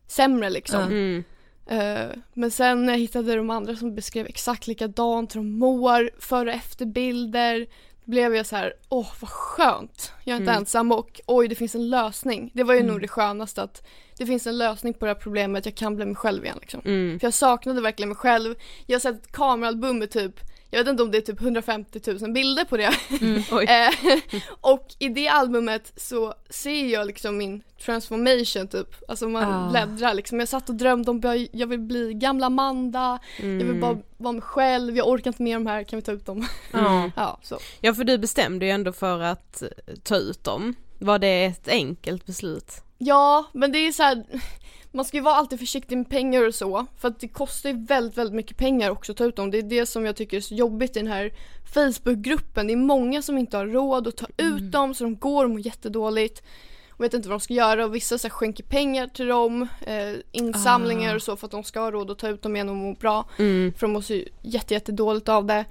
sämre 0.06 0.50
liksom. 0.50 0.82
Mm. 0.82 1.24
Eh, 1.66 2.16
men 2.34 2.50
sen 2.50 2.86
när 2.86 2.92
jag 2.92 3.00
hittade 3.00 3.36
de 3.36 3.50
andra 3.50 3.76
som 3.76 3.94
beskrev 3.94 4.26
exakt 4.26 4.66
likadant, 4.66 5.34
hur 5.34 5.40
de 5.40 5.58
mår, 5.58 6.10
före 6.18 6.50
och 6.50 6.56
efterbilder, 6.56 7.66
blev 8.04 8.34
jag 8.34 8.46
så 8.46 8.56
här, 8.56 8.74
åh 8.88 9.12
vad 9.20 9.30
skönt, 9.30 10.12
jag 10.24 10.36
är 10.36 10.40
inte 10.40 10.52
ensam 10.52 10.92
och 10.92 11.20
oj 11.26 11.48
det 11.48 11.54
finns 11.54 11.74
en 11.74 11.90
lösning. 11.90 12.50
Det 12.54 12.62
var 12.62 12.74
ju 12.74 12.82
nog 12.82 13.00
det 13.00 13.08
skönaste 13.08 13.62
att 13.62 13.86
det 14.20 14.26
finns 14.26 14.46
en 14.46 14.58
lösning 14.58 14.94
på 14.94 15.04
det 15.04 15.10
här 15.10 15.20
problemet, 15.20 15.64
jag 15.66 15.74
kan 15.74 15.96
bli 15.96 16.04
mig 16.06 16.14
själv 16.14 16.44
igen 16.44 16.58
liksom. 16.60 16.80
Mm. 16.84 17.20
För 17.20 17.26
jag 17.26 17.34
saknade 17.34 17.80
verkligen 17.80 18.08
mig 18.08 18.16
själv. 18.16 18.54
Jag 18.86 18.94
har 18.94 19.00
sett 19.00 19.22
ett 19.26 19.32
kameraalbum 19.32 19.98
med 19.98 20.10
typ, 20.10 20.40
jag 20.70 20.78
vet 20.78 20.88
inte 20.88 21.02
om 21.02 21.10
det 21.10 21.18
är 21.18 21.22
typ 21.22 21.40
150 21.40 22.00
000 22.20 22.32
bilder 22.32 22.64
på 22.64 22.76
det. 22.76 22.90
Oj. 23.52 23.64
Eh, 23.64 24.18
och 24.60 24.86
i 24.98 25.08
det 25.08 25.28
albumet 25.28 25.92
så 25.96 26.34
ser 26.50 26.86
jag 26.86 27.06
liksom 27.06 27.36
min 27.38 27.62
transformation 27.84 28.68
typ, 28.68 28.88
alltså 29.10 29.28
man 29.28 29.52
Ah. 29.52 29.70
bläddrar 29.70 30.14
liksom. 30.14 30.38
Jag 30.40 30.48
satt 30.48 30.68
och 30.68 30.74
drömde 30.74 31.10
om 31.10 31.20
jag- 31.24 31.48
jag 31.52 31.66
vill 31.66 31.80
bli 31.80 32.14
gamla 32.14 32.46
Amanda, 32.46 33.18
jag 33.38 33.44
Mm. 33.46 33.66
vill 33.72 33.80
bara 33.80 33.98
vara 34.16 34.32
mig 34.32 34.42
själv, 34.42 34.96
jag 34.96 35.08
orkar 35.08 35.30
inte 35.30 35.42
med 35.42 35.56
de 35.56 35.66
här, 35.66 35.82
kan 35.84 35.96
vi 35.98 36.02
ta 36.02 36.12
ut 36.12 36.26
dem? 36.26 36.46
Ja. 36.72 37.10
ja, 37.16 37.38
så. 37.42 37.58
ja 37.80 37.94
för 37.94 38.04
du 38.04 38.18
bestämde 38.18 38.64
ju 38.66 38.70
ändå 38.70 38.92
för 38.92 39.20
att 39.20 39.62
ta 40.02 40.16
ut 40.16 40.44
dem. 40.44 40.74
Var 40.98 41.18
det 41.18 41.44
ett 41.44 41.68
enkelt 41.68 42.26
beslut? 42.26 42.72
Ja, 43.02 43.44
men 43.52 43.72
det 43.72 43.78
är 43.78 43.92
så 43.92 44.02
här. 44.02 44.24
Man 44.92 45.04
ska 45.04 45.16
ju 45.16 45.22
vara 45.22 45.34
alltid 45.34 45.58
försiktig 45.58 45.98
med 45.98 46.08
pengar 46.08 46.46
och 46.46 46.54
så, 46.54 46.86
för 46.98 47.08
att 47.08 47.20
det 47.20 47.28
kostar 47.28 47.70
ju 47.70 47.84
väldigt, 47.84 48.18
väldigt 48.18 48.34
mycket 48.34 48.56
pengar 48.56 48.90
också 48.90 49.12
att 49.12 49.18
ta 49.18 49.24
ut 49.24 49.36
dem. 49.36 49.50
Det 49.50 49.58
är 49.58 49.62
det 49.62 49.86
som 49.86 50.06
jag 50.06 50.16
tycker 50.16 50.36
är 50.36 50.40
så 50.40 50.54
jobbigt 50.54 50.96
i 50.96 51.00
den 51.00 51.08
här 51.08 51.32
Facebookgruppen. 51.74 52.66
Det 52.66 52.72
är 52.72 52.76
många 52.76 53.22
som 53.22 53.38
inte 53.38 53.56
har 53.56 53.66
råd 53.66 54.08
att 54.08 54.16
ta 54.16 54.26
ut 54.36 54.72
dem, 54.72 54.94
så 54.94 55.04
de 55.04 55.16
går 55.16 55.44
och 55.44 55.50
mår 55.50 55.60
jättedådåligt 55.60 56.42
och 56.90 57.04
vet 57.04 57.14
inte 57.14 57.28
vad 57.28 57.38
de 57.38 57.40
ska 57.40 57.54
göra 57.54 57.84
och 57.84 57.94
vissa 57.94 58.18
så 58.18 58.28
här, 58.28 58.32
skänker 58.32 58.64
pengar 58.64 59.06
till 59.06 59.26
dem, 59.26 59.68
eh, 59.86 60.12
insamlingar 60.32 61.14
och 61.14 61.22
så 61.22 61.36
för 61.36 61.46
att 61.46 61.50
de 61.50 61.64
ska 61.64 61.80
ha 61.80 61.90
råd 61.90 62.10
att 62.10 62.18
ta 62.18 62.28
ut 62.28 62.42
dem 62.42 62.56
igen 62.56 62.68
och 62.68 62.76
må 62.76 62.94
bra. 62.94 63.28
Mm. 63.38 63.72
För 63.72 63.80
de 63.80 63.92
mår 63.92 64.00
så 64.00 64.22
jätte, 64.42 64.74
jätte 64.74 65.02
av 65.32 65.44
det. 65.44 65.64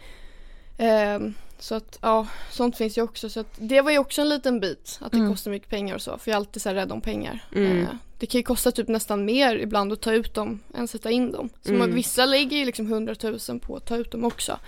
Ehm, 0.78 1.34
så 1.62 1.76
att 1.76 1.99
ja, 2.01 2.28
sånt 2.51 2.78
finns 2.78 2.97
ju 2.97 3.01
också. 3.01 3.30
Så 3.30 3.39
att 3.39 3.53
det 3.57 3.82
var 3.82 3.91
ju 3.91 3.97
också 3.97 4.22
en 4.22 4.30
liten 4.30 4.60
bit, 4.60 4.99
att 5.01 5.12
det 5.12 5.18
kostar 5.30 5.51
mycket 5.51 5.70
pengar 5.70 5.95
och 5.95 6.01
så. 6.01 6.18
För 6.18 6.32
jag 6.32 6.36
är 6.36 6.38
alltid 6.38 6.62
så 6.62 6.70
här 6.70 6.76
rädd 6.76 6.91
om 6.91 7.01
pengar. 7.01 7.43
Mm. 7.55 7.82
Eh, 7.82 7.88
det 8.20 8.26
kan 8.26 8.39
ju 8.39 8.43
kosta 8.43 8.72
typ 8.72 8.88
nästan 8.88 9.26
mer 9.26 9.55
ibland 9.55 9.93
att 9.93 10.01
ta 10.01 10.12
ut 10.14 10.34
dem 10.34 10.60
än 10.74 10.88
sätta 10.88 11.12
in 11.12 11.32
dem. 11.32 11.49
Så 11.62 11.70
Mm. 11.70 11.80
man, 11.80 11.93
vissa 11.95 12.26
lägger 12.26 12.57
ju 12.57 12.66
liksom 12.66 12.88
100 12.88 13.16
000 13.49 13.60
på 13.60 13.76
att 13.76 13.86
ta 13.86 13.97
ut 13.97 14.12
dem 14.12 14.24
också. 14.26 14.60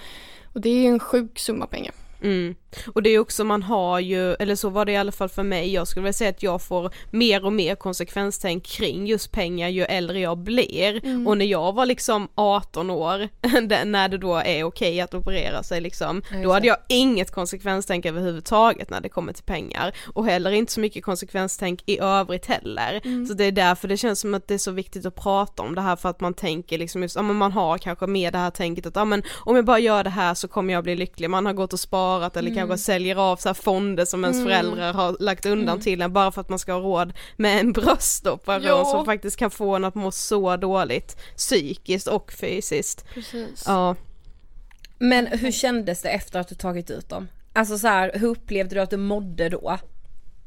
Och 0.54 0.62
det 0.62 0.70
är 0.70 0.82
ju 0.82 0.88
en 0.88 1.00
sjuk 1.00 1.40
summa 1.40 1.68
pengar. 1.68 1.94
Mm. 2.22 2.56
Och 2.94 3.04
det 3.04 3.10
är 3.10 3.20
också, 3.20 3.44
man 3.44 3.64
har 3.64 4.00
ju, 4.00 4.34
eller 4.34 4.56
så 4.56 4.70
var 4.70 4.86
det 4.86 4.92
i 4.92 4.98
alla 4.98 5.12
fall 5.12 5.30
för 5.30 5.44
mig, 5.44 5.74
jag 5.74 5.88
skulle 5.88 6.04
vilja 6.04 6.14
säga 6.14 6.30
att 6.30 6.44
jag 6.44 6.62
får 6.62 6.94
mer 7.12 7.46
och 7.46 7.54
mer 7.54 7.76
konsekvenstänk 7.76 8.66
kring 8.66 9.08
just 9.08 9.32
pengar 9.32 9.70
ju 9.70 9.84
äldre 9.84 10.20
jag 10.20 10.38
blir. 10.38 11.06
Mm. 11.06 11.28
Och 11.28 11.38
när 11.38 11.46
jag 11.46 11.74
var 11.74 11.86
liksom 11.86 12.28
18 12.36 12.90
år, 12.90 13.30
när 13.86 14.10
det 14.10 14.18
då 14.18 14.36
är 14.36 14.64
okej 14.64 15.02
att 15.02 15.14
operera 15.14 15.64
sig 15.64 15.82
liksom, 15.82 16.22
Ja, 16.32 16.38
då 16.44 16.52
hade 16.52 16.68
jag 16.68 16.78
inget 16.88 17.32
konsekvenstänk 17.32 18.06
överhuvudtaget 18.06 18.90
när 18.90 19.02
det 19.02 19.10
kommer 19.10 19.34
till 19.34 19.44
pengar. 19.44 19.96
Och 20.14 20.26
heller 20.26 20.52
inte 20.52 20.72
så 20.72 20.80
mycket 20.80 21.04
konsekvenstänk 21.04 21.84
i 21.86 22.00
övrigt 22.00 22.46
heller. 22.46 23.02
Mm. 23.04 23.26
Så 23.26 23.34
det 23.34 23.44
är 23.44 23.52
därför 23.52 23.88
det 23.88 23.98
känns 23.98 24.20
som 24.20 24.34
att 24.34 24.48
det 24.48 24.54
är 24.54 24.58
så 24.58 24.72
viktigt 24.72 25.06
att 25.06 25.16
prata 25.16 25.64
om 25.64 25.76
det 25.76 25.82
här 25.82 25.96
för 25.96 26.10
att 26.10 26.20
man 26.20 26.34
tänker 26.34 26.78
liksom 26.78 27.02
just, 27.02 27.16
ja 27.16 27.22
men 27.22 27.36
man 27.36 27.52
har 27.52 27.78
kanske 27.78 28.08
med 28.08 28.34
det 28.34 28.40
här 28.40 28.52
tänket 28.52 28.86
att 28.86 28.96
ja 28.96 29.06
men 29.06 29.24
om 29.40 29.56
jag 29.56 29.66
bara 29.66 29.80
gör 29.80 30.04
det 30.04 30.10
här 30.10 30.34
så 30.34 30.48
kommer 30.48 30.74
jag 30.74 30.84
bli 30.84 30.96
lycklig. 30.96 31.30
Man 31.30 31.46
har 31.46 31.54
gått 31.54 31.74
och 31.74 31.80
sparat 31.80 32.38
eller 32.38 32.56
kanske 32.68 32.84
säljer 32.86 33.16
av 33.16 33.36
så 33.38 33.50
här 33.50 33.54
fonder 33.54 34.06
som 34.06 34.24
ens 34.24 34.38
Mm. 34.38 34.48
föräldrar 34.48 34.94
har 34.94 35.16
lagt 35.20 35.46
undan 35.46 35.80
till 35.80 36.02
en 36.02 36.14
bara 36.14 36.32
för 36.32 36.42
att 36.42 36.50
man 36.50 36.60
ska 36.60 36.74
ha 36.74 36.80
råd 36.80 37.14
med 37.38 37.60
en 37.60 37.72
bröstoperation 37.74 38.86
som 38.86 39.06
faktiskt 39.06 39.38
kan 39.38 39.52
få 39.52 39.76
en 39.76 39.84
att 39.86 39.96
må 39.96 40.12
så 40.12 40.58
dåligt 40.58 41.18
psykiskt 41.38 42.08
och 42.08 42.34
fysiskt. 42.34 43.06
Precis. 43.14 43.64
Ja. 43.68 43.96
Men 45.00 45.28
hur 45.28 45.52
kändes 45.52 46.02
det 46.02 46.10
efter 46.10 46.40
att 46.40 46.48
du 46.48 46.56
tagit 46.56 46.92
ut 46.92 47.10
dem? 47.10 47.28
Alltså 47.54 47.78
så 47.78 47.88
här, 47.88 48.12
hur 48.14 48.28
upplevde 48.28 48.76
du 48.76 48.82
att 48.82 48.90
du 48.90 48.98
mådde 48.98 49.50
då? 49.50 49.78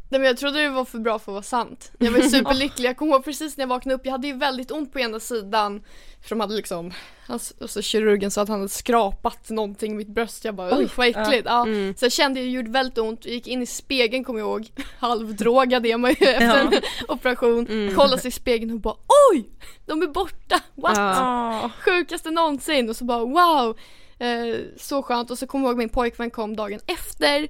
Nej, 0.09 0.21
men 0.21 0.27
jag 0.27 0.37
trodde 0.37 0.63
det 0.63 0.69
var 0.69 0.85
för 0.85 0.99
bra 0.99 1.19
för 1.19 1.33
att 1.33 1.35
vara 1.35 1.43
sant. 1.43 1.93
Jag 1.99 2.11
var 2.11 2.21
superlycklig. 2.31 2.89
Jag 2.89 2.97
kommer 2.97 3.13
ihåg 3.13 3.25
precis 3.25 3.57
när 3.57 3.63
jag 3.63 3.69
vaknade 3.69 3.95
upp, 3.95 4.01
jag 4.05 4.13
hade 4.13 4.27
ju 4.27 4.37
väldigt 4.37 4.71
ont 4.71 4.93
på 4.93 5.01
ena 5.01 5.21
sidan. 5.21 5.83
För 6.23 6.29
de 6.29 6.41
hade 6.41 6.55
liksom, 6.55 6.93
alltså, 7.27 7.83
kirurgen 7.83 8.31
sa 8.31 8.43
att 8.43 8.49
han 8.49 8.59
hade 8.59 8.69
skrapat 8.69 9.51
någonting 9.51 9.93
i 9.93 9.95
mitt 9.95 10.09
bröst. 10.09 10.45
Jag 10.45 10.55
bara 10.55 10.79
usch 10.81 10.99
vad 10.99 11.07
äckligt. 11.07 11.47
Ja. 11.47 11.63
Mm. 11.63 11.95
Så 11.97 12.05
jag 12.05 12.13
kände 12.13 12.41
det 12.41 12.47
gjorde 12.47 12.71
väldigt 12.71 12.99
ont, 12.99 13.25
jag 13.25 13.35
gick 13.35 13.47
in 13.47 13.63
i 13.63 13.67
spegeln 13.67 14.25
kommer 14.25 14.41
jag 14.41 14.49
ihåg. 14.49 14.69
Halvdrogad 14.99 15.87
är 15.87 15.97
man 15.97 16.11
ju 16.21 16.27
efter 16.27 16.61
en 16.61 16.73
operation. 17.09 17.67
Mm. 17.67 17.95
Kollade 17.95 18.23
sig 18.23 18.29
i 18.29 18.33
spegeln 18.33 18.73
och 18.73 18.81
bara 18.81 18.97
oj! 19.33 19.49
De 19.87 20.03
är 20.03 20.07
borta! 20.07 20.61
What? 20.75 20.97
Ja. 20.97 21.71
Sjukaste 21.85 22.31
någonsin 22.31 22.89
och 22.89 22.97
så 22.97 23.05
bara 23.05 23.25
wow! 23.25 23.79
Eh, 24.19 24.57
så 24.77 25.03
skönt 25.03 25.31
och 25.31 25.39
så 25.39 25.47
kommer 25.47 25.65
jag 25.65 25.71
ihåg 25.71 25.79
min 25.79 25.89
pojkvän 25.89 26.31
kom 26.31 26.57
dagen 26.57 26.81
efter 26.87 27.49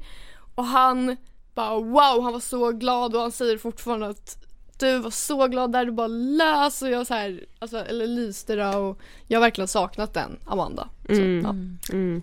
och 0.55 0.65
han 0.65 1.17
bara 1.55 1.75
wow, 1.81 2.23
han 2.23 2.33
var 2.33 2.41
så 2.41 2.71
glad 2.73 3.15
och 3.15 3.21
han 3.23 3.33
säger 3.33 3.59
fortfarande 3.59 4.07
att 4.07 4.39
du 4.79 4.99
var 4.99 5.11
så 5.11 5.47
glad 5.47 5.73
där 5.73 5.85
du 5.85 5.93
bara 5.93 6.07
lös 6.07 6.83
och 6.83 6.91
jag 6.91 7.07
så 7.07 7.15
här, 7.15 7.45
alltså, 7.59 7.79
eller 7.79 8.07
lyste 8.07 8.57
då 8.57 8.79
och 8.79 8.99
jag 9.27 9.39
har 9.39 9.43
verkligen 9.47 9.69
saknat 9.69 10.15
den 10.15 10.37
Amanda. 10.45 10.89
Så, 11.07 11.13
Mm. 11.13 11.43
ja. 11.89 11.95
Mm. 11.95 12.23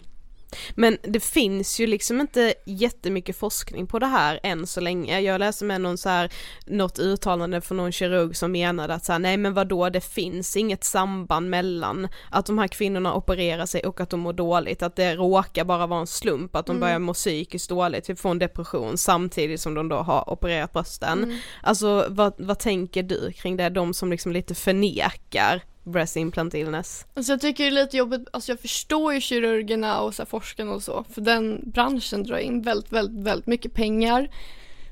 Men 0.76 0.98
det 1.04 1.20
finns 1.20 1.80
ju 1.80 1.88
liksom 1.88 2.22
inte 2.22 2.54
jättemycket 2.66 3.38
forskning 3.38 3.88
på 3.88 4.00
det 4.00 4.06
här 4.06 4.40
än 4.44 4.68
så 4.68 4.82
länge. 4.82 5.20
Jag 5.20 5.40
läste 5.40 5.66
med 5.66 5.82
någon 5.82 5.98
så 5.98 6.10
här, 6.10 6.32
något 6.66 7.00
uttalande 7.00 7.62
från 7.62 7.78
någon 7.78 7.92
kirurg 7.92 8.36
som 8.36 8.52
menade 8.52 8.94
att 8.94 9.06
så 9.06 9.12
här, 9.12 9.20
nej 9.20 9.38
men 9.38 9.54
vadå 9.54 9.90
det 9.90 10.02
finns 10.02 10.58
inget 10.58 10.84
samband 10.84 11.50
mellan 11.50 12.08
att 12.30 12.46
de 12.46 12.58
här 12.58 12.68
kvinnorna 12.68 13.14
opererar 13.14 13.66
sig 13.66 13.82
och 13.82 14.02
att 14.02 14.10
de 14.10 14.20
mår 14.20 14.34
dåligt, 14.34 14.84
att 14.84 14.96
det 14.96 15.16
råkar 15.16 15.66
bara 15.66 15.88
vara 15.88 16.00
en 16.00 16.08
slump 16.08 16.56
att 16.56 16.66
de 16.66 16.80
börjar 16.80 17.00
må 17.00 17.14
psykiskt 17.14 17.70
dåligt, 17.70 18.04
typ 18.04 18.20
få 18.20 18.30
en 18.30 18.40
depression 18.40 18.98
samtidigt 18.98 19.62
som 19.62 19.74
de 19.74 19.90
då 19.90 19.96
har 19.96 20.30
opererat 20.30 20.74
brösten. 20.74 21.40
Alltså 21.64 22.06
vad, 22.10 22.34
vad 22.38 22.60
tänker 22.60 23.04
du 23.04 23.32
kring 23.32 23.58
det, 23.58 23.70
de 23.70 23.94
som 23.94 24.12
liksom 24.12 24.32
lite 24.32 24.56
förnekar 24.56 25.62
breast 25.84 26.18
implant 26.18 26.54
illness? 26.54 27.06
Alltså 27.14 27.32
jag 27.32 27.42
tycker 27.42 27.64
det 27.64 27.70
är 27.70 27.84
lite 27.84 27.98
jobbigt, 27.98 28.28
alltså 28.34 28.52
jag 28.52 28.60
förstår 28.60 29.14
ju 29.14 29.22
kirurgerna 29.22 30.02
och 30.02 30.16
så 30.16 30.26
forskarna 30.26 30.72
och 30.72 30.84
så, 30.84 31.06
för 31.14 31.22
den 31.22 31.62
branschen 31.66 32.24
drar 32.24 32.38
in 32.38 32.62
väldigt, 32.62 32.92
väldigt, 32.92 33.26
väldigt 33.26 33.48
mycket 33.48 33.74
pengar. 33.74 34.30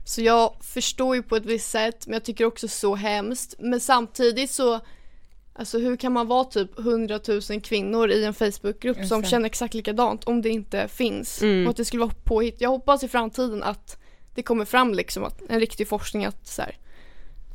Så 0.05 0.21
jag 0.21 0.55
förstår 0.61 1.15
ju 1.15 1.23
på 1.23 1.35
ett 1.35 1.45
visst 1.45 1.69
sätt 1.69 2.07
men 2.07 2.13
jag 2.13 2.23
tycker 2.23 2.45
också 2.45 2.67
så 2.67 2.95
hemskt. 2.95 3.55
Men 3.59 3.79
samtidigt 3.79 4.51
så 4.51 4.79
Alltså 5.53 5.79
hur 5.79 5.95
kan 5.97 6.13
man 6.13 6.27
vara 6.27 6.43
typ 6.43 6.79
100 6.79 7.19
000 7.27 7.61
kvinnor 7.61 8.09
i 8.09 8.25
en 8.25 8.33
Facebookgrupp 8.33 9.05
som 9.05 9.23
känner 9.23 9.45
exakt 9.45 9.73
likadant 9.73 10.23
om 10.23 10.41
det 10.41 10.49
inte 10.49 10.87
finns? 10.87 11.41
Mm. 11.41 11.65
Och 11.65 11.69
att 11.69 11.77
det 11.77 11.85
skulle 11.85 11.99
vara 11.99 12.13
påhitt. 12.23 12.61
Jag 12.61 12.69
hoppas 12.69 13.03
i 13.03 13.07
framtiden 13.07 13.63
att 13.63 13.97
det 14.35 14.43
kommer 14.43 14.65
fram 14.65 14.93
liksom 14.93 15.23
att 15.23 15.41
en 15.49 15.59
riktig 15.59 15.87
forskning 15.87 16.25
att 16.25 16.47
så 16.47 16.61
här, 16.61 16.77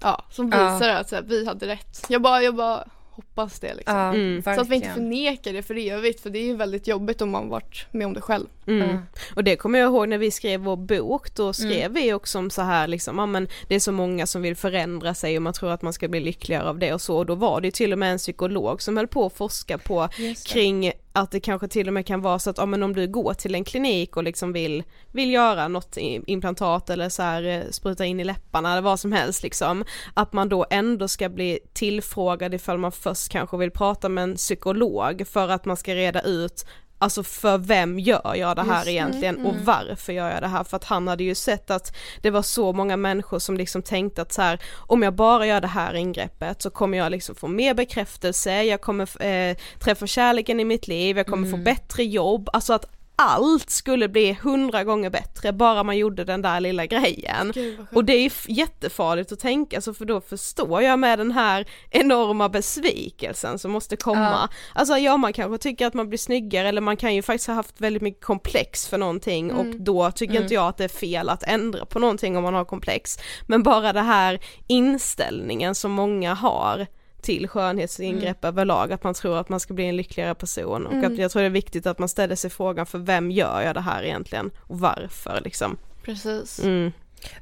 ja, 0.00 0.24
som 0.30 0.50
Ja. 0.52 0.74
visar 0.74 0.88
att 0.88 1.08
så 1.08 1.14
här, 1.14 1.22
vi 1.22 1.46
hade 1.46 1.66
rätt. 1.66 2.06
Jag 2.08 2.22
bara, 2.22 2.42
jag 2.42 2.54
bara 2.54 2.88
hoppas 3.16 3.60
det 3.60 3.74
liksom. 3.74 3.96
Ja, 3.96 4.14
Mm. 4.14 4.42
Så 4.42 4.50
att 4.50 4.68
vi 4.68 4.74
inte 4.74 4.90
förnekar 4.90 5.52
det 5.52 5.62
för 5.62 5.88
evigt 5.88 6.20
för 6.20 6.30
det 6.30 6.38
är 6.38 6.44
ju 6.44 6.56
väldigt 6.56 6.86
jobbigt 6.86 7.22
om 7.22 7.30
man 7.30 7.48
varit 7.48 7.86
med 7.90 8.06
om 8.06 8.14
det 8.14 8.20
själv. 8.20 8.46
Mm. 8.66 8.88
Ja. 8.88 8.98
Och 9.34 9.44
det 9.44 9.56
kommer 9.56 9.78
jag 9.78 9.86
ihåg 9.86 10.08
när 10.08 10.18
vi 10.18 10.30
skrev 10.30 10.60
vår 10.60 10.76
bok, 10.76 11.34
då 11.34 11.52
skrev 11.52 11.92
vi 11.92 12.12
också 12.12 12.38
om 12.38 12.50
så 12.50 12.62
här 12.62 12.88
liksom, 12.88 13.18
ja 13.18 13.26
men 13.26 13.48
det 13.68 13.74
är 13.74 13.80
så 13.80 13.92
många 13.92 14.26
som 14.26 14.42
vill 14.42 14.56
förändra 14.56 15.14
sig 15.14 15.36
och 15.36 15.42
man 15.42 15.52
tror 15.52 15.70
att 15.70 15.82
man 15.82 15.92
ska 15.92 16.08
bli 16.08 16.20
lyckligare 16.20 16.68
av 16.68 16.78
det 16.78 16.92
och 16.94 17.00
så 17.00 17.16
och 17.16 17.26
då 17.26 17.34
var 17.34 17.60
det 17.60 17.70
till 17.70 17.92
och 17.92 17.98
med 17.98 18.12
en 18.12 18.18
psykolog 18.18 18.82
som 18.82 18.96
höll 18.96 19.08
på 19.08 19.26
att 19.26 19.32
forska 19.32 19.78
på 19.78 20.08
kring 20.46 20.92
att 21.16 21.30
det 21.30 21.40
kanske 21.40 21.68
till 21.68 21.88
och 21.88 21.94
med 21.94 22.06
kan 22.06 22.20
vara 22.20 22.38
så 22.38 22.50
att, 22.50 22.58
ja 22.58 22.66
men 22.66 22.82
om 22.82 22.94
du 22.94 23.06
går 23.08 23.34
till 23.34 23.54
en 23.54 23.64
klinik 23.64 24.16
och 24.16 24.24
liksom 24.24 24.52
vill, 24.52 24.82
vill 25.12 25.32
göra 25.32 25.68
något 25.68 25.96
implantat 26.26 26.90
eller 26.90 27.08
så 27.08 27.22
här 27.22 27.42
eh, 27.42 27.62
spruta 27.70 28.04
in 28.04 28.20
i 28.20 28.24
läpparna 28.24 28.72
eller 28.72 28.82
vad 28.82 29.00
som 29.00 29.12
helst 29.12 29.42
liksom, 29.42 29.84
att 30.14 30.32
man 30.32 30.48
då 30.48 30.66
ändå 30.70 31.08
ska 31.08 31.28
bli 31.28 31.58
tillfrågad 31.72 32.54
ifall 32.54 32.78
man 32.78 32.92
först 32.92 33.28
kanske 33.28 33.56
vill 33.56 33.70
prata 33.70 34.08
med 34.08 34.24
en 34.24 34.36
psykolog 34.36 35.26
för 35.26 35.48
att 35.48 35.64
man 35.64 35.76
ska 35.76 35.94
reda 35.94 36.20
ut 36.20 36.66
Alltså 37.04 37.22
för 37.22 37.58
vem 37.58 37.98
gör 37.98 38.34
jag 38.34 38.56
det 38.56 38.62
här 38.62 38.78
Just 38.78 38.88
egentligen? 38.88 39.46
Och 39.46 39.54
varför 39.56 40.12
gör 40.12 40.30
jag 40.30 40.42
det 40.42 40.48
här? 40.48 40.64
För 40.64 40.76
att 40.76 40.84
han 40.84 41.08
hade 41.08 41.24
ju 41.24 41.34
sett 41.34 41.70
att 41.70 41.96
det 42.22 42.30
var 42.30 42.42
så 42.42 42.72
många 42.72 42.96
människor 42.96 43.38
som 43.38 43.56
liksom 43.56 43.82
tänkte 43.82 44.22
att 44.22 44.32
så 44.32 44.42
här, 44.42 44.60
om 44.86 45.02
jag 45.02 45.14
bara 45.14 45.46
gör 45.46 45.60
det 45.60 45.66
här 45.66 45.94
ingreppet 45.94 46.62
så 46.62 46.70
kommer 46.70 46.98
jag 46.98 47.12
liksom 47.12 47.34
få 47.34 47.48
mer 47.48 47.74
bekräftelse, 47.74 48.62
jag 48.62 48.80
kommer 48.80 49.24
eh, 49.24 49.56
träffa 49.78 50.06
kärleken 50.06 50.60
i 50.60 50.64
mitt 50.64 50.88
liv, 50.88 51.16
jag 51.16 51.26
kommer 51.26 51.50
få 51.50 51.56
bättre 51.56 52.04
jobb, 52.04 52.48
alltså 52.52 52.72
att 52.72 52.86
allt 53.16 53.70
skulle 53.70 54.08
bli 54.08 54.38
hundra 54.42 54.84
gånger 54.84 55.10
bättre 55.10 55.52
bara 55.52 55.82
man 55.82 55.98
gjorde 55.98 56.24
den 56.24 56.42
där 56.42 56.60
lilla 56.60 56.86
grejen. 56.86 57.52
Gud. 57.54 57.86
Och 57.92 58.04
det 58.04 58.12
är 58.12 58.32
jättefarligt 58.48 59.32
att 59.32 59.40
tänka 59.40 59.80
så 59.80 59.94
för 59.94 60.04
då 60.04 60.20
förstår 60.20 60.82
jag 60.82 60.98
med 60.98 61.18
den 61.18 61.30
här 61.30 61.66
enorma 61.90 62.48
besvikelsen 62.48 63.58
som 63.58 63.70
måste 63.72 63.96
komma. 63.96 64.48
Alltså 64.74 64.96
ja 64.96 65.16
man 65.16 65.32
kanske 65.32 65.58
tycker 65.58 65.86
att 65.86 65.94
man 65.94 66.08
blir 66.08 66.18
snyggare 66.18 66.68
eller 66.68 66.80
man 66.80 66.96
kan 66.96 67.14
ju 67.14 67.22
faktiskt 67.22 67.46
ha 67.46 67.54
haft 67.54 67.80
väldigt 67.80 68.02
mycket 68.02 68.24
komplex 68.24 68.88
för 68.88 68.98
någonting 68.98 69.52
och 69.52 69.66
då 69.66 70.10
tycker 70.10 70.42
inte 70.42 70.54
jag 70.54 70.68
att 70.68 70.76
det 70.76 70.84
är 70.84 70.88
fel 70.88 71.28
att 71.28 71.42
ändra 71.42 71.86
på 71.86 71.98
någonting 71.98 72.36
om 72.36 72.42
man 72.42 72.54
har 72.54 72.64
komplex. 72.64 73.18
Men 73.46 73.62
bara 73.62 73.92
det 73.92 74.00
här 74.00 74.40
inställningen 74.66 75.74
som 75.74 75.92
många 75.92 76.34
har 76.34 76.86
till 77.24 77.48
skönhetsingrepp 77.48 78.44
överlag, 78.44 78.92
att 78.92 79.04
man 79.04 79.14
tror 79.14 79.38
att 79.38 79.48
man 79.48 79.60
ska 79.60 79.74
bli 79.74 79.84
en 79.84 79.96
lyckligare 79.96 80.34
person 80.34 80.86
och 80.86 81.04
att 81.04 81.18
jag 81.18 81.30
tror 81.30 81.42
det 81.42 81.46
är 81.46 81.50
viktigt 81.50 81.86
att 81.86 81.98
man 81.98 82.08
ställer 82.08 82.36
sig 82.36 82.50
frågan 82.50 82.86
för 82.86 82.98
vem 82.98 83.30
gör 83.30 83.62
jag 83.62 83.74
det 83.74 83.80
här 83.80 84.02
egentligen 84.02 84.50
och 84.60 84.80
varför 84.80 85.40
liksom. 85.44 85.76
Precis. 86.02 86.58
Mm. 86.58 86.92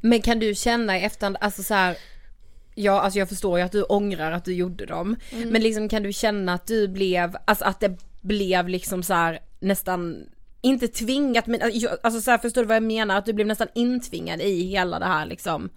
Men 0.00 0.22
kan 0.22 0.38
du 0.38 0.54
känna 0.54 0.98
i 0.98 1.02
efterhand, 1.02 1.36
alltså 1.40 1.62
så 1.62 1.74
här, 1.74 1.96
Ja 2.74 3.00
alltså 3.00 3.18
jag 3.18 3.28
förstår 3.28 3.58
ju 3.58 3.64
att 3.64 3.72
du 3.72 3.82
ångrar 3.82 4.32
att 4.32 4.44
du 4.44 4.54
gjorde 4.54 4.86
dem. 4.86 5.16
Men 5.46 5.62
liksom 5.62 5.88
kan 5.88 6.02
du 6.02 6.12
känna 6.12 6.54
att 6.54 6.66
du 6.66 6.88
blev, 6.88 7.36
alltså 7.44 7.64
att 7.64 7.80
det 7.80 7.98
blev 8.20 8.68
liksom 8.68 9.02
så 9.02 9.14
här 9.14 9.38
nästan 9.60 10.26
inte 10.60 10.88
tvingat 10.88 11.46
men 11.46 11.60
alltså 12.02 12.20
så 12.20 12.30
här, 12.30 12.38
förstår 12.38 12.62
du 12.62 12.68
vad 12.68 12.76
jag 12.76 12.82
menar? 12.82 13.18
Att 13.18 13.26
du 13.26 13.32
blev 13.32 13.46
nästan 13.46 13.68
intvingad 13.74 14.40
i 14.40 14.62
hela 14.62 14.98
det 14.98 15.06
här 15.06 15.26
liksom. 15.26 15.70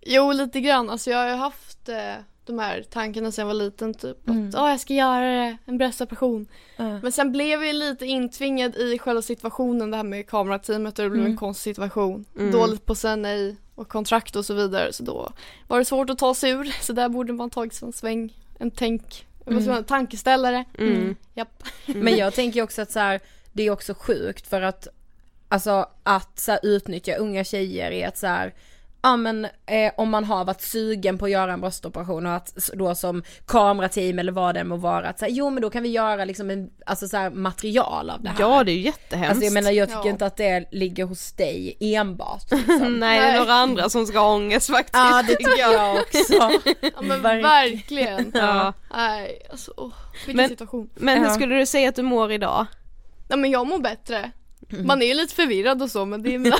Jo, 0.00 0.32
lite 0.32 0.60
grann. 0.60 0.90
Alltså 0.90 1.10
jag 1.10 1.18
har 1.18 1.28
ju 1.28 1.34
haft 1.34 1.88
eh, 1.88 2.14
de 2.50 2.58
här 2.58 2.82
tankarna 2.90 3.32
sedan 3.32 3.42
jag 3.42 3.46
var 3.54 3.64
liten 3.64 3.94
typ. 3.94 4.30
Att 4.30 4.54
"Åh, 4.54 4.70
jag 4.70 4.80
ska 4.80 4.94
göra 4.94 5.26
det, 5.26 5.56
en 5.64 5.78
bröstoperation. 5.78 6.46
Men 6.76 7.12
sen 7.12 7.32
blev 7.32 7.64
jag 7.64 7.74
lite 7.74 8.06
intvingad 8.06 8.76
i 8.76 8.98
själva 8.98 9.22
situationen, 9.22 9.90
det 9.90 9.96
här 9.96 10.04
med 10.04 10.26
kamerateamet 10.26 10.98
och 10.98 11.04
det 11.04 11.10
blev 11.10 11.26
en 11.26 11.36
konstig 11.36 11.74
situation. 11.74 12.24
Dåligt 12.52 12.86
på 12.86 12.94
säga 12.94 13.16
nej 13.16 13.56
och 13.74 13.88
kontrakt 13.88 14.36
och 14.36 14.44
så 14.44 14.54
vidare. 14.54 14.92
Så 14.92 15.02
då 15.02 15.32
var 15.68 15.78
det 15.78 15.84
svårt 15.84 16.10
att 16.10 16.18
ta 16.18 16.34
sig 16.34 16.50
ur. 16.50 16.82
Så 16.82 16.92
där 16.92 17.08
borde 17.08 17.32
man 17.32 17.50
tagit 17.50 17.74
sig 17.74 17.86
en 17.86 17.92
sväng, 17.92 18.36
en 18.58 18.70
tänk, 18.70 19.26
man, 19.46 19.68
en 19.68 19.84
tankeställare. 19.84 20.64
Mm. 20.78 21.16
Japp. 21.34 21.62
Men 21.86 22.16
jag 22.16 22.34
tänker 22.34 22.62
också 22.62 22.82
att 22.82 22.90
så 22.90 22.98
här, 22.98 23.20
det 23.52 23.62
är 23.62 23.70
också 23.70 23.94
sjukt 23.94 24.46
för 24.46 24.62
att 24.62 24.88
Alltså 25.52 25.88
att 26.02 26.38
så 26.38 26.52
här, 26.52 26.60
utnyttja 26.62 27.16
unga 27.16 27.44
tjejer 27.44 27.90
i 27.90 28.04
att 28.04 28.18
så 28.18 28.26
här, 28.26 28.54
ja 29.02 29.16
men 29.16 29.44
eh, 29.66 29.92
om 29.96 30.10
man 30.10 30.24
har 30.24 30.44
varit 30.44 30.60
sugen 30.62 31.18
på 31.18 31.24
att 31.24 31.30
göra 31.30 31.52
en 31.52 31.60
bröstoperation 31.60 32.26
och 32.26 32.32
att 32.34 32.68
då 32.74 32.94
som 32.94 33.22
kamerateam 33.46 34.18
eller 34.18 34.32
vad 34.32 34.54
det 34.54 34.64
må 34.64 34.76
vara 34.76 35.08
att 35.08 35.18
så 35.18 35.24
här, 35.24 35.32
jo 35.32 35.50
men 35.50 35.62
då 35.62 35.70
kan 35.70 35.82
vi 35.82 35.88
göra 35.88 36.24
liksom 36.24 36.50
en, 36.50 36.70
alltså 36.86 37.08
så 37.08 37.16
här, 37.16 37.30
material 37.30 38.10
av 38.10 38.22
det 38.22 38.28
här. 38.28 38.36
Ja 38.40 38.64
det 38.64 38.72
är 38.72 38.74
ju 38.74 38.80
jättehemskt. 38.80 39.30
Alltså 39.30 39.44
jag 39.44 39.52
menar 39.52 39.70
jag 39.70 39.88
tycker 39.88 40.00
Ja. 40.04 40.10
inte 40.10 40.26
att 40.26 40.36
det 40.36 40.68
ligger 40.72 41.04
hos 41.04 41.32
dig 41.32 41.76
enbart 41.80 42.42
liksom. 42.50 42.98
Nej 43.00 43.20
det 43.20 43.26
är 43.26 43.38
några 43.38 43.52
andra 43.54 43.88
som 43.88 44.06
ska 44.06 44.18
ha 44.18 44.34
ångest 44.34 44.70
faktiskt. 44.70 44.94
Ja 44.94 45.22
det 45.28 45.34
tycker 45.36 45.58
jag 45.60 45.96
också. 45.96 46.50
Ja 46.94 47.02
men 47.02 47.22
Verkligen. 47.22 47.42
verkligen. 47.42 48.30
Ja. 48.34 48.72
Nej, 48.96 49.46
alltså 49.50 49.72
åh, 49.76 49.92
vilken 50.26 50.36
Men- 50.36 50.48
situation. 50.48 50.90
Men 50.94 51.18
hur 51.18 51.26
Ja. 51.26 51.34
skulle 51.34 51.54
du 51.54 51.66
säga 51.66 51.88
att 51.88 51.96
du 51.96 52.02
mår 52.02 52.32
idag? 52.32 52.66
Nej 53.28 53.38
men 53.38 53.50
jag 53.50 53.66
mår 53.66 53.78
bättre. 53.78 54.30
Mm. 54.72 54.86
Man 54.86 55.02
är 55.02 55.06
ju 55.06 55.14
lite 55.14 55.34
förvirrad 55.34 55.82
och 55.82 55.90
så 55.90 56.04
men 56.06 56.22
det 56.22 56.34
är 56.34 56.38
mina, 56.48 56.56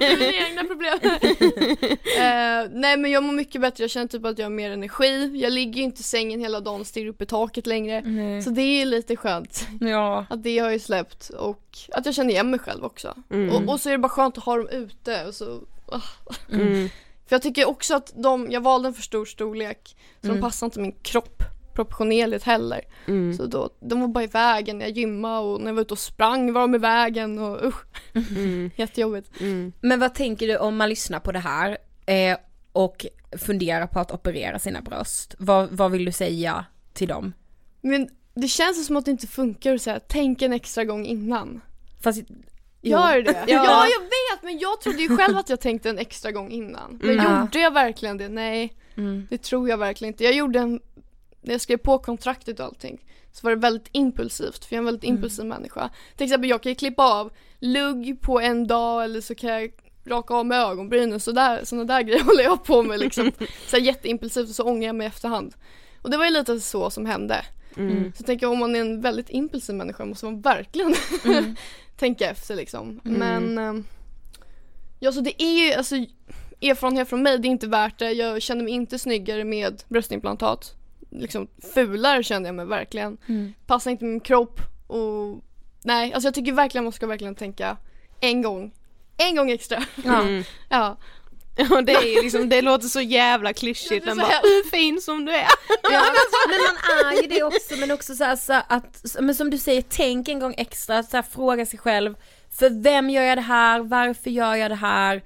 mina 0.00 0.32
egna 0.32 0.64
problem. 0.64 0.98
Eh, 2.16 2.68
nej 2.70 2.96
men 2.96 3.10
jag 3.10 3.22
mår 3.22 3.32
mycket 3.32 3.60
bättre, 3.60 3.84
jag 3.84 3.90
känner 3.90 4.06
typ 4.06 4.24
att 4.24 4.38
jag 4.38 4.44
har 4.44 4.50
mer 4.50 4.70
energi. 4.70 5.30
Jag 5.42 5.52
ligger 5.52 5.76
ju 5.76 5.82
inte 5.82 6.00
i 6.00 6.02
sängen 6.02 6.40
hela 6.40 6.60
dagen 6.60 6.80
och 6.80 6.86
stirrar 6.86 7.08
upp 7.08 7.22
i 7.22 7.26
taket 7.26 7.66
längre. 7.66 8.02
Så 8.42 8.50
det 8.50 8.62
är 8.62 8.86
lite 8.86 9.16
skönt 9.16 9.66
Ja. 9.80 10.26
att 10.30 10.42
det 10.42 10.58
har 10.58 10.70
ju 10.70 10.78
släppt 10.78 11.28
och 11.28 11.78
att 11.92 12.06
jag 12.06 12.14
känner 12.14 12.30
igen 12.30 12.50
mig 12.50 12.60
själv 12.60 12.84
också. 12.84 13.14
Mm. 13.30 13.50
Och, 13.56 13.72
och 13.72 13.80
så 13.80 13.88
är 13.88 13.92
det 13.92 13.98
bara 13.98 14.08
skönt 14.08 14.38
att 14.38 14.44
ha 14.44 14.56
dem 14.56 14.68
ute 14.68 15.24
och 15.26 15.34
så 15.34 15.60
ah. 15.86 16.00
Mm. 16.52 16.88
För 17.28 17.34
jag 17.34 17.42
tycker 17.42 17.68
också 17.68 17.94
att 17.94 18.12
de, 18.16 18.50
jag 18.50 18.60
valde 18.60 18.88
en 18.88 18.94
för 18.94 19.02
stor 19.02 19.24
storlek 19.24 19.96
så 20.22 20.28
de 20.28 20.40
passar 20.40 20.66
inte 20.66 20.80
min 20.80 20.92
kropp 21.02 21.42
proportionerligt 21.76 22.44
heller. 22.44 22.80
Mm. 23.06 23.36
Så 23.36 23.46
då, 23.46 23.70
de 23.80 24.00
var 24.00 24.08
bara 24.08 24.24
i 24.24 24.26
vägen 24.26 24.78
när 24.78 24.86
jag 24.86 24.96
gymmade 24.96 25.38
och 25.46 25.60
när 25.60 25.66
jag 25.66 25.74
var 25.74 25.82
ute 25.82 25.94
och 25.94 25.98
sprang 25.98 26.52
var 26.52 26.60
de 26.60 26.74
i 26.74 26.78
vägen 26.78 27.38
och 27.38 27.66
usch, 27.66 27.84
Mm. 28.36 28.70
jättejobbigt. 28.76 29.40
Mm. 29.40 29.72
Men 29.80 30.00
vad 30.00 30.14
tänker 30.14 30.46
du 30.46 30.56
om 30.56 30.76
man 30.76 30.88
lyssnar 30.88 31.20
på 31.20 31.32
det 31.32 31.38
här 31.38 31.78
eh, 32.06 32.36
och 32.72 33.06
funderar 33.38 33.86
på 33.86 33.98
att 34.00 34.12
operera 34.12 34.58
sina 34.58 34.82
bröst? 34.82 35.34
Vad, 35.38 35.68
vad 35.70 35.90
vill 35.90 36.04
du 36.04 36.12
säga 36.12 36.64
till 36.92 37.08
dem? 37.08 37.32
Men 37.80 38.08
det 38.34 38.48
känns 38.48 38.86
som 38.86 38.96
att 38.96 39.04
det 39.04 39.10
inte 39.10 39.26
funkar 39.26 39.74
att 39.74 39.82
säga 39.82 40.00
tänk 40.08 40.42
en 40.42 40.52
extra 40.52 40.84
gång 40.84 41.06
innan. 41.06 41.60
Fast, 42.02 42.22
Gör 42.82 43.22
det? 43.22 43.32
Ja. 43.46 43.64
Ja. 43.64 43.86
jag 43.86 44.00
vet 44.00 44.42
men 44.42 44.58
jag 44.58 44.80
trodde 44.80 45.02
ju 45.02 45.16
själv 45.16 45.36
att 45.36 45.48
jag 45.48 45.60
tänkte 45.60 45.90
en 45.90 45.98
extra 45.98 46.32
gång 46.32 46.50
innan. 46.50 46.98
Men 47.02 47.18
Mm. 47.20 47.40
gjorde 47.40 47.58
jag 47.60 47.70
verkligen 47.70 48.16
det? 48.18 48.28
Nej, 48.28 48.72
mm, 48.96 49.26
det 49.30 49.38
tror 49.42 49.68
jag 49.68 49.78
verkligen 49.78 50.14
inte. 50.14 50.24
Jag 50.24 50.32
gjorde 50.34 50.58
en, 50.58 50.80
när 51.46 51.54
jag 51.54 51.60
skrev 51.60 51.76
på 51.76 51.98
kontraktet 51.98 52.60
och 52.60 52.66
allting 52.66 53.04
så 53.32 53.46
var 53.46 53.50
det 53.50 53.56
väldigt 53.56 53.88
impulsivt 53.92 54.64
för 54.64 54.74
jag 54.74 54.78
är 54.78 54.78
en 54.78 54.84
väldigt 54.84 55.04
impulsiv 55.04 55.44
människa. 55.44 55.90
Till 56.16 56.24
exempel 56.24 56.50
jag 56.50 56.62
kan 56.62 56.72
ju 56.72 56.76
klippa 56.76 57.02
av 57.02 57.32
lugg 57.58 58.18
på 58.20 58.40
en 58.40 58.66
dag 58.66 59.04
eller 59.04 59.20
så 59.20 59.34
kan 59.34 59.50
jag 59.50 59.70
raka 60.06 60.34
av 60.34 60.46
med 60.46 60.60
ögonbrynen 60.60 61.20
sådär, 61.20 61.60
sådana 61.64 61.84
där 61.84 62.02
grejer 62.02 62.24
håller 62.24 62.42
jag 62.42 62.64
på 62.64 62.82
med 62.82 63.00
liksom. 63.00 63.32
Så 63.66 63.76
här 63.76 63.84
jätteimpulsivt 63.84 64.48
och 64.48 64.54
så 64.54 64.64
ångrar 64.64 64.86
jag 64.86 64.94
mig 64.94 65.04
i 65.04 65.08
efterhand. 65.08 65.54
Och 66.02 66.10
det 66.10 66.16
var 66.16 66.24
ju 66.24 66.30
lite 66.30 66.60
så 66.60 66.90
som 66.90 67.06
hände. 67.06 67.44
Mm. 67.76 68.12
Så 68.12 68.20
jag 68.20 68.26
tänker 68.26 68.46
om 68.46 68.58
man 68.58 68.76
är 68.76 68.80
en 68.80 69.00
väldigt 69.00 69.30
impulsiv 69.30 69.76
människa 69.76 70.04
måste 70.04 70.24
man 70.24 70.40
verkligen 70.40 70.94
tänka 71.96 72.30
efter 72.30 72.56
liksom. 72.56 73.00
Men 73.02 73.58
eh, 73.58 73.74
ja 75.00 75.12
så 75.12 75.20
det 75.20 75.42
är 75.42 75.66
ju 75.66 75.74
alltså 75.74 75.96
erfarenhet 76.60 77.08
från 77.08 77.22
mig, 77.22 77.38
det 77.38 77.48
är 77.48 77.50
inte 77.50 77.66
värt 77.66 77.98
det. 77.98 78.12
Jag 78.12 78.42
känner 78.42 78.64
mig 78.64 78.72
inte 78.72 78.98
snyggare 78.98 79.44
med 79.44 79.82
bröstimplantat. 79.88 80.75
Liksom 81.10 81.48
fulare 81.74 82.22
kände 82.22 82.48
jag 82.48 82.54
mig 82.54 82.66
verkligen. 82.66 83.16
mm. 83.28 83.54
Passar 83.66 83.90
inte 83.90 84.04
min 84.04 84.20
kropp 84.20 84.60
och 84.86 85.44
nej, 85.84 86.12
alltså 86.12 86.26
jag 86.26 86.34
tycker 86.34 86.52
verkligen 86.52 86.84
man 86.84 86.92
ska 86.92 87.06
verkligen 87.06 87.34
tänka 87.34 87.76
en 88.20 88.42
gång. 88.42 88.74
En 89.16 89.36
gång 89.36 89.50
extra. 89.50 89.84
Ja. 90.04 90.20
Mm. 90.20 90.44
Ja. 90.68 90.96
Ja 91.58 91.82
det 91.82 91.92
är 91.92 92.22
liksom, 92.22 92.48
det 92.48 92.62
låter 92.62 92.88
så 92.88 93.00
jävla 93.00 93.52
klyschigt 93.52 94.04
men 94.06 94.14
så 94.16 94.20
bara 94.22 94.40
hur 94.42 94.70
fin 94.70 95.00
som 95.00 95.24
du 95.24 95.32
är. 95.32 95.48
Ja, 95.82 96.02
men 96.48 96.58
man 97.04 97.12
är 97.14 97.22
ju 97.22 97.28
det 97.28 97.42
också, 97.42 97.76
men 97.76 97.90
också 97.90 98.14
så, 98.14 98.24
här, 98.24 98.36
så 98.36 98.62
att, 98.68 99.04
men 99.20 99.34
som 99.34 99.50
du 99.50 99.58
säger, 99.58 99.82
tänk 99.88 100.28
en 100.28 100.38
gång 100.40 100.54
extra, 100.58 101.02
så 101.02 101.16
här, 101.16 101.22
fråga 101.22 101.66
sig 101.66 101.78
själv, 101.78 102.14
för 102.58 102.82
vem 102.82 103.10
gör 103.10 103.22
jag 103.22 103.38
det 103.38 103.42
här, 103.42 103.80
varför 103.80 104.30
gör 104.30 104.54
jag 104.54 104.70
det 104.70 104.74
här? 104.74 105.22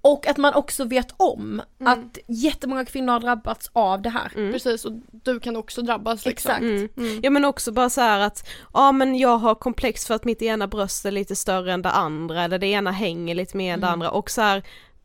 Och 0.00 0.26
att 0.26 0.36
man 0.36 0.54
också 0.54 0.84
vet 0.84 1.14
om 1.16 1.62
att 1.84 2.18
jättemånga 2.26 2.84
kvinnor 2.84 3.12
har 3.12 3.20
drabbats 3.20 3.70
av 3.72 4.02
det 4.02 4.10
här. 4.10 4.52
Precis 4.52 4.84
och 4.84 4.92
du 5.10 5.40
kan 5.40 5.56
också 5.56 5.82
drabbas 5.82 6.26
liksom. 6.26 6.50
Exakt. 6.50 6.62
Mm. 6.62 7.20
Ja 7.22 7.30
men 7.30 7.44
också 7.44 7.72
bara 7.72 7.90
så 7.90 8.00
här 8.00 8.20
att, 8.20 8.48
ja 8.72 8.92
men 8.92 9.18
jag 9.18 9.38
har 9.38 9.54
komplex 9.54 10.06
för 10.06 10.14
att 10.14 10.24
mitt 10.24 10.42
ena 10.42 10.66
bröst 10.66 11.04
är 11.04 11.10
lite 11.10 11.36
större 11.36 11.72
än 11.72 11.82
det 11.82 11.90
andra 11.90 12.42
eller 12.42 12.58
det 12.58 12.66
ena 12.66 12.90
hänger 12.90 13.34
lite 13.34 13.56
mer 13.56 13.74
än 13.74 13.80
det 13.80 13.88
andra 13.88 14.10
och 14.10 14.30
så 14.30 14.40
här 14.40 14.62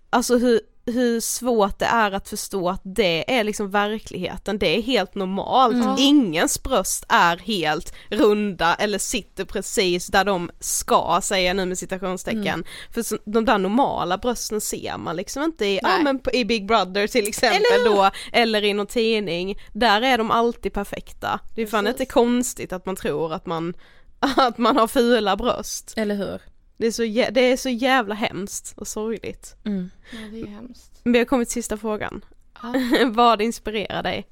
alltså 0.10 0.38
hur, 0.38 0.60
hur 0.88 1.20
svårt 1.20 1.80
det 1.80 1.86
är 1.86 2.12
att 2.12 2.30
förstå 2.30 2.70
att 2.70 2.82
det 2.84 3.34
är 3.38 3.44
liksom 3.44 3.72
verkligheten, 3.72 4.58
det 4.58 4.78
är 4.78 4.82
helt 4.82 5.16
normalt. 5.16 5.76
Mm. 5.76 5.96
Ingens 6.00 6.64
bröst 6.64 7.06
är 7.10 7.38
helt 7.38 7.94
runda 8.10 8.76
eller 8.76 8.98
sitter 8.98 9.46
precis 9.46 10.08
där 10.08 10.26
de 10.26 10.52
ska, 10.60 11.20
säger 11.24 11.48
jag 11.48 11.56
nu 11.56 11.66
med 11.66 11.78
citationstecken. 11.78 12.48
Mm. 12.48 12.66
För 12.94 13.02
så, 13.04 13.18
de 13.26 13.46
där 13.46 13.58
normala 13.58 14.18
brösten 14.18 14.62
ser 14.62 14.98
man 14.98 15.16
liksom 15.16 15.44
inte 15.44 15.66
i, 15.66 15.80
ja, 15.84 16.00
men 16.04 16.22
i 16.34 16.46
Big 16.46 16.68
Brother 16.68 17.08
till 17.08 17.28
exempel 17.28 17.62
Eller 17.74 17.90
då, 17.90 18.12
eller 18.32 18.64
i 18.64 18.74
någon 18.74 18.88
tidning. 18.88 19.58
Där 19.74 20.02
är 20.02 20.18
de 20.18 20.32
alltid 20.32 20.74
perfekta. 20.74 21.40
Det 21.56 21.62
är 21.62 21.66
fan 21.66 21.86
Precis. 21.86 22.02
inte 22.02 22.14
konstigt 22.14 22.74
att 22.74 22.86
man 22.86 22.96
tror 22.96 23.34
att 23.34 23.46
man, 23.46 23.74
att 24.20 24.58
man 24.58 24.78
har 24.78 24.88
fula 24.88 25.36
bröst. 25.36 25.94
Eller 25.98 26.16
hur? 26.16 26.42
Det 26.78 26.88
är 26.88 26.92
så, 26.92 27.04
jä- 27.04 27.32
det 27.32 27.42
är 27.42 27.58
så 27.58 27.70
jävla 27.70 28.16
hemskt 28.16 28.74
och 28.78 28.88
sorgligt. 28.88 29.56
Mm. 29.66 29.90
Ja, 30.12 30.18
det 30.32 30.42
är 30.42 30.46
hemskt. 30.48 30.92
Men 31.04 31.14
vi 31.14 31.20
har 31.20 31.26
kommit 31.26 31.48
till 31.50 31.54
sista 31.54 31.78
frågan. 31.78 32.26
Ja. 32.64 32.74
Vad 33.12 33.42
inspirerar 33.42 34.04
dig? 34.04 34.28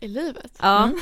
I 0.00 0.08
livet? 0.08 0.52
Ja. 0.60 0.84
Mm. 0.84 0.96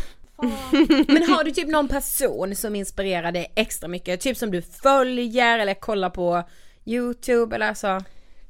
Men 1.09 1.22
har 1.30 1.44
du 1.44 1.50
typ 1.50 1.68
någon 1.68 1.88
person 1.88 2.57
som 2.57 2.74
inspirerar 2.74 3.32
dig 3.32 3.52
extra 3.57 3.88
mycket? 3.88 4.20
Typ 4.20 4.36
som 4.36 4.50
du 4.50 4.62
följer 4.62 5.59
eller 5.59 5.74
kollar 5.74 6.11
på 6.11 6.48
YouTube 6.84 7.57
eller 7.57 7.74
så? 7.74 7.86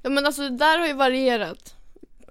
Ja 0.03 0.11
men 0.11 0.27
alltså 0.27 0.43
det 0.43 0.57
där 0.57 0.79
har 0.79 0.87
ju 0.87 0.93
varierat. 0.93 1.75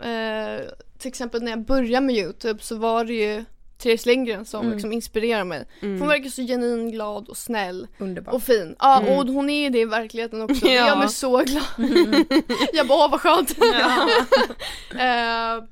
Eh, 0.01 0.65
till 0.97 1.07
exempel 1.09 1.43
när 1.43 1.51
jag 1.51 1.65
började 1.65 2.05
med 2.05 2.15
YouTube 2.15 2.59
så 2.63 2.75
var 2.77 3.05
det 3.05 3.13
ju 3.13 3.45
Therese 3.83 4.05
Lindgren 4.05 4.45
som 4.45 4.59
Mm. 4.61 4.73
liksom 4.73 4.91
inspirerade 4.91 5.43
mig. 5.43 5.65
För 5.79 5.87
Hon 5.99 6.07
verkar 6.07 6.29
så 6.29 6.41
genuin 6.41 6.91
glad 6.91 7.29
och 7.29 7.37
snäll 7.37 7.87
Underbart. 7.97 8.33
och 8.33 8.43
fin. 8.43 8.75
Ja 8.79 8.99
Mm. 9.01 9.13
och 9.19 9.25
hon 9.27 9.49
är 9.49 9.69
det 9.69 9.79
i 9.79 9.85
verkligheten 9.85 10.41
också. 10.41 10.67
Ja. 10.67 10.87
gör 10.87 10.95
mig 10.95 11.09
så 11.09 11.37
glad. 11.37 11.63
jag 12.73 12.87
bara 12.87 13.05
åh 13.05 13.11
vad 13.11 13.21
skönt. 13.21 13.55
Eh, 14.91 15.63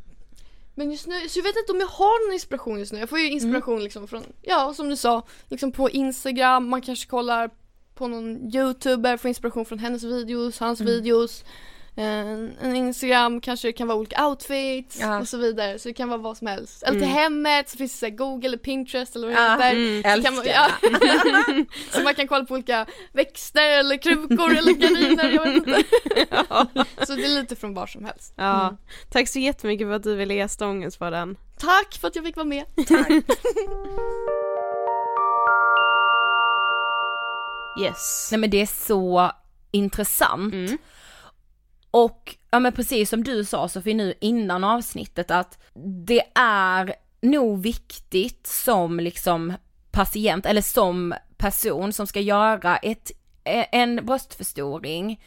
men 0.75 0.91
just 0.91 1.07
nu, 1.07 1.29
så 1.29 1.39
jag 1.39 1.43
vet 1.43 1.55
inte 1.57 1.71
om 1.71 1.79
jag 1.79 1.87
har 1.87 2.27
någon 2.27 2.33
inspiration 2.33 2.79
just 2.79 2.93
nu. 2.93 2.99
Jag 2.99 3.09
får 3.09 3.19
ju 3.19 3.29
inspiration 3.31 3.83
liksom 3.83 4.07
från, 4.07 4.23
ja 4.41 4.73
som 4.73 4.89
du 4.89 4.95
sa, 4.97 5.23
liksom 5.49 5.71
på 5.71 5.89
Instagram, 5.89 6.69
man 6.69 6.81
kanske 6.81 7.07
kollar 7.09 7.49
på 7.95 8.07
någon 8.07 8.55
youtuber, 8.55 9.17
får 9.17 9.27
inspiration 9.29 9.65
från 9.65 9.79
hennes 9.79 10.03
videos, 10.03 10.59
hans 10.59 10.81
videos. 10.81 11.43
En, 11.95 12.75
Instagram 12.75 13.41
kanske 13.41 13.67
det 13.67 13.73
kan 13.73 13.87
vara 13.87 13.97
olika 13.97 14.25
outfits 14.27 14.99
Ja. 14.99 15.19
och 15.19 15.27
så 15.27 15.37
vidare. 15.37 15.79
Så 15.79 15.87
det 15.87 15.93
kan 15.93 16.09
vara 16.09 16.17
vad 16.21 16.37
som 16.37 16.47
helst. 16.47 16.83
Eller 16.83 16.99
till 16.99 17.03
Mm. 17.09 17.17
hemmet 17.17 17.69
så 17.69 17.77
finns 17.77 17.91
det 17.91 17.97
så 17.97 18.05
här 18.05 18.13
Google 18.15 18.47
eller 18.47 18.57
Pinterest 18.57 19.15
eller 19.15 19.27
vad 19.27 19.35
det 19.35 19.41
Ja, 19.41 19.51
heter. 19.51 19.71
mm, 19.75 20.15
Så 20.21 20.23
kan 20.27 20.35
man, 20.35 20.45
ja. 20.45 20.67
så 21.91 22.03
man 22.03 22.15
kan 22.15 22.27
kolla 22.27 22.45
på 22.45 22.53
olika 22.53 22.85
växter 23.13 23.69
eller 23.79 23.97
krukor 23.97 24.57
eller 24.57 24.73
gardiner, 24.73 25.29
jag 25.31 25.43
vet 25.45 25.55
inte. 25.55 25.83
Så 27.07 27.13
det 27.15 27.25
är 27.25 27.39
lite 27.41 27.55
från 27.55 27.73
var 27.73 27.87
som 27.87 28.05
helst. 28.05 28.33
ja. 28.35 28.77
Tack 29.11 29.27
så 29.29 29.39
jättemycket 29.39 29.87
för 29.87 29.93
att 29.93 30.03
du 30.03 30.15
ville 30.15 30.33
gästa 30.33 30.67
Ångestpodden. 30.67 31.37
Tack 31.57 31.97
för 32.01 32.07
att 32.07 32.15
jag 32.15 32.25
fick 32.25 32.35
vara 32.35 32.45
med. 32.47 32.65
Yes. 37.81 38.27
Nej 38.31 38.39
men 38.39 38.49
det 38.49 38.61
är 38.61 38.85
så 38.85 39.31
intressant. 39.71 40.53
Mm. 40.53 40.77
Och 41.91 42.35
ja 42.51 42.59
men 42.59 42.71
precis 42.73 43.09
som 43.09 43.23
du 43.23 43.45
sa 43.45 43.67
Sofie 43.67 43.93
nu 43.93 44.13
innan 44.21 44.63
avsnittet 44.63 45.31
att 45.31 45.59
det 46.05 46.23
är 46.35 46.95
nog 47.21 47.61
viktigt 47.61 48.47
som 48.47 48.99
liksom 48.99 49.53
patient 49.91 50.45
eller 50.45 50.61
som 50.61 51.13
person 51.37 51.93
som 51.93 52.07
ska 52.07 52.19
göra 52.19 52.77
ett, 52.77 53.11
en 53.71 54.05
bröstförstoring 54.05 55.19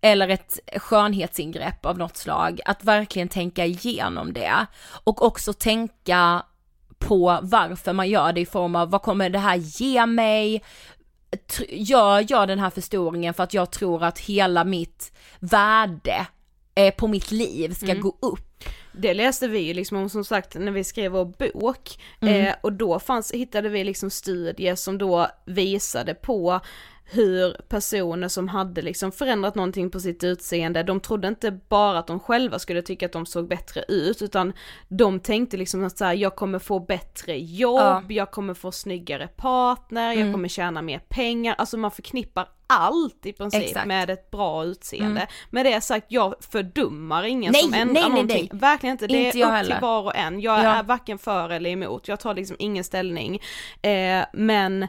eller 0.00 0.28
ett 0.28 0.58
skönhetsingrepp 0.76 1.86
av 1.86 1.98
något 1.98 2.16
slag, 2.16 2.60
att 2.64 2.84
verkligen 2.84 3.28
tänka 3.28 3.64
igenom 3.64 4.32
det. 4.32 4.66
Och 5.04 5.22
också 5.22 5.52
tänka 5.52 6.42
på 6.98 7.38
varför 7.42 7.92
man 7.92 8.08
gör 8.08 8.32
det 8.32 8.40
i 8.40 8.46
form 8.46 8.76
av 8.76 8.90
vad 8.90 9.02
kommer 9.02 9.30
det 9.30 9.38
här 9.38 9.56
ge 9.56 10.06
mig? 10.06 10.62
Gör 11.68 12.26
jag 12.28 12.48
den 12.48 12.58
här 12.58 12.70
förstoringen 12.70 13.34
för 13.34 13.42
att 13.42 13.54
jag 13.54 13.70
tror 13.70 14.04
att 14.04 14.18
hela 14.18 14.64
mitt 14.64 15.12
värde 15.40 16.26
eh, 16.74 16.94
på 16.94 17.08
mitt 17.08 17.30
liv 17.30 17.74
ska 17.74 17.86
Mm. 17.90 18.00
gå 18.02 18.16
upp? 18.22 18.64
Det 18.92 19.14
läste 19.14 19.48
vi 19.48 19.58
ju 19.58 19.74
liksom 19.74 19.96
om 19.98 20.10
som 20.10 20.24
sagt 20.24 20.54
när 20.54 20.72
vi 20.72 20.84
skrev 20.84 21.12
vår 21.12 21.24
bok 21.24 21.98
Mm. 22.20 22.46
eh, 22.46 22.54
och 22.60 22.72
då 22.72 22.98
fanns, 22.98 23.32
hittade 23.32 23.68
vi 23.68 23.84
liksom 23.84 24.10
studier 24.10 24.74
som 24.74 24.98
då 24.98 25.26
visade 25.46 26.14
på 26.14 26.60
hur 27.08 27.56
personer 27.68 28.28
som 28.28 28.48
hade 28.48 28.82
liksom 28.82 29.12
förändrat 29.12 29.54
någonting 29.54 29.90
på 29.90 30.00
sitt 30.00 30.24
utseende, 30.24 30.82
de 30.82 31.00
trodde 31.00 31.28
inte 31.28 31.50
bara 31.68 31.98
att 31.98 32.06
de 32.06 32.20
själva 32.20 32.58
skulle 32.58 32.82
tycka 32.82 33.06
att 33.06 33.12
de 33.12 33.26
såg 33.26 33.48
bättre 33.48 33.84
ut 33.88 34.22
utan 34.22 34.52
de 34.88 35.20
tänkte 35.20 35.56
liksom 35.56 35.84
att 35.84 35.98
så 35.98 36.04
här, 36.04 36.14
jag 36.14 36.36
kommer 36.36 36.58
få 36.58 36.78
bättre 36.80 37.38
jobb, 37.38 37.78
Ja. 37.80 38.02
jag 38.08 38.30
kommer 38.30 38.54
få 38.54 38.72
snyggare 38.72 39.28
partner, 39.28 40.06
jag 40.12 40.20
Mm. 40.20 40.32
kommer 40.32 40.48
tjäna 40.48 40.82
mer 40.82 40.98
pengar, 41.08 41.54
alltså 41.58 41.76
man 41.76 41.90
förknippar 41.90 42.48
allt 42.68 43.26
i 43.26 43.32
princip 43.32 43.62
Exakt. 43.62 43.86
med 43.86 44.10
ett 44.10 44.30
bra 44.30 44.64
utseende. 44.64 45.20
Mm. 45.20 45.26
Med 45.50 45.66
det 45.66 45.80
sagt, 45.80 46.06
jag 46.08 46.34
fördummar 46.50 47.22
ingen 47.24 47.52
Nej, 47.52 47.62
som 47.62 47.74
ändrar 47.74 47.92
nej, 47.94 48.02
nej, 48.02 48.10
någonting. 48.10 48.48
nej. 48.52 48.60
Verkligen 48.60 48.92
inte, 48.94 49.06
det 49.06 49.16
Inte 49.24 49.38
är 49.38 49.40
jag 49.40 49.48
upp 49.48 49.54
heller. 49.54 49.74
till 49.74 49.82
var 49.82 50.02
och 50.02 50.16
en. 50.16 50.40
Jag 50.40 50.58
Ja. 50.58 50.62
är 50.74 50.82
varken 50.82 51.18
för 51.18 51.50
eller 51.50 51.70
emot, 51.70 52.08
jag 52.08 52.20
tar 52.20 52.34
liksom 52.34 52.56
ingen 52.58 52.84
ställning. 52.84 53.40
Eh, 53.82 54.24
men 54.32 54.86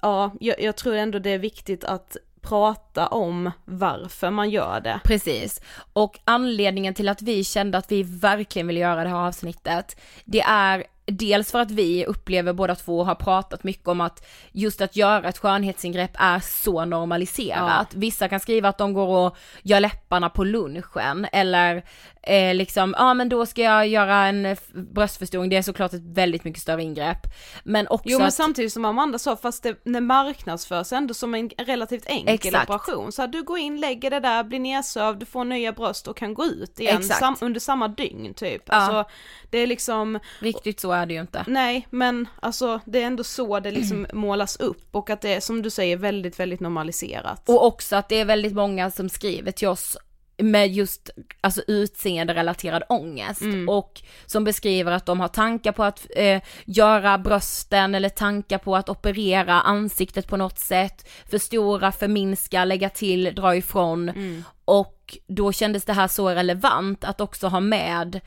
ja, 0.00 0.32
jag, 0.40 0.60
jag 0.60 0.76
tror 0.76 0.94
ändå 0.94 1.18
det 1.18 1.30
är 1.30 1.38
viktigt 1.38 1.84
att 1.84 2.16
prata 2.40 3.06
om 3.06 3.50
varför 3.64 4.30
man 4.30 4.50
gör 4.50 4.80
det. 4.80 5.00
Precis. 5.04 5.60
Och 5.92 6.18
anledningen 6.24 6.94
till 6.94 7.08
att 7.08 7.22
vi 7.22 7.44
kände 7.44 7.78
att 7.78 7.92
vi 7.92 8.02
verkligen 8.02 8.66
ville 8.66 8.80
göra 8.80 9.02
det 9.02 9.10
här 9.10 9.26
avsnittet, 9.26 10.00
det 10.24 10.40
är 10.40 10.84
dels 11.06 11.52
för 11.52 11.58
att 11.58 11.70
vi 11.70 12.04
upplever 12.06 12.52
båda 12.52 12.74
två 12.74 13.04
har 13.04 13.14
pratat 13.14 13.64
mycket 13.64 13.88
om 13.88 14.00
att 14.00 14.26
just 14.52 14.80
att 14.80 14.96
göra 14.96 15.28
ett 15.28 15.38
skönhetsingrepp 15.38 16.10
är 16.14 16.40
så 16.40 16.84
normaliserat. 16.84 17.94
Vissa 17.94 18.28
kan 18.28 18.40
skriva 18.40 18.68
att 18.68 18.78
de 18.78 18.92
går 18.92 19.26
och 19.26 19.36
gör 19.62 19.80
läpparna 19.80 20.30
på 20.30 20.44
lunchen 20.44 21.26
eller 21.32 21.84
eh, 22.22 22.54
liksom, 22.54 22.94
ja 22.98 23.14
men 23.14 23.28
då 23.28 23.46
ska 23.46 23.62
jag 23.62 23.88
göra 23.88 24.26
en 24.26 24.56
bröstförstoring, 24.72 25.50
det 25.50 25.56
är 25.56 25.62
såklart 25.62 25.92
ett 25.92 26.04
väldigt 26.04 26.44
mycket 26.44 26.62
större 26.62 26.82
ingrepp. 26.82 27.18
Men 27.64 27.88
också 27.88 28.08
Jo 28.08 28.18
men 28.18 28.28
att, 28.28 28.34
samtidigt 28.34 28.72
som 28.72 28.84
Amanda 28.84 29.18
sa, 29.18 29.36
fast 29.36 29.62
det, 29.62 29.80
det 29.84 30.00
marknadsförs 30.00 30.92
ändå 30.92 31.14
som 31.14 31.34
en 31.34 31.48
relativt 31.48 32.06
enkel 32.06 32.34
Exakt. 32.34 32.70
operation. 32.70 33.12
Så 33.12 33.22
här, 33.22 33.28
du 33.28 33.42
går 33.42 33.58
in, 33.58 33.80
lägger 33.80 34.10
det 34.10 34.20
där, 34.20 34.44
blir 34.44 34.60
nedsövd, 34.60 35.20
du 35.20 35.26
får 35.26 35.44
nya 35.44 35.72
bröst 35.72 36.08
och 36.08 36.16
kan 36.16 36.34
gå 36.34 36.44
ut 36.44 36.80
igen 36.80 37.02
sam, 37.02 37.36
under 37.40 37.60
samma 37.60 37.88
dygn 37.88 38.34
typ. 38.34 38.62
Ja. 38.66 38.74
Alltså 38.74 39.10
det 39.50 39.58
är 39.58 39.66
liksom, 39.66 40.18
riktigt 40.40 40.80
så 40.80 40.92
är 40.92 41.06
det 41.06 41.14
ju 41.14 41.20
inte. 41.20 41.44
nej 41.46 41.86
men 41.90 42.28
alltså 42.42 42.80
det 42.84 43.02
är 43.02 43.06
ändå 43.06 43.24
så 43.24 43.60
det 43.60 43.70
liksom 43.70 44.06
målas 44.12 44.56
upp 44.56 44.88
och 44.94 45.10
att 45.10 45.20
det 45.20 45.34
är 45.34 45.40
som 45.40 45.62
du 45.62 45.70
säger 45.70 45.96
väldigt 45.96 46.40
väldigt 46.40 46.60
normaliserat. 46.60 47.48
Och 47.48 47.66
också 47.66 47.96
att 47.96 48.08
det 48.08 48.20
är 48.20 48.24
väldigt 48.24 48.54
många 48.54 48.90
som 48.90 49.08
skriver 49.08 49.52
till 49.52 49.68
oss 49.68 49.96
med 50.38 50.68
just 50.72 51.10
alltså 51.40 51.62
utseende-relaterad 51.66 52.82
ångest 52.88 53.40
Mm. 53.42 53.68
och 53.68 54.02
som 54.26 54.44
beskriver 54.44 54.92
att 54.92 55.06
de 55.06 55.20
har 55.20 55.28
tankar 55.28 55.72
på 55.72 55.84
att 55.84 56.06
eh, 56.16 56.42
göra 56.64 57.18
brösten 57.18 57.94
eller 57.94 58.08
tankar 58.08 58.58
på 58.58 58.76
att 58.76 58.88
operera 58.88 59.60
ansiktet 59.60 60.28
på 60.28 60.36
något 60.36 60.58
sätt, 60.58 61.08
förstora, 61.30 61.92
förminska, 61.92 62.64
lägga 62.64 62.88
till, 62.90 63.34
dra 63.34 63.56
ifrån 63.56 64.08
Mm. 64.08 64.44
och 64.64 65.18
då 65.26 65.52
kändes 65.52 65.84
det 65.84 65.92
här 65.92 66.08
så 66.08 66.28
relevant 66.30 67.04
att 67.04 67.20
också 67.20 67.48
ha 67.48 67.60
med 67.60 68.20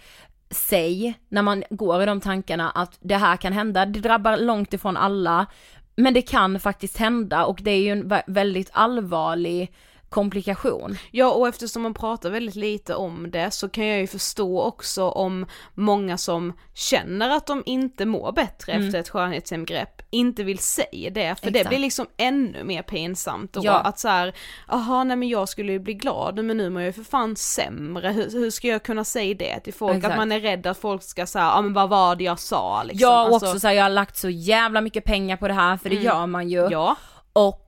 sig 0.51 1.13
när 1.29 1.41
man 1.41 1.63
går 1.69 2.03
i 2.03 2.05
de 2.05 2.21
tankarna 2.21 2.69
att 2.69 2.97
det 2.99 3.15
här 3.17 3.37
kan 3.37 3.53
hända, 3.53 3.85
det 3.85 3.99
drabbar 3.99 4.37
långt 4.37 4.73
ifrån 4.73 4.97
alla 4.97 5.45
men 5.95 6.13
det 6.13 6.21
kan 6.21 6.59
faktiskt 6.59 6.97
hända 6.97 7.45
och 7.45 7.59
det 7.61 7.71
är 7.71 7.81
ju 7.81 7.89
en 7.91 8.03
vä- 8.11 8.23
väldigt 8.27 8.69
allvarlig 8.73 9.71
komplikation. 10.11 10.97
Ja 11.11 11.31
och 11.31 11.47
eftersom 11.47 11.81
man 11.81 11.93
pratar 11.93 12.29
väldigt 12.29 12.55
lite 12.55 12.95
om 12.95 13.31
det 13.31 13.51
så 13.51 13.69
kan 13.69 13.85
jag 13.87 13.99
ju 13.99 14.07
förstå 14.07 14.61
också 14.61 15.09
om 15.09 15.45
många 15.73 16.17
som 16.17 16.53
känner 16.73 17.29
att 17.29 17.47
de 17.47 17.63
inte 17.65 18.05
mår 18.05 18.31
bättre 18.31 18.71
Mm. 18.73 18.87
efter 18.87 18.99
ett 18.99 19.09
skönhetsingrepp 19.09 20.01
inte 20.09 20.43
vill 20.43 20.57
säga 20.59 21.09
det 21.09 21.35
för 21.39 21.51
det 21.51 21.59
Exakt. 21.59 21.69
blir 21.69 21.79
liksom 21.79 22.05
ännu 22.17 22.63
mer 22.63 22.81
pinsamt 22.81 23.53
då 23.53 23.61
Ja. 23.63 23.79
att 23.79 23.99
så 23.99 24.07
här, 24.07 24.33
jaha 24.67 25.03
nej 25.03 25.17
men 25.17 25.29
jag 25.29 25.49
skulle 25.49 25.71
ju 25.71 25.79
bli 25.79 25.93
glad 25.93 26.43
men 26.45 26.57
nu 26.57 26.69
mår 26.69 26.81
jag 26.81 26.87
ju 26.87 26.93
för 26.93 27.03
fan 27.03 27.35
sämre, 27.35 28.09
hur, 28.09 28.31
hur 28.31 28.49
ska 28.51 28.67
jag 28.67 28.83
kunna 28.83 29.03
säga 29.03 29.35
det 29.35 29.59
till 29.59 29.73
folk? 29.73 29.97
Exakt. 29.97 30.11
Att 30.11 30.17
man 30.17 30.31
är 30.31 30.39
rädd 30.39 30.67
att 30.67 30.77
folk 30.77 31.03
ska 31.03 31.25
säga, 31.25 31.45
ja 31.45 31.61
men 31.61 31.73
vad 31.73 31.89
var 31.89 32.15
det 32.15 32.23
jag 32.23 32.39
sa 32.39 32.83
liksom. 32.83 32.99
Ja 33.09 33.21
och 33.27 33.33
Alltså, 33.33 33.47
också 33.49 33.59
så 33.59 33.67
här, 33.67 33.73
jag 33.73 33.83
har 33.83 33.89
lagt 33.89 34.17
så 34.17 34.29
jävla 34.29 34.81
mycket 34.81 35.03
pengar 35.03 35.37
på 35.37 35.47
det 35.47 35.53
här 35.53 35.77
för 35.77 35.89
det 35.89 35.95
Mm. 35.95 36.05
gör 36.05 36.25
man 36.25 36.49
ju. 36.49 36.67
Ja. 36.71 36.95
Och 37.33 37.67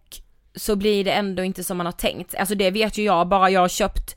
så 0.55 0.75
blir 0.75 1.03
det 1.03 1.11
ändå 1.11 1.43
inte 1.43 1.63
som 1.63 1.77
man 1.77 1.85
har 1.85 1.93
tänkt. 1.93 2.35
Alltså 2.35 2.55
det 2.55 2.71
vet 2.71 2.97
ju 2.97 3.03
jag, 3.03 3.27
bara 3.27 3.49
jag 3.49 3.61
har 3.61 3.67
köpt 3.67 4.15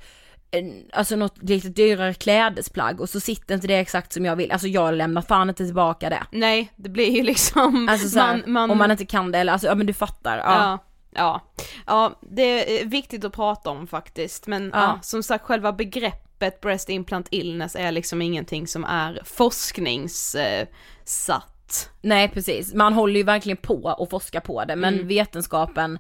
alltså 0.93 1.17
något 1.17 1.43
lite 1.43 1.69
dyrare 1.69 2.15
klädesplagg 2.15 3.01
och 3.01 3.09
så 3.09 3.21
sitter 3.21 3.55
inte 3.55 3.67
det 3.67 3.77
exakt 3.77 4.13
som 4.13 4.25
jag 4.25 4.37
vill. 4.37 4.53
Alltså 4.53 4.69
jag 4.69 4.95
lämnar 4.95 5.23
fan 5.23 5.49
inte 5.49 5.65
tillbaka 5.65 6.11
det. 6.11 6.23
Nej 6.31 6.73
det 6.77 6.89
blir 6.89 7.11
ju 7.11 7.23
liksom, 7.23 7.89
Alltså 7.91 8.09
så 8.09 8.19
här, 8.19 8.33
man, 8.37 8.53
man, 8.53 8.71
om 8.71 8.79
man 8.79 8.91
inte 8.91 9.07
kan 9.07 9.33
det 9.33 9.39
eller 9.39 9.53
alltså 9.53 9.69
ja 9.69 9.75
men 9.75 9.87
du 9.87 9.93
fattar. 9.93 10.39
Ja. 10.39 10.45
ja. 10.45 10.79
Ja, 11.15 11.41
ja 11.87 12.19
det 12.21 12.81
är 12.81 12.85
viktigt 12.87 13.25
att 13.25 13.33
prata 13.33 13.71
om 13.71 13.87
faktiskt 13.87 14.47
men 14.47 14.71
ja. 14.75 14.83
Ja. 14.83 14.99
som 15.03 15.23
sagt 15.23 15.45
själva 15.45 15.73
begreppet 15.73 16.61
breast 16.61 16.89
implant 16.89 17.29
illness 17.31 17.77
är 17.77 17.93
liksom 17.93 18.23
ingenting 18.23 18.67
som 18.67 18.85
är 18.85 19.21
forskningssatt. 19.25 21.91
Nej 22.01 22.29
precis, 22.29 22.75
man 22.75 22.93
håller 22.93 23.17
ju 23.17 23.23
verkligen 23.23 23.57
på 23.57 23.95
och 23.99 24.11
forskar 24.11 24.41
på 24.41 24.65
det 24.65 24.77
men 24.77 24.95
Mm. 24.95 25.09
vetenskapen 25.09 25.99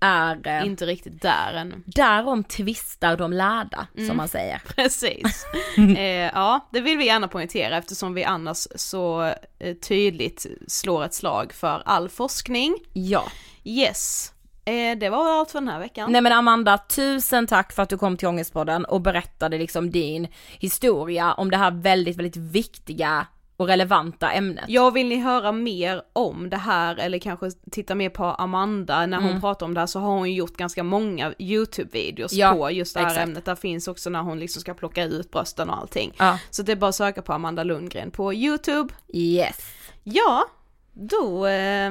är 0.00 0.46
eh, 0.46 0.66
Inte 0.66 0.86
riktigt 0.86 1.22
där 1.22 1.54
än. 1.54 1.82
Därom 1.86 2.44
tvistar 2.44 3.16
de 3.16 3.32
lärda 3.32 3.86
Mm. 3.96 4.08
som 4.08 4.16
man 4.16 4.28
säger. 4.28 4.62
Precis. 4.76 5.44
eh, 5.96 6.06
ja, 6.34 6.68
det 6.72 6.80
vill 6.80 6.98
vi 6.98 7.06
gärna 7.06 7.28
poängtera 7.28 7.76
eftersom 7.76 8.14
vi 8.14 8.24
annars 8.24 8.66
så 8.76 9.22
eh, 9.58 9.74
tydligt 9.88 10.46
slår 10.68 11.04
ett 11.04 11.14
slag 11.14 11.52
för 11.52 11.82
all 11.84 12.08
forskning. 12.08 12.76
Ja. 12.92 13.24
Yes. 13.64 14.32
Eh, 14.64 14.98
det 14.98 15.10
var 15.10 15.38
allt 15.40 15.50
för 15.50 15.60
den 15.60 15.68
här 15.68 15.78
veckan. 15.78 16.12
Nej 16.12 16.20
men 16.20 16.32
Amanda, 16.32 16.78
tusen 16.78 17.46
tack 17.46 17.72
för 17.72 17.82
att 17.82 17.88
du 17.88 17.98
kom 17.98 18.16
till 18.16 18.28
Ångestpodden 18.28 18.84
och 18.84 19.00
berättade 19.00 19.58
liksom 19.58 19.90
din 19.90 20.28
historia 20.58 21.32
om 21.32 21.50
det 21.50 21.56
här 21.56 21.70
väldigt, 21.70 22.16
väldigt 22.16 22.36
viktiga 22.36 23.26
och 23.58 23.66
relevanta 23.68 24.30
ämnet. 24.30 24.64
Ja, 24.68 24.90
vill 24.90 25.08
ni 25.08 25.16
höra 25.16 25.52
mer 25.52 26.02
om 26.12 26.50
det 26.50 26.56
här 26.56 26.96
eller 26.96 27.18
kanske 27.18 27.50
titta 27.70 27.94
mer 27.94 28.10
på 28.10 28.24
Amanda 28.24 29.06
när 29.06 29.16
hon 29.16 29.28
Mm. 29.28 29.40
pratar 29.40 29.66
om 29.66 29.74
det 29.74 29.80
här 29.80 29.86
så 29.86 30.00
har 30.00 30.08
hon 30.10 30.32
gjort 30.34 30.56
ganska 30.56 30.82
många 30.82 31.32
YouTube-videos 31.32 32.28
Ja, 32.34 32.52
på 32.52 32.70
just 32.70 32.94
det 32.94 33.00
här 33.00 33.06
exakt. 33.06 33.22
ämnet. 33.28 33.44
Där 33.44 33.54
finns 33.54 33.88
också 33.88 34.10
när 34.10 34.22
hon 34.22 34.38
liksom 34.38 34.60
ska 34.60 34.74
plocka 34.74 35.04
ut 35.04 35.30
brösten 35.30 35.70
och 35.70 35.76
allting. 35.78 36.12
Ja. 36.18 36.38
Så 36.50 36.62
det 36.62 36.72
är 36.72 36.76
bara 36.76 36.88
att 36.88 36.94
söka 36.94 37.22
på 37.22 37.32
Amanda 37.32 37.64
Lundgren 37.64 38.10
på 38.10 38.34
YouTube. 38.34 38.94
Yes. 39.14 39.56
Ja, 40.04 40.44
då 40.92 41.46
eh, 41.46 41.90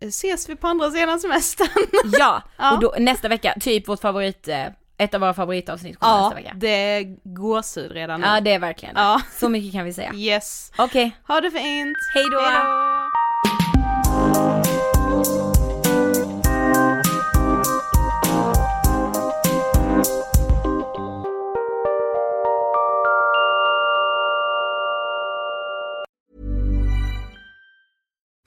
ses 0.00 0.48
vi 0.48 0.56
på 0.56 0.66
andra 0.66 0.90
sidan 0.90 1.20
semestern. 1.20 1.68
Ja, 2.18 2.42
Ja. 2.58 2.74
och 2.74 2.80
då, 2.80 2.94
nästa 2.98 3.28
vecka, 3.28 3.54
typ 3.60 3.88
vårt 3.88 4.00
favorit, 4.00 4.48
eh, 4.48 4.64
ett 4.98 5.14
av 5.14 5.20
våra 5.20 5.34
favoritavsnitt 5.34 5.98
kommer 5.98 6.14
Ja, 6.14 6.20
nästa 6.22 6.34
vecka. 6.34 6.52
det 6.56 6.68
är 6.68 7.16
gåshud 7.24 7.92
redan 7.92 8.20
nu. 8.20 8.26
Ja 8.26 8.40
det 8.40 8.52
är 8.52 8.58
verkligen 8.58 8.94
det. 8.94 9.00
Ja. 9.00 9.20
Så 9.32 9.48
mycket 9.48 9.72
kan 9.72 9.84
vi 9.84 9.92
säga. 9.92 10.12
Yes. 10.14 10.72
Okej, 10.78 11.16
Ha 11.28 11.40
det 11.40 11.50
fint. 11.50 11.96
Hej 12.14 12.24
då. 12.32 12.38